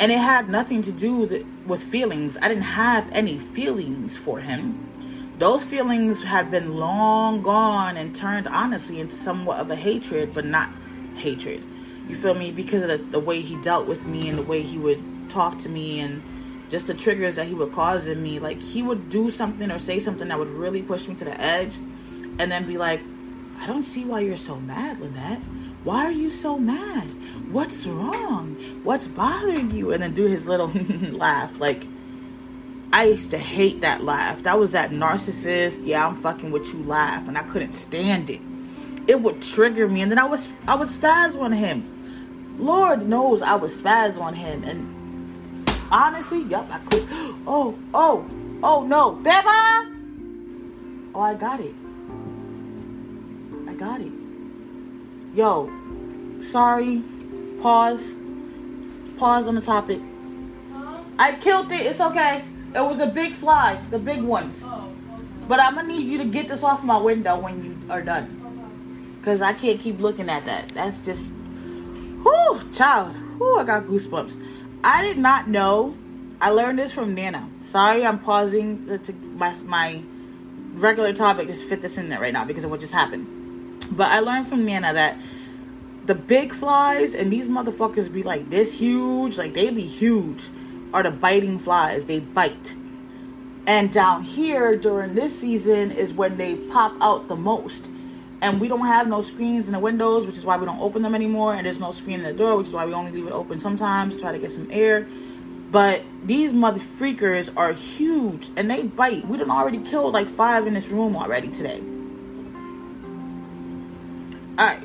And 0.00 0.10
it 0.10 0.16
had 0.16 0.48
nothing 0.48 0.80
to 0.80 0.90
do 0.90 1.44
with 1.66 1.82
feelings. 1.82 2.38
I 2.40 2.48
didn't 2.48 2.62
have 2.62 3.06
any 3.12 3.38
feelings 3.38 4.16
for 4.16 4.40
him. 4.40 4.88
Those 5.38 5.62
feelings 5.62 6.22
had 6.22 6.50
been 6.50 6.76
long 6.76 7.42
gone 7.42 7.98
and 7.98 8.16
turned 8.16 8.48
honestly 8.48 9.00
into 9.00 9.14
somewhat 9.14 9.58
of 9.58 9.70
a 9.70 9.76
hatred, 9.76 10.32
but 10.32 10.46
not 10.46 10.70
hatred. 11.16 11.62
You 12.08 12.16
feel 12.16 12.34
me? 12.34 12.50
Because 12.50 12.82
of 12.82 12.88
the, 12.88 12.98
the 12.98 13.20
way 13.20 13.40
he 13.40 13.60
dealt 13.62 13.86
with 13.86 14.06
me 14.06 14.28
and 14.28 14.38
the 14.38 14.42
way 14.42 14.62
he 14.62 14.78
would 14.78 15.02
talk 15.28 15.58
to 15.60 15.68
me 15.68 16.00
and 16.00 16.22
just 16.70 16.86
the 16.86 16.94
triggers 16.94 17.36
that 17.36 17.46
he 17.46 17.54
would 17.54 17.72
cause 17.72 18.06
in 18.06 18.22
me. 18.22 18.38
Like 18.38 18.60
he 18.60 18.82
would 18.82 19.10
do 19.10 19.30
something 19.30 19.70
or 19.70 19.78
say 19.78 19.98
something 19.98 20.28
that 20.28 20.38
would 20.38 20.48
really 20.48 20.82
push 20.82 21.08
me 21.08 21.14
to 21.16 21.24
the 21.24 21.40
edge 21.40 21.76
and 22.38 22.50
then 22.50 22.66
be 22.66 22.78
like, 22.78 23.00
I 23.60 23.66
don't 23.66 23.84
see 23.84 24.04
why 24.04 24.20
you're 24.20 24.36
so 24.36 24.56
mad, 24.56 25.00
Lynette. 25.00 25.42
Why 25.84 26.04
are 26.04 26.12
you 26.12 26.30
so 26.30 26.58
mad? 26.58 27.08
What's 27.50 27.86
wrong? 27.86 28.54
What's 28.84 29.06
bothering 29.06 29.70
you? 29.70 29.92
And 29.92 30.02
then 30.02 30.14
do 30.14 30.26
his 30.26 30.46
little 30.46 30.68
laugh. 31.12 31.58
Like, 31.58 31.86
I 32.92 33.04
used 33.04 33.30
to 33.30 33.38
hate 33.38 33.80
that 33.82 34.02
laugh. 34.02 34.42
That 34.42 34.58
was 34.58 34.72
that 34.72 34.90
narcissist, 34.90 35.86
yeah, 35.86 36.06
I'm 36.06 36.16
fucking 36.16 36.50
with 36.50 36.72
you 36.72 36.82
laugh. 36.84 37.26
And 37.28 37.36
I 37.36 37.42
couldn't 37.42 37.74
stand 37.74 38.30
it. 38.30 38.40
It 39.06 39.20
would 39.22 39.42
trigger 39.42 39.88
me. 39.88 40.02
And 40.02 40.10
then 40.10 40.18
I 40.18 40.24
was 40.24 40.48
I 40.66 40.74
would 40.74 40.88
spaz 40.88 41.40
on 41.40 41.52
him. 41.52 41.97
Lord 42.58 43.08
knows 43.08 43.40
I 43.42 43.54
would 43.54 43.70
spaz 43.70 44.20
on 44.20 44.34
him. 44.34 44.64
And 44.64 45.70
honestly, 45.90 46.42
yep, 46.44 46.66
I 46.70 46.78
could. 46.78 47.08
Oh, 47.50 47.78
oh, 47.94 48.26
oh 48.62 48.84
no. 48.84 49.12
Beba! 49.22 49.86
Oh, 51.14 51.20
I 51.20 51.32
got 51.32 51.60
it. 51.60 51.74
I 53.66 53.72
got 53.72 54.02
it. 54.02 54.12
Yo, 55.34 55.70
sorry. 56.42 57.02
Pause. 57.62 58.14
Pause 59.16 59.48
on 59.48 59.54
the 59.54 59.60
topic. 59.62 60.00
I 61.18 61.36
killed 61.36 61.72
it. 61.72 61.86
It's 61.86 62.00
okay. 62.00 62.42
It 62.74 62.80
was 62.80 63.00
a 63.00 63.06
big 63.06 63.32
fly, 63.32 63.80
the 63.90 63.98
big 63.98 64.20
ones. 64.20 64.62
Oh, 64.64 64.92
but 65.48 65.58
I'm 65.58 65.74
gonna 65.74 65.88
need 65.88 66.06
you 66.06 66.18
to 66.18 66.24
get 66.24 66.48
this 66.48 66.62
off 66.62 66.84
my 66.84 66.98
window 66.98 67.38
when 67.38 67.64
you 67.64 67.90
are 67.90 68.02
done. 68.02 68.34
Cause 69.24 69.42
I 69.42 69.52
can't 69.52 69.80
keep 69.80 70.00
looking 70.00 70.28
at 70.28 70.44
that. 70.44 70.68
That's 70.68 71.00
just 71.00 71.30
whoo, 72.24 72.70
child. 72.72 73.16
Whoo, 73.38 73.58
I 73.58 73.64
got 73.64 73.84
goosebumps. 73.84 74.40
I 74.82 75.02
did 75.02 75.18
not 75.18 75.48
know. 75.48 75.96
I 76.40 76.50
learned 76.50 76.78
this 76.78 76.92
from 76.92 77.14
Nana. 77.14 77.48
Sorry, 77.62 78.06
I'm 78.06 78.18
pausing 78.18 78.98
to 78.98 79.12
my, 79.12 79.54
my 79.64 80.02
regular 80.74 81.12
topic. 81.12 81.48
Just 81.48 81.64
fit 81.64 81.82
this 81.82 81.98
in 81.98 82.08
there 82.08 82.20
right 82.20 82.32
now 82.32 82.44
because 82.44 82.64
of 82.64 82.70
what 82.70 82.80
just 82.80 82.92
happened. 82.92 83.84
But 83.90 84.08
I 84.08 84.20
learned 84.20 84.48
from 84.48 84.64
Nana 84.64 84.92
that 84.92 85.18
the 86.06 86.14
big 86.14 86.54
flies 86.54 87.14
and 87.14 87.32
these 87.32 87.48
motherfuckers 87.48 88.12
be 88.12 88.22
like 88.22 88.50
this 88.50 88.78
huge, 88.78 89.36
like 89.36 89.54
they 89.54 89.70
be 89.70 89.84
huge, 89.84 90.48
are 90.94 91.02
the 91.02 91.10
biting 91.10 91.58
flies. 91.58 92.04
They 92.04 92.20
bite. 92.20 92.74
And 93.66 93.92
down 93.92 94.22
here 94.22 94.76
during 94.76 95.14
this 95.14 95.38
season 95.38 95.90
is 95.90 96.14
when 96.14 96.38
they 96.38 96.54
pop 96.54 96.94
out 97.00 97.28
the 97.28 97.36
most. 97.36 97.90
And 98.40 98.60
we 98.60 98.68
don't 98.68 98.86
have 98.86 99.08
no 99.08 99.20
screens 99.20 99.66
in 99.66 99.72
the 99.72 99.80
windows, 99.80 100.24
which 100.24 100.36
is 100.36 100.44
why 100.44 100.56
we 100.56 100.66
don't 100.66 100.80
open 100.80 101.02
them 101.02 101.14
anymore. 101.14 101.54
And 101.54 101.66
there's 101.66 101.80
no 101.80 101.90
screen 101.90 102.20
in 102.20 102.24
the 102.24 102.32
door, 102.32 102.56
which 102.56 102.68
is 102.68 102.72
why 102.72 102.86
we 102.86 102.92
only 102.92 103.10
leave 103.10 103.26
it 103.26 103.32
open 103.32 103.58
sometimes 103.58 104.14
to 104.14 104.20
try 104.20 104.32
to 104.32 104.38
get 104.38 104.52
some 104.52 104.68
air. 104.70 105.06
But 105.70 106.02
these 106.24 106.52
mother 106.52 106.80
freakers 106.80 107.50
are 107.56 107.72
huge 107.72 108.48
and 108.56 108.70
they 108.70 108.84
bite. 108.84 109.26
We 109.26 109.36
done 109.36 109.50
already 109.50 109.78
killed 109.78 110.14
like 110.14 110.28
five 110.28 110.66
in 110.66 110.74
this 110.74 110.88
room 110.88 111.16
already 111.16 111.48
today. 111.48 111.82
All 114.56 114.66
right. 114.66 114.80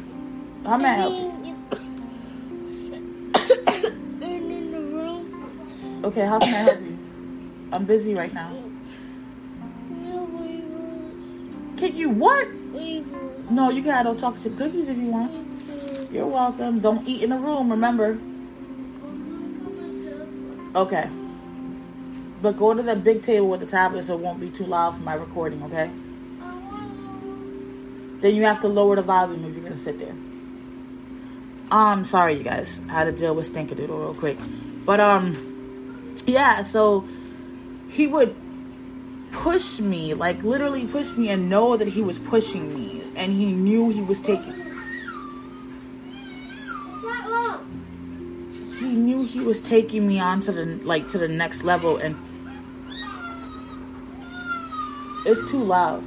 How 0.66 0.78
may 0.78 0.90
I 0.90 0.94
help 0.94 1.14
you? 1.14 1.34
Okay, 6.04 6.26
how 6.26 6.38
can 6.38 6.54
I 6.54 6.58
help 6.58 6.82
you? 6.82 6.98
I'm 7.72 7.86
busy 7.86 8.14
right 8.14 8.34
now. 8.34 8.52
Can 11.78 11.96
you 11.96 12.10
what? 12.10 12.48
No, 13.50 13.70
you 13.70 13.82
can 13.82 13.92
have 13.92 14.06
those 14.06 14.20
chocolate 14.20 14.44
chip 14.44 14.58
cookies 14.58 14.90
if 14.90 14.98
you 14.98 15.08
want. 15.08 16.12
You're 16.12 16.28
welcome. 16.28 16.80
Don't 16.80 17.08
eat 17.08 17.24
in 17.24 17.32
the 17.32 17.38
room, 17.38 17.72
remember. 17.72 18.20
Okay. 20.76 21.10
But 22.42 22.58
go 22.58 22.74
to 22.74 22.84
the 22.84 22.96
big 22.96 23.22
table 23.22 23.50
with 23.50 23.60
the 23.60 23.66
tablet 23.66 24.04
so 24.04 24.16
it 24.16 24.20
won't 24.20 24.40
be 24.40 24.50
too 24.50 24.66
loud 24.66 24.96
for 24.96 25.04
my 25.04 25.14
recording, 25.14 25.64
okay? 25.64 25.90
then 28.24 28.36
you 28.36 28.44
have 28.44 28.62
to 28.62 28.70
lower 28.70 28.96
the 28.96 29.02
volume 29.02 29.44
if 29.44 29.54
you're 29.54 29.64
gonna 29.64 29.78
sit 29.78 30.00
there. 30.00 30.16
Um, 31.70 32.06
sorry 32.06 32.36
you 32.36 32.44
guys. 32.44 32.80
I 32.88 32.94
had 32.94 33.04
to 33.06 33.12
deal 33.12 33.36
with 33.36 33.52
Stinkadoodle 33.52 33.90
real 33.90 34.16
quick. 34.16 34.38
But 34.86 35.02
um 35.02 36.16
yeah, 36.26 36.64
so 36.64 37.06
he 37.90 38.08
would 38.08 38.34
push 39.32 39.80
me, 39.82 40.14
like 40.14 40.42
literally 40.42 40.88
push 40.88 41.12
me 41.18 41.30
and 41.30 41.50
know 41.50 41.76
that 41.76 41.90
he 41.90 42.02
was 42.02 42.18
pushing 42.18 42.74
me 42.74 43.03
and 43.16 43.32
he 43.32 43.52
knew 43.52 43.90
he 43.90 44.02
was 44.02 44.20
taking 44.20 44.54
He 48.80 49.00
knew 49.00 49.24
he 49.24 49.40
was 49.40 49.62
taking 49.62 50.08
me 50.08 50.20
on 50.20 50.42
to 50.42 50.52
the 50.52 50.66
like 50.84 51.10
to 51.10 51.18
the 51.18 51.28
next 51.28 51.64
level 51.64 51.98
and 51.98 52.16
it's 55.26 55.50
too 55.50 55.64
loud. 55.64 56.04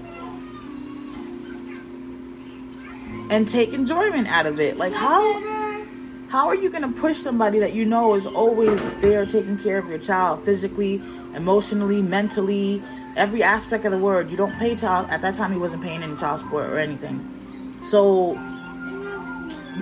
and 3.30 3.48
take 3.48 3.72
enjoyment 3.72 4.28
out 4.28 4.46
of 4.46 4.61
it. 4.61 4.76
Like 4.76 4.92
how 4.92 5.42
how 6.28 6.48
are 6.48 6.54
you 6.54 6.68
going 6.68 6.82
to 6.82 7.00
push 7.00 7.18
somebody 7.18 7.59
that 7.61 7.72
you 7.72 7.84
know 7.84 8.14
is 8.14 8.26
always 8.26 8.80
there 9.00 9.24
taking 9.26 9.59
care 9.59 9.78
of 9.78 9.88
your 9.88 9.98
child 9.98 10.44
physically, 10.44 11.00
emotionally, 11.34 12.02
mentally, 12.02 12.82
every 13.16 13.42
aspect 13.42 13.84
of 13.84 13.92
the 13.92 13.98
word. 13.98 14.30
You 14.30 14.36
don't 14.36 14.56
pay 14.58 14.76
child 14.76 15.08
at 15.10 15.22
that 15.22 15.34
time 15.34 15.52
he 15.52 15.58
wasn't 15.58 15.82
paying 15.82 16.02
any 16.02 16.16
child 16.16 16.40
support 16.40 16.70
or 16.70 16.78
anything. 16.78 17.78
So 17.82 18.36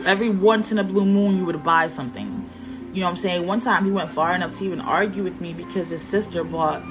every 0.07 0.31
once 0.31 0.73
in 0.73 0.79
a 0.79 0.85
blue 0.85 1.05
moon 1.05 1.37
you 1.37 1.45
would 1.45 1.63
buy 1.63 1.89
something. 1.89 2.51
You 2.93 3.01
know 3.01 3.07
what 3.07 3.11
I'm 3.11 3.17
saying? 3.17 3.47
One 3.47 3.61
time 3.61 3.85
he 3.85 3.91
went 3.91 4.11
far 4.11 4.35
enough 4.35 4.53
to 4.59 4.65
even 4.65 4.81
argue 4.81 5.23
with 5.23 5.41
me 5.41 5.53
because 5.53 5.91
his 5.91 6.03
sister 6.03 6.45
bought 6.45 6.83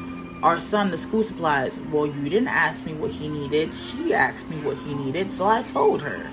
our 0.44 0.60
son 0.60 0.92
the 0.92 0.98
school 0.98 1.24
supplies. 1.24 1.80
Well, 1.92 2.06
you 2.06 2.24
didn't 2.30 2.50
ask 2.50 2.86
me 2.86 2.94
what 2.94 3.12
he 3.12 3.30
needed. 3.30 3.74
She 3.74 4.14
asked 4.14 4.50
me 4.50 4.58
what 4.58 4.76
he 4.78 4.94
needed, 4.94 5.32
so 5.32 5.46
I 5.46 5.64
told 5.64 6.02
her. 6.02 6.30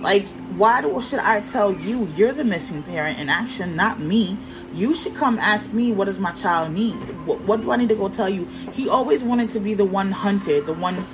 Like, 0.00 0.26
why 0.56 0.80
do, 0.80 1.00
should 1.00 1.20
I 1.20 1.40
tell 1.42 1.72
you 1.72 2.08
you're 2.16 2.32
the 2.32 2.44
missing 2.44 2.82
parent 2.82 3.18
in 3.18 3.28
action, 3.28 3.76
not 3.76 4.00
me? 4.00 4.36
You 4.74 4.94
should 4.94 5.14
come 5.14 5.38
ask 5.38 5.72
me, 5.72 5.92
what 5.92 6.04
does 6.04 6.18
my 6.18 6.32
child 6.32 6.72
need? 6.72 6.94
What, 7.26 7.40
what 7.42 7.60
do 7.60 7.70
I 7.70 7.76
need 7.76 7.88
to 7.88 7.94
go 7.94 8.08
tell 8.08 8.28
you? 8.28 8.46
He 8.72 8.88
always 8.88 9.22
wanted 9.22 9.50
to 9.50 9.60
be 9.60 9.74
the 9.74 9.84
one 9.84 10.12
hunted, 10.12 10.66
the 10.66 10.72
one 10.72 11.06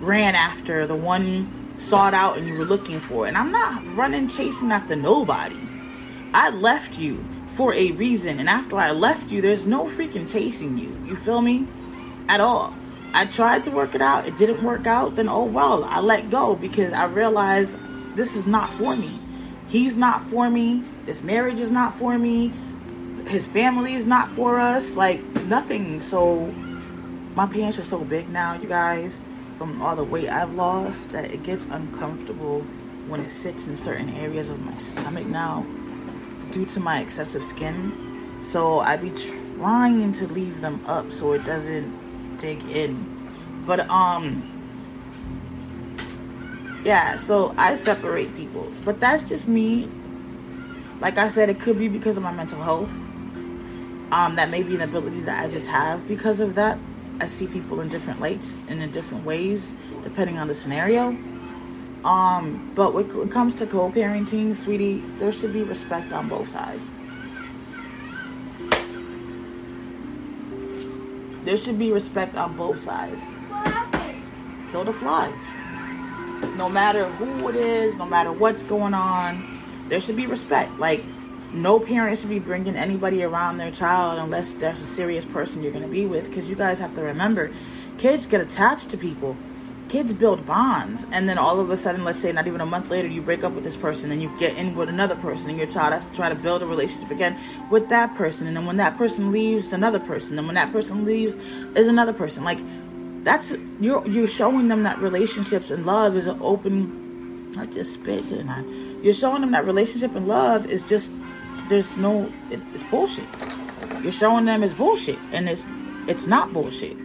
ran 0.00 0.34
after, 0.34 0.86
the 0.86 0.96
one 0.96 1.48
sought 1.78 2.14
out 2.14 2.36
and 2.36 2.46
you 2.46 2.58
were 2.58 2.64
looking 2.64 3.00
for. 3.00 3.26
And 3.26 3.36
I'm 3.36 3.50
not 3.50 3.82
running 3.96 4.28
chasing 4.28 4.70
after 4.70 4.94
nobody. 4.94 5.58
I 6.32 6.50
left 6.50 6.98
you 6.98 7.24
for 7.48 7.74
a 7.74 7.90
reason. 7.92 8.38
And 8.38 8.48
after 8.48 8.76
I 8.76 8.92
left 8.92 9.30
you, 9.30 9.40
there's 9.40 9.66
no 9.66 9.84
freaking 9.84 10.30
chasing 10.30 10.78
you. 10.78 10.88
You 11.06 11.16
feel 11.16 11.40
me? 11.40 11.66
At 12.28 12.40
all. 12.40 12.74
I 13.12 13.24
tried 13.24 13.64
to 13.64 13.70
work 13.70 13.94
it 13.94 14.02
out. 14.02 14.26
It 14.26 14.36
didn't 14.36 14.62
work 14.62 14.86
out. 14.86 15.16
Then, 15.16 15.28
oh 15.28 15.44
well, 15.44 15.84
I 15.84 16.00
let 16.00 16.30
go 16.30 16.54
because 16.54 16.92
I 16.92 17.06
realized 17.06 17.76
this 18.14 18.36
is 18.36 18.46
not 18.46 18.68
for 18.68 18.94
me. 18.94 19.08
He's 19.68 19.96
not 19.96 20.22
for 20.24 20.48
me. 20.48 20.84
This 21.06 21.22
marriage 21.22 21.58
is 21.58 21.70
not 21.70 21.94
for 21.96 22.18
me. 22.18 22.52
His 23.26 23.46
family 23.46 23.94
is 23.94 24.04
not 24.04 24.28
for 24.30 24.58
us. 24.58 24.96
Like, 24.96 25.22
nothing. 25.44 26.00
So, 26.00 26.46
my 27.34 27.46
pants 27.46 27.78
are 27.78 27.84
so 27.84 27.98
big 28.00 28.28
now, 28.28 28.54
you 28.54 28.68
guys, 28.68 29.20
from 29.56 29.80
all 29.80 29.94
the 29.96 30.04
weight 30.04 30.28
I've 30.28 30.54
lost, 30.54 31.10
that 31.12 31.30
it 31.30 31.42
gets 31.42 31.64
uncomfortable 31.66 32.60
when 33.06 33.20
it 33.20 33.30
sits 33.30 33.66
in 33.66 33.76
certain 33.76 34.10
areas 34.10 34.50
of 34.50 34.60
my 34.60 34.76
stomach 34.78 35.26
now 35.26 35.66
due 36.52 36.66
to 36.66 36.80
my 36.80 37.00
excessive 37.00 37.44
skin. 37.44 38.38
So 38.42 38.78
I 38.78 38.96
be 38.96 39.10
trying 39.10 40.12
to 40.12 40.26
leave 40.28 40.60
them 40.60 40.82
up 40.86 41.12
so 41.12 41.32
it 41.32 41.44
doesn't 41.44 42.38
dig 42.38 42.62
in. 42.64 43.06
But 43.66 43.88
um 43.90 44.42
yeah, 46.84 47.18
so 47.18 47.54
I 47.58 47.74
separate 47.74 48.34
people. 48.36 48.72
But 48.84 49.00
that's 49.00 49.22
just 49.22 49.46
me. 49.46 49.88
Like 51.00 51.18
I 51.18 51.28
said, 51.28 51.48
it 51.50 51.60
could 51.60 51.78
be 51.78 51.88
because 51.88 52.16
of 52.16 52.22
my 52.22 52.32
mental 52.32 52.62
health. 52.62 52.90
Um, 54.12 54.34
that 54.36 54.50
may 54.50 54.62
be 54.62 54.74
an 54.74 54.80
ability 54.80 55.20
that 55.20 55.44
I 55.44 55.48
just 55.48 55.68
have 55.68 56.06
because 56.08 56.40
of 56.40 56.54
that. 56.56 56.78
I 57.20 57.26
see 57.26 57.46
people 57.46 57.80
in 57.80 57.88
different 57.88 58.20
lights 58.20 58.56
and 58.68 58.82
in 58.82 58.90
different 58.90 59.24
ways, 59.24 59.74
depending 60.02 60.38
on 60.38 60.48
the 60.48 60.54
scenario. 60.54 61.16
Um, 62.04 62.72
but 62.74 62.94
when 62.94 63.10
it 63.10 63.30
comes 63.30 63.54
to 63.56 63.66
co-parenting, 63.66 64.54
sweetie, 64.54 64.98
there 65.18 65.30
should 65.30 65.52
be 65.52 65.62
respect 65.62 66.12
on 66.12 66.28
both 66.28 66.48
sides. 66.50 66.90
There 71.44 71.56
should 71.56 71.78
be 71.78 71.92
respect 71.92 72.36
on 72.36 72.56
both 72.56 72.78
sides. 72.78 73.24
Kill 74.72 74.84
the 74.84 74.92
fly. 74.92 75.32
No 76.56 76.68
matter 76.68 77.06
who 77.06 77.48
it 77.48 77.56
is, 77.56 77.94
no 77.96 78.06
matter 78.06 78.32
what's 78.32 78.62
going 78.62 78.94
on, 78.94 79.60
there 79.88 80.00
should 80.00 80.16
be 80.16 80.26
respect. 80.26 80.78
Like, 80.78 81.04
no 81.52 81.80
parent 81.80 82.18
should 82.18 82.28
be 82.28 82.38
bringing 82.38 82.76
anybody 82.76 83.22
around 83.22 83.58
their 83.58 83.70
child 83.70 84.18
unless 84.18 84.52
there's 84.54 84.80
a 84.80 84.86
serious 84.86 85.24
person 85.24 85.62
you're 85.62 85.72
going 85.72 85.84
to 85.84 85.90
be 85.90 86.06
with. 86.06 86.28
Because 86.28 86.48
you 86.48 86.56
guys 86.56 86.78
have 86.78 86.94
to 86.94 87.02
remember, 87.02 87.50
kids 87.98 88.26
get 88.26 88.40
attached 88.40 88.90
to 88.90 88.96
people 88.96 89.36
kids 89.90 90.12
build 90.12 90.46
bonds 90.46 91.04
and 91.10 91.28
then 91.28 91.36
all 91.36 91.58
of 91.58 91.68
a 91.68 91.76
sudden 91.76 92.04
let's 92.04 92.20
say 92.20 92.30
not 92.30 92.46
even 92.46 92.60
a 92.60 92.66
month 92.66 92.90
later 92.90 93.08
you 93.08 93.20
break 93.20 93.42
up 93.42 93.52
with 93.52 93.64
this 93.64 93.76
person 93.76 94.12
and 94.12 94.22
you 94.22 94.30
get 94.38 94.56
in 94.56 94.72
with 94.76 94.88
another 94.88 95.16
person 95.16 95.50
and 95.50 95.58
your 95.58 95.66
child 95.66 95.92
has 95.92 96.06
to 96.06 96.14
try 96.14 96.28
to 96.28 96.34
build 96.36 96.62
a 96.62 96.66
relationship 96.66 97.10
again 97.10 97.36
with 97.70 97.88
that 97.88 98.14
person 98.14 98.46
and 98.46 98.56
then 98.56 98.64
when 98.64 98.76
that 98.76 98.96
person 98.96 99.32
leaves 99.32 99.72
another 99.72 99.98
person 99.98 100.38
and 100.38 100.46
when 100.46 100.54
that 100.54 100.70
person 100.70 101.04
leaves 101.04 101.34
is 101.76 101.88
another 101.88 102.12
person 102.12 102.44
like 102.44 102.60
that's 103.24 103.52
you're 103.80 104.06
you're 104.06 104.28
showing 104.28 104.68
them 104.68 104.84
that 104.84 104.96
relationships 105.00 105.72
and 105.72 105.84
love 105.84 106.16
is 106.16 106.28
an 106.28 106.38
open 106.40 107.52
I 107.58 107.66
just 107.66 107.94
spit 107.94 108.28
didn't 108.28 108.48
I 108.48 108.62
you're 109.02 109.12
showing 109.12 109.40
them 109.40 109.50
that 109.50 109.64
relationship 109.64 110.14
and 110.14 110.28
love 110.28 110.70
is 110.70 110.84
just 110.84 111.10
there's 111.70 111.96
no 111.96 112.30
it's 112.50 112.82
bullshit 112.84 113.24
you're 114.02 114.12
showing 114.12 114.44
them 114.44 114.62
it's 114.62 114.74
bullshit 114.74 115.18
and 115.32 115.48
it's 115.48 115.64
it's 116.06 116.26
not 116.26 116.52
bullshit 116.52 116.96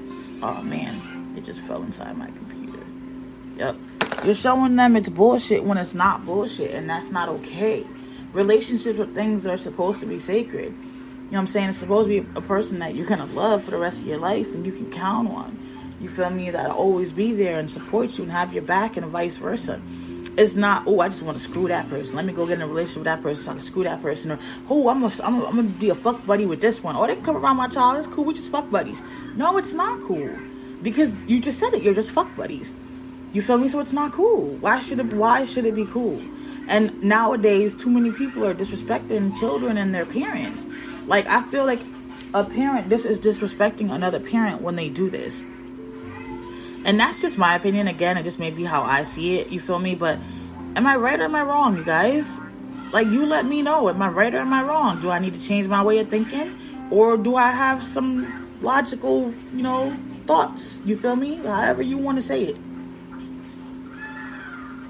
oh 0.41 0.61
man 0.63 0.93
it 1.37 1.45
just 1.45 1.61
fell 1.61 1.81
inside 1.83 2.17
my 2.17 2.27
computer 2.27 2.55
Yep. 3.57 3.77
You're 4.25 4.35
showing 4.35 4.75
them 4.75 4.95
it's 4.95 5.09
bullshit 5.09 5.63
when 5.63 5.77
it's 5.77 5.93
not 5.93 6.25
bullshit, 6.25 6.73
and 6.73 6.89
that's 6.89 7.09
not 7.09 7.29
okay. 7.29 7.85
Relationships 8.33 8.99
are 8.99 9.05
things 9.05 9.43
that 9.43 9.51
are 9.51 9.57
supposed 9.57 9.99
to 10.01 10.05
be 10.05 10.19
sacred. 10.19 10.73
You 10.73 11.31
know 11.31 11.37
what 11.37 11.39
I'm 11.39 11.47
saying? 11.47 11.69
It's 11.69 11.77
supposed 11.77 12.09
to 12.09 12.21
be 12.21 12.29
a 12.35 12.41
person 12.41 12.79
that 12.79 12.95
you're 12.95 13.07
gonna 13.07 13.25
love 13.25 13.63
for 13.63 13.71
the 13.71 13.77
rest 13.77 14.01
of 14.01 14.07
your 14.07 14.17
life 14.17 14.53
and 14.53 14.65
you 14.65 14.71
can 14.71 14.91
count 14.91 15.29
on. 15.29 15.57
You 16.01 16.09
feel 16.09 16.29
me? 16.29 16.51
That'll 16.51 16.75
always 16.75 17.13
be 17.13 17.31
there 17.31 17.59
and 17.59 17.71
support 17.71 18.17
you 18.17 18.25
and 18.25 18.31
have 18.31 18.53
your 18.53 18.63
back 18.63 18.97
and 18.97 19.05
vice 19.07 19.37
versa. 19.37 19.81
It's 20.37 20.55
not, 20.55 20.83
oh, 20.85 20.99
I 20.99 21.07
just 21.07 21.21
want 21.21 21.37
to 21.37 21.43
screw 21.43 21.67
that 21.69 21.89
person. 21.89 22.15
Let 22.15 22.25
me 22.25 22.33
go 22.33 22.45
get 22.45 22.55
in 22.55 22.61
a 22.61 22.67
relationship 22.67 22.97
with 22.97 23.05
that 23.05 23.23
person 23.23 23.45
so 23.45 23.51
I 23.51 23.53
can 23.53 23.63
screw 23.63 23.83
that 23.85 24.01
person. 24.01 24.31
Or, 24.31 24.39
oh, 24.69 24.89
I'm 24.89 25.01
gonna, 25.01 25.13
I'm, 25.23 25.41
I'm 25.45 25.55
gonna 25.55 25.69
be 25.79 25.89
a 25.89 25.95
fuck 25.95 26.25
buddy 26.25 26.45
with 26.45 26.59
this 26.59 26.83
one. 26.83 26.95
Or 26.95 27.07
they 27.07 27.15
come 27.15 27.37
around 27.37 27.57
my 27.57 27.67
child. 27.67 27.97
It's 27.97 28.07
cool. 28.07 28.25
We 28.25 28.33
just 28.33 28.51
fuck 28.51 28.69
buddies. 28.69 29.01
No, 29.35 29.57
it's 29.57 29.73
not 29.73 30.01
cool. 30.01 30.29
Because 30.81 31.15
you 31.25 31.39
just 31.39 31.59
said 31.59 31.73
it. 31.73 31.83
You're 31.83 31.93
just 31.93 32.11
fuck 32.11 32.35
buddies. 32.35 32.75
You 33.31 33.41
feel 33.41 33.57
me? 33.57 33.67
So 33.67 33.79
it's 33.79 33.93
not 33.93 34.11
cool. 34.11 34.55
Why 34.55 34.79
should 34.79 34.99
it? 34.99 35.13
Why 35.13 35.45
should 35.45 35.65
it 35.65 35.75
be 35.75 35.85
cool? 35.85 36.21
And 36.67 37.01
nowadays, 37.03 37.73
too 37.75 37.89
many 37.89 38.11
people 38.11 38.45
are 38.45 38.53
disrespecting 38.53 39.37
children 39.39 39.77
and 39.77 39.93
their 39.95 40.05
parents. 40.05 40.65
Like 41.05 41.27
I 41.27 41.43
feel 41.43 41.65
like 41.65 41.79
a 42.33 42.43
parent, 42.43 42.89
this 42.89 43.05
is 43.05 43.19
disrespecting 43.19 43.93
another 43.93 44.19
parent 44.19 44.61
when 44.61 44.75
they 44.75 44.89
do 44.89 45.09
this. 45.09 45.45
And 46.85 46.99
that's 46.99 47.19
just 47.19 47.37
my 47.37 47.55
opinion. 47.55 47.87
Again, 47.87 48.15
it 48.17 48.23
just 48.23 48.39
may 48.39 48.51
be 48.51 48.63
how 48.63 48.83
I 48.83 49.03
see 49.03 49.39
it. 49.39 49.49
You 49.49 49.59
feel 49.59 49.79
me? 49.79 49.95
But 49.95 50.19
am 50.75 50.85
I 50.85 50.95
right 50.95 51.19
or 51.19 51.23
am 51.23 51.33
I 51.35 51.41
wrong, 51.41 51.75
you 51.75 51.83
guys? 51.83 52.39
Like 52.91 53.07
you 53.07 53.25
let 53.25 53.45
me 53.45 53.63
know. 53.63 53.89
Am 53.89 54.01
I 54.01 54.09
right 54.09 54.33
or 54.33 54.37
am 54.37 54.53
I 54.53 54.61
wrong? 54.61 55.01
Do 55.01 55.09
I 55.09 55.17
need 55.17 55.33
to 55.33 55.41
change 55.41 55.67
my 55.67 55.83
way 55.83 55.97
of 55.99 56.07
thinking, 56.07 56.55
or 56.91 57.17
do 57.17 57.35
I 57.35 57.49
have 57.49 57.83
some 57.83 58.47
logical, 58.61 59.33
you 59.51 59.63
know, 59.63 59.97
thoughts? 60.27 60.79
You 60.85 60.95
feel 60.95 61.15
me? 61.15 61.37
However 61.37 61.81
you 61.81 61.97
want 61.97 62.19
to 62.19 62.21
say 62.21 62.43
it. 62.43 62.57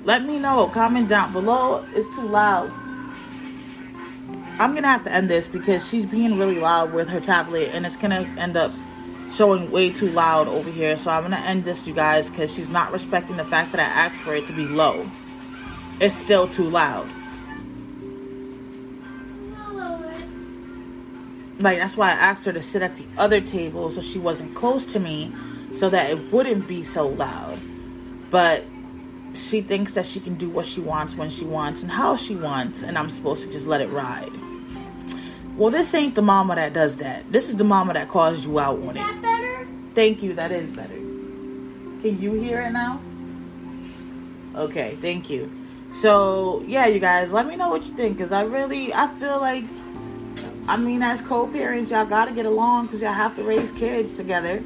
Let 0.04 0.24
me 0.24 0.38
know. 0.38 0.68
Comment 0.68 1.08
down 1.08 1.32
below. 1.32 1.84
It's 1.96 2.14
too 2.16 2.28
loud. 2.28 2.72
I'm 4.60 4.74
gonna 4.76 4.88
have 4.88 5.04
to 5.06 5.12
end 5.12 5.30
this 5.30 5.48
because 5.48 5.88
she's 5.88 6.06
being 6.06 6.38
really 6.38 6.60
loud 6.60 6.93
with 6.93 7.10
her 7.10 7.20
tablet 7.20 7.72
and 7.74 7.86
it's 7.86 7.98
gonna 7.98 8.22
end 8.38 8.56
up 8.56 8.72
showing 9.36 9.69
way 9.69 9.91
too 9.91 10.09
loud 10.09 10.47
over 10.47 10.69
here. 10.69 10.95
So 10.97 11.11
I'm 11.11 11.23
gonna 11.23 11.38
end 11.38 11.65
this, 11.65 11.86
you 11.86 11.93
guys, 11.93 12.29
because 12.29 12.53
she's 12.53 12.69
not 12.69 12.91
respecting 12.91 13.38
the 13.38 13.43
fact 13.43 13.71
that 13.73 13.79
I 13.79 13.83
asked 13.83 14.21
for 14.21 14.33
it 14.33 14.45
to 14.45 14.53
be 14.53 14.65
low. 14.65 15.05
It's 15.99 16.15
still 16.15 16.47
too 16.47 16.69
loud. 16.69 17.07
Like 21.59 21.77
that's 21.77 21.97
why 21.97 22.09
I 22.09 22.13
asked 22.13 22.45
her 22.45 22.53
to 22.53 22.61
sit 22.61 22.81
at 22.81 22.95
the 22.95 23.05
other 23.17 23.41
table 23.41 23.89
so 23.89 24.01
she 24.01 24.19
wasn't 24.19 24.55
close 24.55 24.86
to 24.88 24.99
me 24.99 25.33
so 25.73 25.89
that 25.89 26.09
it 26.09 26.31
wouldn't 26.31 26.67
be 26.67 26.83
so 26.83 27.07
loud. 27.07 27.59
But 28.29 28.65
she 29.36 29.61
thinks 29.61 29.93
that 29.93 30.05
she 30.05 30.19
can 30.19 30.36
do 30.36 30.49
what 30.49 30.65
she 30.65 30.79
wants 30.81 31.15
when 31.15 31.29
she 31.29 31.45
wants 31.45 31.81
and 31.81 31.91
how 31.91 32.15
she 32.15 32.36
wants, 32.36 32.83
and 32.83 32.97
I'm 32.97 33.09
supposed 33.09 33.43
to 33.43 33.51
just 33.51 33.67
let 33.67 33.81
it 33.81 33.89
ride. 33.89 34.31
Well, 35.58 35.72
this 35.72 35.93
ain't 35.93 36.16
the 36.16 36.22
mama 36.22 36.56
that 36.56 36.74
does 36.74 36.97
that. 36.97 37.32
This 37.32 37.49
is 37.49 37.58
the 37.58 37.64
mama 37.64 37.93
that 37.93 38.10
calls 38.10 38.45
you 38.45 38.60
out 38.60 38.80
on 38.80 38.97
it. 38.97 39.22
better? 39.22 39.68
Thank 39.93 40.22
you. 40.22 40.34
That 40.34 40.51
is 40.51 40.70
better. 40.70 40.93
Can 40.93 42.20
you 42.20 42.34
hear 42.34 42.62
it 42.62 42.72
now? 42.72 42.99
Okay, 44.56 44.97
thank 45.01 45.30
you. 45.30 45.51
So 45.91 46.64
yeah, 46.68 46.88
you 46.88 46.99
guys, 46.99 47.32
let 47.32 47.47
me 47.47 47.56
know 47.56 47.70
what 47.70 47.86
you 47.86 47.93
think, 47.93 48.20
cause 48.20 48.32
I 48.32 48.43
really, 48.43 48.93
I 48.93 49.08
feel 49.08 49.39
like, 49.39 49.64
I 50.68 50.78
mean, 50.78 51.01
as 51.01 51.22
co-parents, 51.22 51.91
y'all 51.91 52.06
gotta 52.06 52.32
get 52.32 52.45
along, 52.45 52.89
cause 52.89 53.01
y'all 53.01 53.14
have 53.14 53.36
to 53.36 53.43
raise 53.43 53.72
kids 53.72 54.12
together. 54.12 54.62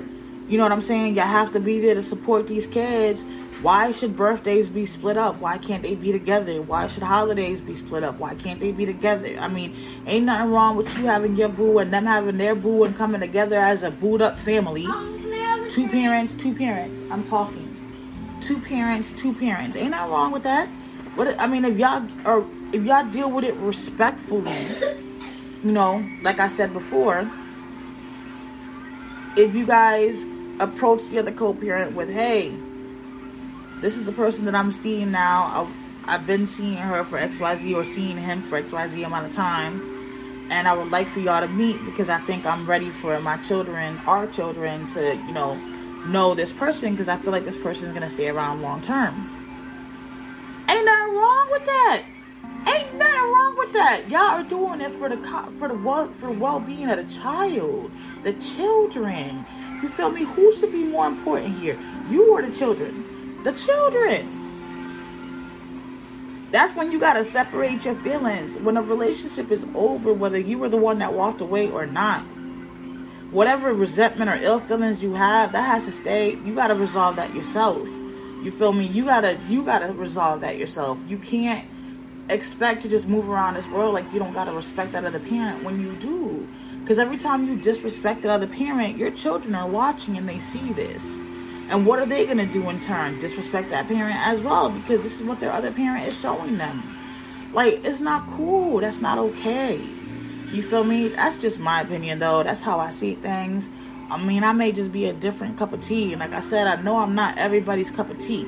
You 0.47 0.57
know 0.57 0.63
what 0.63 0.71
I'm 0.71 0.81
saying? 0.81 1.15
Y'all 1.15 1.27
have 1.27 1.53
to 1.53 1.59
be 1.59 1.79
there 1.79 1.93
to 1.93 2.01
support 2.01 2.47
these 2.47 2.65
kids 2.65 3.23
why 3.61 3.91
should 3.91 4.15
birthdays 4.15 4.69
be 4.69 4.85
split 4.85 5.17
up? 5.17 5.35
Why 5.41 5.57
can't 5.57 5.83
they 5.83 5.93
be 5.93 6.13
together? 6.13 6.61
Why 6.61 6.87
should 6.87 7.03
holidays 7.03 7.59
be 7.59 7.75
split 7.75 8.03
up? 8.03 8.17
Why 8.17 8.33
can't 8.35 8.59
they 8.61 8.71
be 8.71 8.85
together? 8.85 9.35
I 9.37 9.49
mean, 9.49 9.75
ain't 10.07 10.25
nothing 10.25 10.51
wrong 10.51 10.77
with 10.77 10.97
you 10.97 11.05
having 11.07 11.35
your 11.35 11.49
boo 11.49 11.79
and 11.79 11.93
them 11.93 12.05
having 12.05 12.37
their 12.37 12.55
boo 12.55 12.85
and 12.85 12.95
coming 12.95 13.19
together 13.19 13.57
as 13.57 13.83
a 13.83 13.91
booed 13.91 14.21
up 14.21 14.37
family. 14.37 14.87
Two 15.69 15.89
parents, 15.89 16.35
two 16.35 16.55
parents. 16.55 17.01
I'm 17.11 17.27
talking. 17.27 17.67
Two 18.41 18.59
parents, 18.59 19.11
two 19.11 19.33
parents. 19.33 19.75
Ain't 19.75 19.91
nothing 19.91 20.11
wrong 20.11 20.31
with 20.31 20.43
that. 20.43 20.69
What 21.15 21.37
I 21.37 21.45
mean, 21.45 21.65
if 21.65 21.77
y'all 21.77 22.07
or 22.25 22.47
if 22.71 22.85
y'all 22.85 23.09
deal 23.09 23.29
with 23.29 23.43
it 23.43 23.55
respectfully, 23.55 24.55
you 25.63 25.71
know, 25.73 26.07
like 26.23 26.39
I 26.39 26.47
said 26.47 26.71
before, 26.71 27.29
if 29.35 29.53
you 29.53 29.65
guys 29.65 30.25
approach 30.61 31.07
the 31.09 31.19
other 31.19 31.31
co-parent 31.31 31.93
with, 31.95 32.09
"Hey, 32.09 32.53
this 33.81 33.97
is 33.97 34.05
the 34.05 34.11
person 34.11 34.45
that 34.45 34.55
I'm 34.55 34.71
seeing 34.71 35.11
now. 35.11 35.51
I've, 35.53 36.09
I've 36.09 36.27
been 36.27 36.47
seeing 36.47 36.77
her 36.77 37.03
for 37.03 37.19
XYZ 37.19 37.75
or 37.75 37.83
seeing 37.83 38.17
him 38.17 38.41
for 38.41 38.61
XYZ 38.61 39.05
amount 39.05 39.27
of 39.27 39.31
time. 39.33 39.81
And 40.51 40.67
I 40.67 40.73
would 40.73 40.89
like 40.89 41.07
for 41.07 41.19
y'all 41.19 41.41
to 41.41 41.47
meet 41.47 41.83
because 41.85 42.09
I 42.09 42.17
think 42.19 42.45
I'm 42.45 42.65
ready 42.65 42.89
for 42.89 43.19
my 43.19 43.37
children, 43.37 43.97
our 44.07 44.27
children, 44.27 44.87
to, 44.89 45.15
you 45.15 45.31
know, 45.31 45.55
know 46.07 46.33
this 46.33 46.51
person 46.51 46.91
because 46.91 47.07
I 47.07 47.17
feel 47.17 47.31
like 47.31 47.45
this 47.45 47.61
person 47.61 47.85
is 47.85 47.91
going 47.91 48.01
to 48.01 48.09
stay 48.09 48.29
around 48.29 48.61
long 48.61 48.81
term. 48.81 49.29
Ain't 50.67 50.85
nothing 50.85 51.15
wrong 51.15 51.47
with 51.51 51.65
that. 51.65 52.03
Ain't 52.67 52.93
nothing 52.95 53.31
wrong 53.31 53.57
with 53.57 53.73
that. 53.73 54.03
Y'all 54.09 54.19
are 54.19 54.43
doing 54.43 54.81
it 54.81 54.91
for 54.91 55.09
the 55.09 55.17
for 55.57 55.67
the 55.67 55.75
well 55.75 56.07
for 56.13 56.33
the 56.33 56.39
well 56.39 56.59
being 56.59 56.89
of 56.89 56.97
the 56.97 57.13
child, 57.15 57.91
the 58.23 58.33
children. 58.33 59.45
You 59.81 59.87
feel 59.87 60.11
me? 60.11 60.25
Who 60.25 60.53
should 60.53 60.71
be 60.71 60.83
more 60.83 61.07
important 61.07 61.57
here? 61.57 61.77
You 62.09 62.33
or 62.33 62.41
the 62.41 62.55
children? 62.55 63.08
The 63.43 63.53
children. 63.53 64.35
That's 66.51 66.75
when 66.75 66.91
you 66.91 66.99
gotta 66.99 67.23
separate 67.23 67.85
your 67.85 67.93
feelings. 67.93 68.55
When 68.57 68.75
a 68.75 68.81
relationship 68.81 69.51
is 69.51 69.65
over, 69.75 70.13
whether 70.13 70.39
you 70.39 70.57
were 70.57 70.69
the 70.69 70.77
one 70.77 70.99
that 70.99 71.13
walked 71.13 71.41
away 71.41 71.69
or 71.69 71.85
not, 71.85 72.23
whatever 73.31 73.73
resentment 73.73 74.29
or 74.29 74.35
ill 74.35 74.59
feelings 74.59 75.03
you 75.03 75.13
have, 75.13 75.51
that 75.51 75.61
has 75.61 75.85
to 75.85 75.91
stay. 75.91 76.31
You 76.43 76.55
gotta 76.55 76.75
resolve 76.75 77.15
that 77.17 77.33
yourself. 77.35 77.87
You 78.43 78.51
feel 78.51 78.73
me? 78.73 78.87
You 78.87 79.05
gotta 79.05 79.37
you 79.47 79.63
gotta 79.63 79.93
resolve 79.93 80.41
that 80.41 80.57
yourself. 80.57 80.97
You 81.07 81.17
can't 81.17 81.65
expect 82.29 82.81
to 82.81 82.89
just 82.89 83.07
move 83.07 83.29
around 83.29 83.53
this 83.53 83.67
world 83.67 83.93
like 83.93 84.11
you 84.11 84.19
don't 84.19 84.33
gotta 84.33 84.51
respect 84.51 84.91
that 84.93 85.05
other 85.05 85.19
parent 85.19 85.63
when 85.63 85.79
you 85.79 85.93
do. 85.95 86.47
Because 86.81 86.97
every 86.97 87.17
time 87.17 87.47
you 87.47 87.55
disrespect 87.55 88.23
that 88.23 88.31
other 88.31 88.47
parent, 88.47 88.97
your 88.97 89.11
children 89.11 89.53
are 89.53 89.67
watching 89.67 90.17
and 90.17 90.27
they 90.27 90.39
see 90.39 90.73
this. 90.73 91.17
And 91.69 91.85
what 91.85 91.99
are 91.99 92.05
they 92.05 92.25
going 92.25 92.37
to 92.37 92.45
do 92.45 92.67
in 92.69 92.79
turn? 92.79 93.19
Disrespect 93.19 93.69
that 93.69 93.87
parent 93.87 94.17
as 94.17 94.41
well 94.41 94.69
because 94.69 95.03
this 95.03 95.19
is 95.19 95.23
what 95.25 95.39
their 95.39 95.51
other 95.51 95.71
parent 95.71 96.07
is 96.07 96.19
showing 96.19 96.57
them. 96.57 96.81
Like, 97.53 97.85
it's 97.85 97.99
not 97.99 98.27
cool. 98.27 98.79
That's 98.79 99.01
not 99.01 99.17
okay. 99.19 99.79
You 100.51 100.63
feel 100.63 100.83
me? 100.83 101.09
That's 101.09 101.37
just 101.37 101.59
my 101.59 101.81
opinion, 101.81 102.19
though. 102.19 102.41
That's 102.41 102.61
how 102.61 102.79
I 102.79 102.89
see 102.89 103.13
things. 103.15 103.69
I 104.09 104.17
mean, 104.17 104.43
I 104.43 104.51
may 104.51 104.71
just 104.71 104.91
be 104.91 105.05
a 105.05 105.13
different 105.13 105.57
cup 105.57 105.71
of 105.71 105.83
tea. 105.83 106.11
And 106.11 106.19
like 106.19 106.33
I 106.33 106.39
said, 106.39 106.65
I 106.65 106.81
know 106.81 106.97
I'm 106.97 107.13
not 107.13 107.37
everybody's 107.37 107.91
cup 107.91 108.09
of 108.09 108.17
tea. 108.17 108.47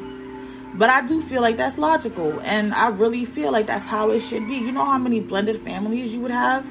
But 0.74 0.90
I 0.90 1.06
do 1.06 1.22
feel 1.22 1.42
like 1.42 1.58
that's 1.58 1.78
logical. 1.78 2.40
And 2.42 2.74
I 2.74 2.88
really 2.88 3.26
feel 3.26 3.52
like 3.52 3.68
that's 3.68 3.86
how 3.86 4.10
it 4.10 4.22
should 4.22 4.48
be. 4.48 4.56
You 4.56 4.72
know 4.72 4.86
how 4.86 4.98
many 4.98 5.20
blended 5.20 5.60
families 5.60 6.14
you 6.14 6.22
would 6.22 6.32
have? 6.32 6.66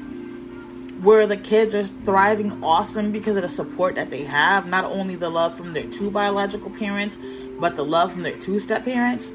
Where 1.03 1.27
the 1.27 1.37
kids 1.37 1.75
are 1.75 1.85
thriving 1.85 2.63
awesome 2.63 3.11
because 3.11 3.37
of 3.37 3.43
the 3.43 3.49
support 3.49 3.95
that 3.95 4.11
they 4.11 4.25
have, 4.25 4.67
not 4.67 4.85
only 4.85 5.17
the 5.17 5.31
love 5.31 5.57
from 5.57 5.73
their 5.73 5.85
two 5.85 6.11
biological 6.11 6.71
parents, 6.71 7.17
but 7.59 7.75
the 7.77 7.85
love 7.85 8.13
from 8.13 8.23
their 8.23 8.37
two 8.37 8.61
step 8.61 8.85
parents. 8.85 9.33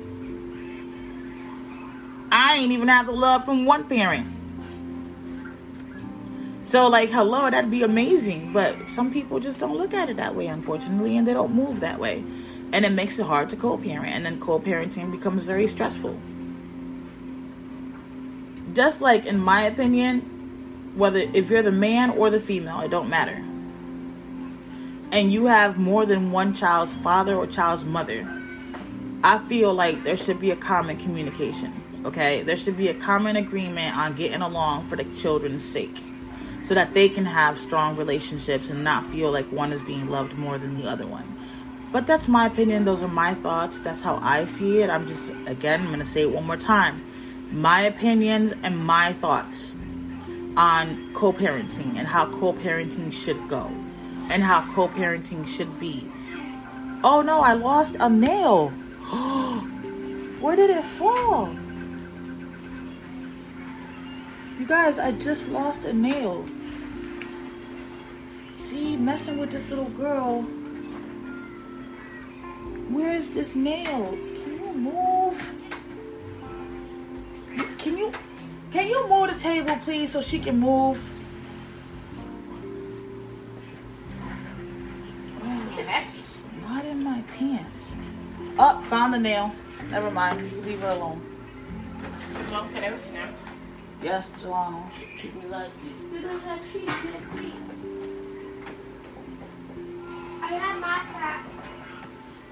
I 2.32 2.58
ain't 2.58 2.72
even 2.72 2.88
have 2.88 3.08
the 3.08 3.14
love 3.14 3.46
from 3.46 3.66
one 3.66 3.86
parent. 3.86 4.28
So, 6.64 6.88
like, 6.88 7.10
hello, 7.10 7.50
that'd 7.50 7.72
be 7.72 7.84
amazing. 7.84 8.52
But 8.52 8.76
some 8.90 9.12
people 9.12 9.40
just 9.40 9.60
don't 9.60 9.78
look 9.78 9.94
at 9.94 10.10
it 10.10 10.18
that 10.18 10.36
way, 10.36 10.48
unfortunately, 10.48 11.18
and 11.18 11.28
they 11.28 11.34
don't 11.34 11.54
move 11.54 11.80
that 11.80 12.00
way. 12.00 12.24
And 12.74 12.86
it 12.86 12.92
makes 12.92 13.20
it 13.20 13.26
hard 13.26 13.50
to 13.52 13.56
co 13.56 13.78
parent, 13.78 14.14
and 14.14 14.26
then 14.26 14.40
co 14.40 14.60
parenting 14.60 15.12
becomes 15.12 15.46
very 15.46 15.68
stressful. 15.68 16.18
Just 18.74 19.00
like, 19.00 19.26
in 19.26 19.40
my 19.40 19.64
opinion, 19.64 20.35
whether 20.96 21.20
if 21.20 21.50
you're 21.50 21.62
the 21.62 21.72
man 21.72 22.10
or 22.12 22.30
the 22.30 22.40
female, 22.40 22.82
it 22.82 22.90
don't 22.90 23.10
matter. 23.10 23.44
And 25.12 25.32
you 25.32 25.46
have 25.46 25.78
more 25.78 26.06
than 26.06 26.32
one 26.32 26.54
child's 26.54 26.92
father 26.92 27.36
or 27.36 27.48
child's 27.48 27.86
mother, 27.86 28.28
I 29.24 29.40
feel 29.40 29.74
like 29.74 30.04
there 30.04 30.18
should 30.18 30.40
be 30.40 30.52
a 30.52 30.56
common 30.56 30.98
communication. 30.98 31.72
Okay, 32.06 32.44
there 32.44 32.58
should 32.58 32.78
be 32.78 32.90
a 32.90 32.94
common 32.94 33.36
agreement 33.36 33.98
on 33.98 34.16
getting 34.16 34.42
along 34.42 34.84
for 34.84 34.96
the 34.96 35.04
children's 35.16 35.64
sake, 35.64 35.98
so 36.64 36.76
that 36.76 36.94
they 36.94 37.10
can 37.10 37.26
have 37.26 37.60
strong 37.60 37.96
relationships 37.98 38.70
and 38.70 38.84
not 38.84 39.04
feel 39.06 39.32
like 39.32 39.46
one 39.46 39.72
is 39.72 39.82
being 39.82 40.10
loved 40.10 40.38
more 40.38 40.58
than 40.58 40.76
the 40.80 40.88
other 40.88 41.08
one. 41.08 41.24
But 41.92 42.06
that's 42.08 42.28
my 42.28 42.48
opinion. 42.48 42.86
Those 42.86 43.02
are 43.02 43.08
my 43.08 43.34
thoughts. 43.34 43.80
That's 43.80 44.02
how 44.02 44.18
I 44.18 44.46
see 44.46 44.82
it. 44.82 44.90
I'm 44.90 45.08
just 45.08 45.32
again, 45.48 45.82
I'm 45.82 45.90
gonna 45.90 46.06
say 46.06 46.22
it 46.22 46.32
one 46.32 46.46
more 46.46 46.58
time. 46.58 47.02
My 47.52 47.82
opinions 47.82 48.54
and 48.64 48.78
my 48.78 49.14
thoughts 49.14 49.75
on 50.58 51.14
co 51.14 51.34
parenting 51.34 51.98
and 51.98 52.08
how 52.08 52.26
co 52.26 52.54
parenting 52.54 53.12
should 53.12 53.48
go 53.48 53.70
and 54.30 54.44
how 54.44 54.62
co 54.74 54.88
parenting 54.88 55.48
should 55.48 55.80
be. 55.80 56.08
Oh 57.04 57.22
no, 57.22 57.42
I 57.42 57.54
lost 57.54 57.96
a 58.00 58.10
nail. 58.10 58.70
Where 60.42 60.56
did 60.56 60.70
it 60.70 60.84
fall? 60.84 61.50
You 64.60 64.66
guys, 64.66 65.00
I 65.00 65.12
just 65.12 65.50
lost 65.50 65.84
a 65.84 65.94
nail. 65.94 66.46
See, 68.58 68.96
messing 68.96 69.38
with 69.38 69.52
this 69.52 69.70
little 69.70 69.90
girl. 69.90 70.42
Where's 72.90 73.30
this 73.30 73.56
nail? 73.56 74.12
Can 74.12 74.54
you 74.54 74.74
move? 74.74 75.25
Can 78.86 78.94
you 78.94 79.10
move 79.10 79.34
the 79.34 79.40
table, 79.40 79.76
please, 79.78 80.12
so 80.12 80.22
she 80.22 80.38
can 80.38 80.60
move? 80.60 81.00
not 86.62 86.86
in 86.86 87.04
my 87.04 87.24
pants. 87.36 87.96
Up, 88.60 88.78
oh, 88.78 88.82
found 88.82 89.14
the 89.14 89.20
nail. 89.20 89.52
Never 89.90 90.12
mind. 90.12 90.40
Leave 90.64 90.80
her 90.82 90.90
alone. 90.90 91.22
Mom, 92.52 92.70
can 92.70 93.00
Yes, 94.04 94.30
Jelano. 94.32 94.84
Keep 95.18 95.36
me 95.36 95.48
like. 95.48 95.72
I 100.42 100.48
have 100.48 100.80
my 100.80 101.00
pack. 101.14 101.46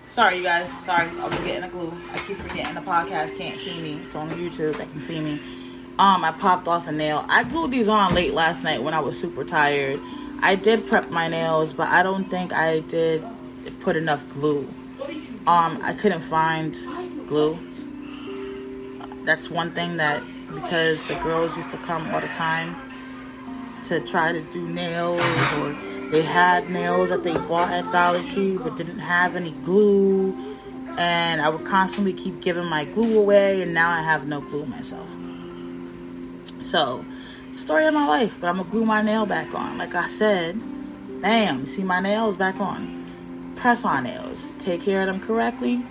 Sorry, 0.10 0.38
you 0.38 0.44
guys. 0.44 0.72
Sorry, 0.84 1.08
I 1.10 1.28
was 1.28 1.40
getting 1.40 1.64
a 1.64 1.70
glue. 1.70 1.94
I 2.12 2.18
keep 2.20 2.38
forgetting 2.38 2.74
the 2.74 2.82
podcast 2.82 3.38
can't 3.38 3.60
see 3.60 3.80
me. 3.82 4.02
It's 4.06 4.16
on 4.16 4.30
YouTube. 4.32 4.78
They 4.78 4.86
can 4.86 5.02
see 5.02 5.20
me. 5.20 5.63
Um, 6.00 6.26
I 6.26 6.32
popped 6.32 6.68
off 6.68 6.88
a 6.88 6.92
nail. 6.92 7.24
I 7.30 7.44
glued 7.44 7.70
these 7.70 7.88
on 7.88 8.16
late 8.16 8.34
last 8.34 8.64
night 8.64 8.82
when 8.82 8.96
I 8.96 9.00
was 9.00 9.20
super 9.20 9.44
tired. 9.44 10.00
I 10.42 10.56
did 10.56 10.88
prep 10.88 11.12
my 11.12 11.28
nails, 11.28 11.72
but 11.72 11.88
I 11.88 12.02
don't 12.02 12.26
think 12.26 12.52
I 12.52 12.80
did 12.80 13.24
put 13.82 13.96
enough 13.96 14.28
glue. 14.34 14.68
Um, 15.46 15.80
I 15.84 15.94
couldn't 15.94 16.22
find 16.22 16.74
glue. 17.28 17.60
That's 19.24 19.52
one 19.52 19.72
thing 19.72 19.98
that 19.98 20.24
because 20.54 21.02
the 21.08 21.16
girls 21.16 21.56
used 21.56 21.70
to 21.70 21.78
come 21.78 22.14
all 22.14 22.22
the 22.22 22.28
time 22.28 22.76
to 23.86 24.00
try 24.00 24.32
to 24.32 24.42
do 24.42 24.68
nails 24.68 25.22
or 25.58 25.74
they 26.10 26.22
had 26.22 26.70
nails 26.70 27.10
that 27.10 27.24
they 27.24 27.34
bought 27.34 27.70
at 27.70 27.90
Dollar 27.92 28.22
Tree 28.24 28.58
but 28.58 28.76
didn't 28.76 29.00
have 29.00 29.36
any 29.36 29.52
glue 29.64 30.58
and 30.98 31.42
I 31.42 31.50
would 31.50 31.66
constantly 31.66 32.14
keep 32.14 32.42
giving 32.42 32.66
my 32.66 32.86
glue 32.86 33.20
away 33.20 33.62
and 33.62 33.74
now 33.74 33.90
I 33.90 34.02
have 34.02 34.28
no 34.28 34.42
glue 34.42 34.66
myself. 34.66 35.08
So, 36.74 37.06
story 37.52 37.86
of 37.86 37.94
my 37.94 38.08
life, 38.08 38.36
but 38.42 38.48
I'm 38.48 38.58
gonna 38.58 38.68
glue 38.68 38.84
my 38.84 39.04
nail 39.04 39.28
back 39.28 39.54
on. 39.54 39.78
Like 39.78 39.94
I 39.94 40.08
said, 40.08 40.60
bam, 41.22 41.68
see 41.68 41.84
my 41.84 42.00
nails 42.00 42.36
back 42.36 42.60
on. 42.60 43.54
Press 43.56 43.86
on 43.86 44.06
nails. 44.06 44.56
Take 44.58 44.82
care 44.82 45.02
of 45.02 45.06
them 45.06 45.20
correctly. 45.20 45.84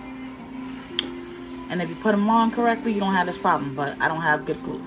And 1.69 1.81
if 1.81 1.87
you 1.87 1.95
put 1.95 2.11
them 2.11 2.29
on 2.29 2.51
correctly, 2.51 2.91
you 2.91 2.99
don't 2.99 3.13
have 3.13 3.27
this 3.27 3.37
problem, 3.37 3.73
but 3.75 3.97
I 4.01 4.09
don't 4.09 4.19
have 4.19 4.45
good 4.45 4.61
glue. 4.61 4.83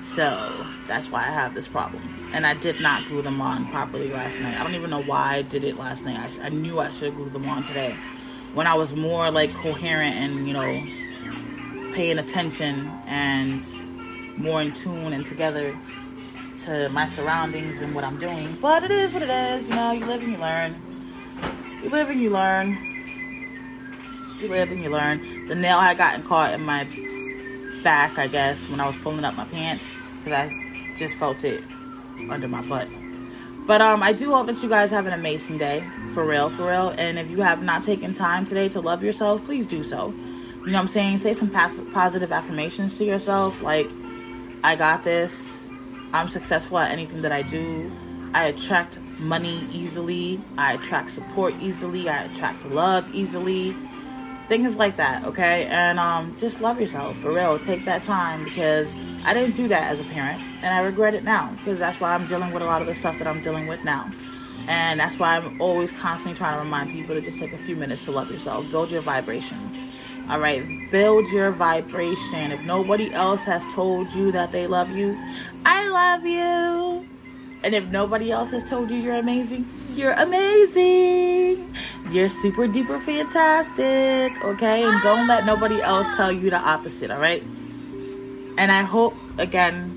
So, 0.00 0.64
that's 0.86 1.10
why 1.10 1.26
I 1.26 1.30
have 1.30 1.54
this 1.54 1.68
problem. 1.68 2.02
And 2.32 2.46
I 2.46 2.54
did 2.54 2.80
not 2.80 3.06
glue 3.06 3.20
them 3.20 3.42
on 3.42 3.66
properly 3.66 4.08
last 4.08 4.40
night. 4.40 4.58
I 4.58 4.62
don't 4.62 4.74
even 4.74 4.88
know 4.88 5.02
why 5.02 5.34
I 5.34 5.42
did 5.42 5.62
it 5.62 5.76
last 5.76 6.06
night. 6.06 6.38
I, 6.40 6.46
I 6.46 6.48
knew 6.48 6.80
I 6.80 6.90
should 6.92 7.14
glue 7.16 7.28
them 7.28 7.46
on 7.50 7.64
today. 7.64 7.94
When 8.54 8.66
I 8.66 8.72
was 8.72 8.94
more 8.94 9.30
like 9.30 9.52
coherent 9.52 10.14
and, 10.16 10.48
you 10.48 10.54
know, 10.54 11.92
paying 11.92 12.18
attention 12.18 12.90
and 13.06 13.62
more 14.38 14.62
in 14.62 14.72
tune 14.72 15.12
and 15.12 15.26
together 15.26 15.76
to 16.58 16.88
my 16.90 17.06
surroundings 17.06 17.80
and 17.80 17.94
what 17.94 18.04
I'm 18.04 18.18
doing. 18.18 18.56
But 18.60 18.84
it 18.84 18.90
is 18.90 19.12
what 19.12 19.22
it 19.22 19.30
is. 19.30 19.68
You 19.68 19.74
know, 19.74 19.92
you 19.92 20.04
live 20.04 20.22
and 20.22 20.32
you 20.32 20.38
learn. 20.38 20.82
You 21.82 21.90
live 21.90 22.10
and 22.10 22.20
you 22.20 22.30
learn. 22.30 22.78
You 24.40 24.48
live 24.48 24.70
and 24.70 24.82
you 24.82 24.90
learn. 24.90 25.48
The 25.48 25.54
nail 25.54 25.80
had 25.80 25.98
gotten 25.98 26.22
caught 26.22 26.52
in 26.54 26.62
my 26.62 26.84
back, 27.82 28.18
I 28.18 28.26
guess, 28.26 28.68
when 28.68 28.80
I 28.80 28.86
was 28.86 28.96
pulling 28.96 29.24
up 29.24 29.34
my 29.34 29.44
pants 29.46 29.88
because 30.18 30.32
I 30.32 30.94
just 30.96 31.14
felt 31.16 31.44
it 31.44 31.62
under 32.28 32.48
my 32.48 32.62
butt. 32.62 32.88
But 33.66 33.80
um, 33.80 34.02
I 34.02 34.12
do 34.12 34.32
hope 34.32 34.46
that 34.46 34.62
you 34.62 34.68
guys 34.68 34.90
have 34.90 35.06
an 35.06 35.12
amazing 35.12 35.58
day, 35.58 35.84
for 36.14 36.24
real, 36.24 36.48
for 36.50 36.68
real. 36.68 36.88
And 36.96 37.18
if 37.18 37.30
you 37.30 37.42
have 37.42 37.62
not 37.62 37.82
taken 37.82 38.14
time 38.14 38.46
today 38.46 38.68
to 38.70 38.80
love 38.80 39.02
yourself, 39.02 39.44
please 39.44 39.66
do 39.66 39.84
so. 39.84 40.08
You 40.08 40.72
know 40.72 40.72
what 40.72 40.80
I'm 40.80 40.88
saying? 40.88 41.18
Say 41.18 41.34
some 41.34 41.50
positive 41.50 42.32
affirmations 42.32 42.96
to 42.98 43.04
yourself, 43.04 43.60
like 43.60 43.88
I 44.64 44.74
got 44.76 45.04
this. 45.04 45.68
I'm 46.12 46.28
successful 46.28 46.78
at 46.78 46.90
anything 46.90 47.22
that 47.22 47.32
I 47.32 47.42
do. 47.42 47.92
I 48.34 48.44
attract 48.44 48.98
money 49.20 49.66
easily. 49.72 50.40
I 50.56 50.74
attract 50.74 51.10
support 51.10 51.54
easily. 51.60 52.08
I 52.08 52.24
attract 52.24 52.64
love 52.66 53.08
easily. 53.14 53.74
Things 54.48 54.78
like 54.78 54.96
that, 54.96 55.24
okay? 55.24 55.66
And 55.66 55.98
um, 55.98 56.34
just 56.38 56.60
love 56.60 56.80
yourself 56.80 57.18
for 57.18 57.32
real. 57.32 57.58
Take 57.58 57.84
that 57.84 58.02
time 58.02 58.44
because 58.44 58.96
I 59.24 59.34
didn't 59.34 59.56
do 59.56 59.68
that 59.68 59.90
as 59.90 60.00
a 60.00 60.04
parent, 60.04 60.40
and 60.62 60.74
I 60.74 60.80
regret 60.80 61.14
it 61.14 61.22
now 61.22 61.52
because 61.58 61.78
that's 61.78 62.00
why 62.00 62.14
I'm 62.14 62.26
dealing 62.26 62.52
with 62.52 62.62
a 62.62 62.66
lot 62.66 62.80
of 62.80 62.86
the 62.86 62.94
stuff 62.94 63.18
that 63.18 63.26
I'm 63.26 63.42
dealing 63.42 63.66
with 63.66 63.84
now. 63.84 64.10
And 64.66 65.00
that's 65.00 65.18
why 65.18 65.36
I'm 65.36 65.60
always 65.60 65.92
constantly 65.92 66.36
trying 66.36 66.54
to 66.54 66.60
remind 66.60 66.92
people 66.92 67.14
to 67.14 67.20
just 67.20 67.38
take 67.38 67.52
a 67.52 67.58
few 67.58 67.76
minutes 67.76 68.06
to 68.06 68.10
love 68.10 68.30
yourself, 68.30 68.70
build 68.70 68.90
your 68.90 69.02
vibration 69.02 69.87
all 70.28 70.40
right, 70.40 70.62
build 70.90 71.30
your 71.32 71.50
vibration. 71.50 72.52
If 72.52 72.62
nobody 72.62 73.12
else 73.12 73.44
has 73.44 73.64
told 73.72 74.12
you 74.12 74.30
that 74.32 74.52
they 74.52 74.66
love 74.66 74.90
you, 74.90 75.18
I 75.64 75.88
love 75.88 76.26
you. 76.26 77.08
And 77.62 77.74
if 77.74 77.88
nobody 77.90 78.30
else 78.30 78.50
has 78.52 78.62
told 78.62 78.90
you 78.90 78.98
you're 78.98 79.16
amazing, 79.16 79.66
you're 79.94 80.12
amazing. 80.12 81.74
You're 82.10 82.28
super 82.28 82.68
duper 82.68 83.00
fantastic, 83.00 84.44
okay? 84.44 84.84
And 84.84 85.02
don't 85.02 85.26
let 85.26 85.44
nobody 85.44 85.80
else 85.80 86.06
tell 86.14 86.30
you 86.30 86.50
the 86.50 86.58
opposite, 86.58 87.10
all 87.10 87.20
right? 87.20 87.42
And 87.42 88.70
I 88.70 88.82
hope, 88.82 89.16
again, 89.38 89.96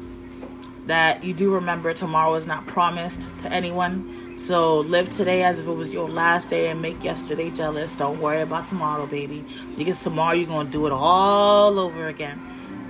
that 0.88 1.24
you 1.24 1.34
do 1.34 1.54
remember 1.54 1.94
tomorrow 1.94 2.34
is 2.36 2.48
not 2.48 2.66
promised 2.68 3.28
to 3.40 3.52
anyone. 3.52 4.11
So 4.42 4.80
live 4.80 5.12
today 5.12 5.44
as 5.44 5.60
if 5.60 5.68
it 5.68 5.72
was 5.72 5.92
your 5.92 6.10
last 6.10 6.50
day 6.50 6.70
and 6.70 6.82
make 6.82 7.04
yesterday 7.04 7.52
jealous. 7.52 7.94
Don't 7.94 8.20
worry 8.20 8.42
about 8.42 8.66
tomorrow, 8.66 9.06
baby. 9.06 9.46
Because 9.78 10.02
tomorrow 10.02 10.34
you're 10.34 10.48
going 10.48 10.66
to 10.66 10.72
do 10.72 10.88
it 10.88 10.92
all 10.92 11.78
over 11.78 12.08
again. 12.08 12.42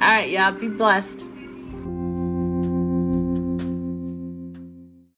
All 0.02 0.08
right, 0.08 0.30
y'all. 0.30 0.54
Be 0.54 0.70
blessed. 0.70 1.26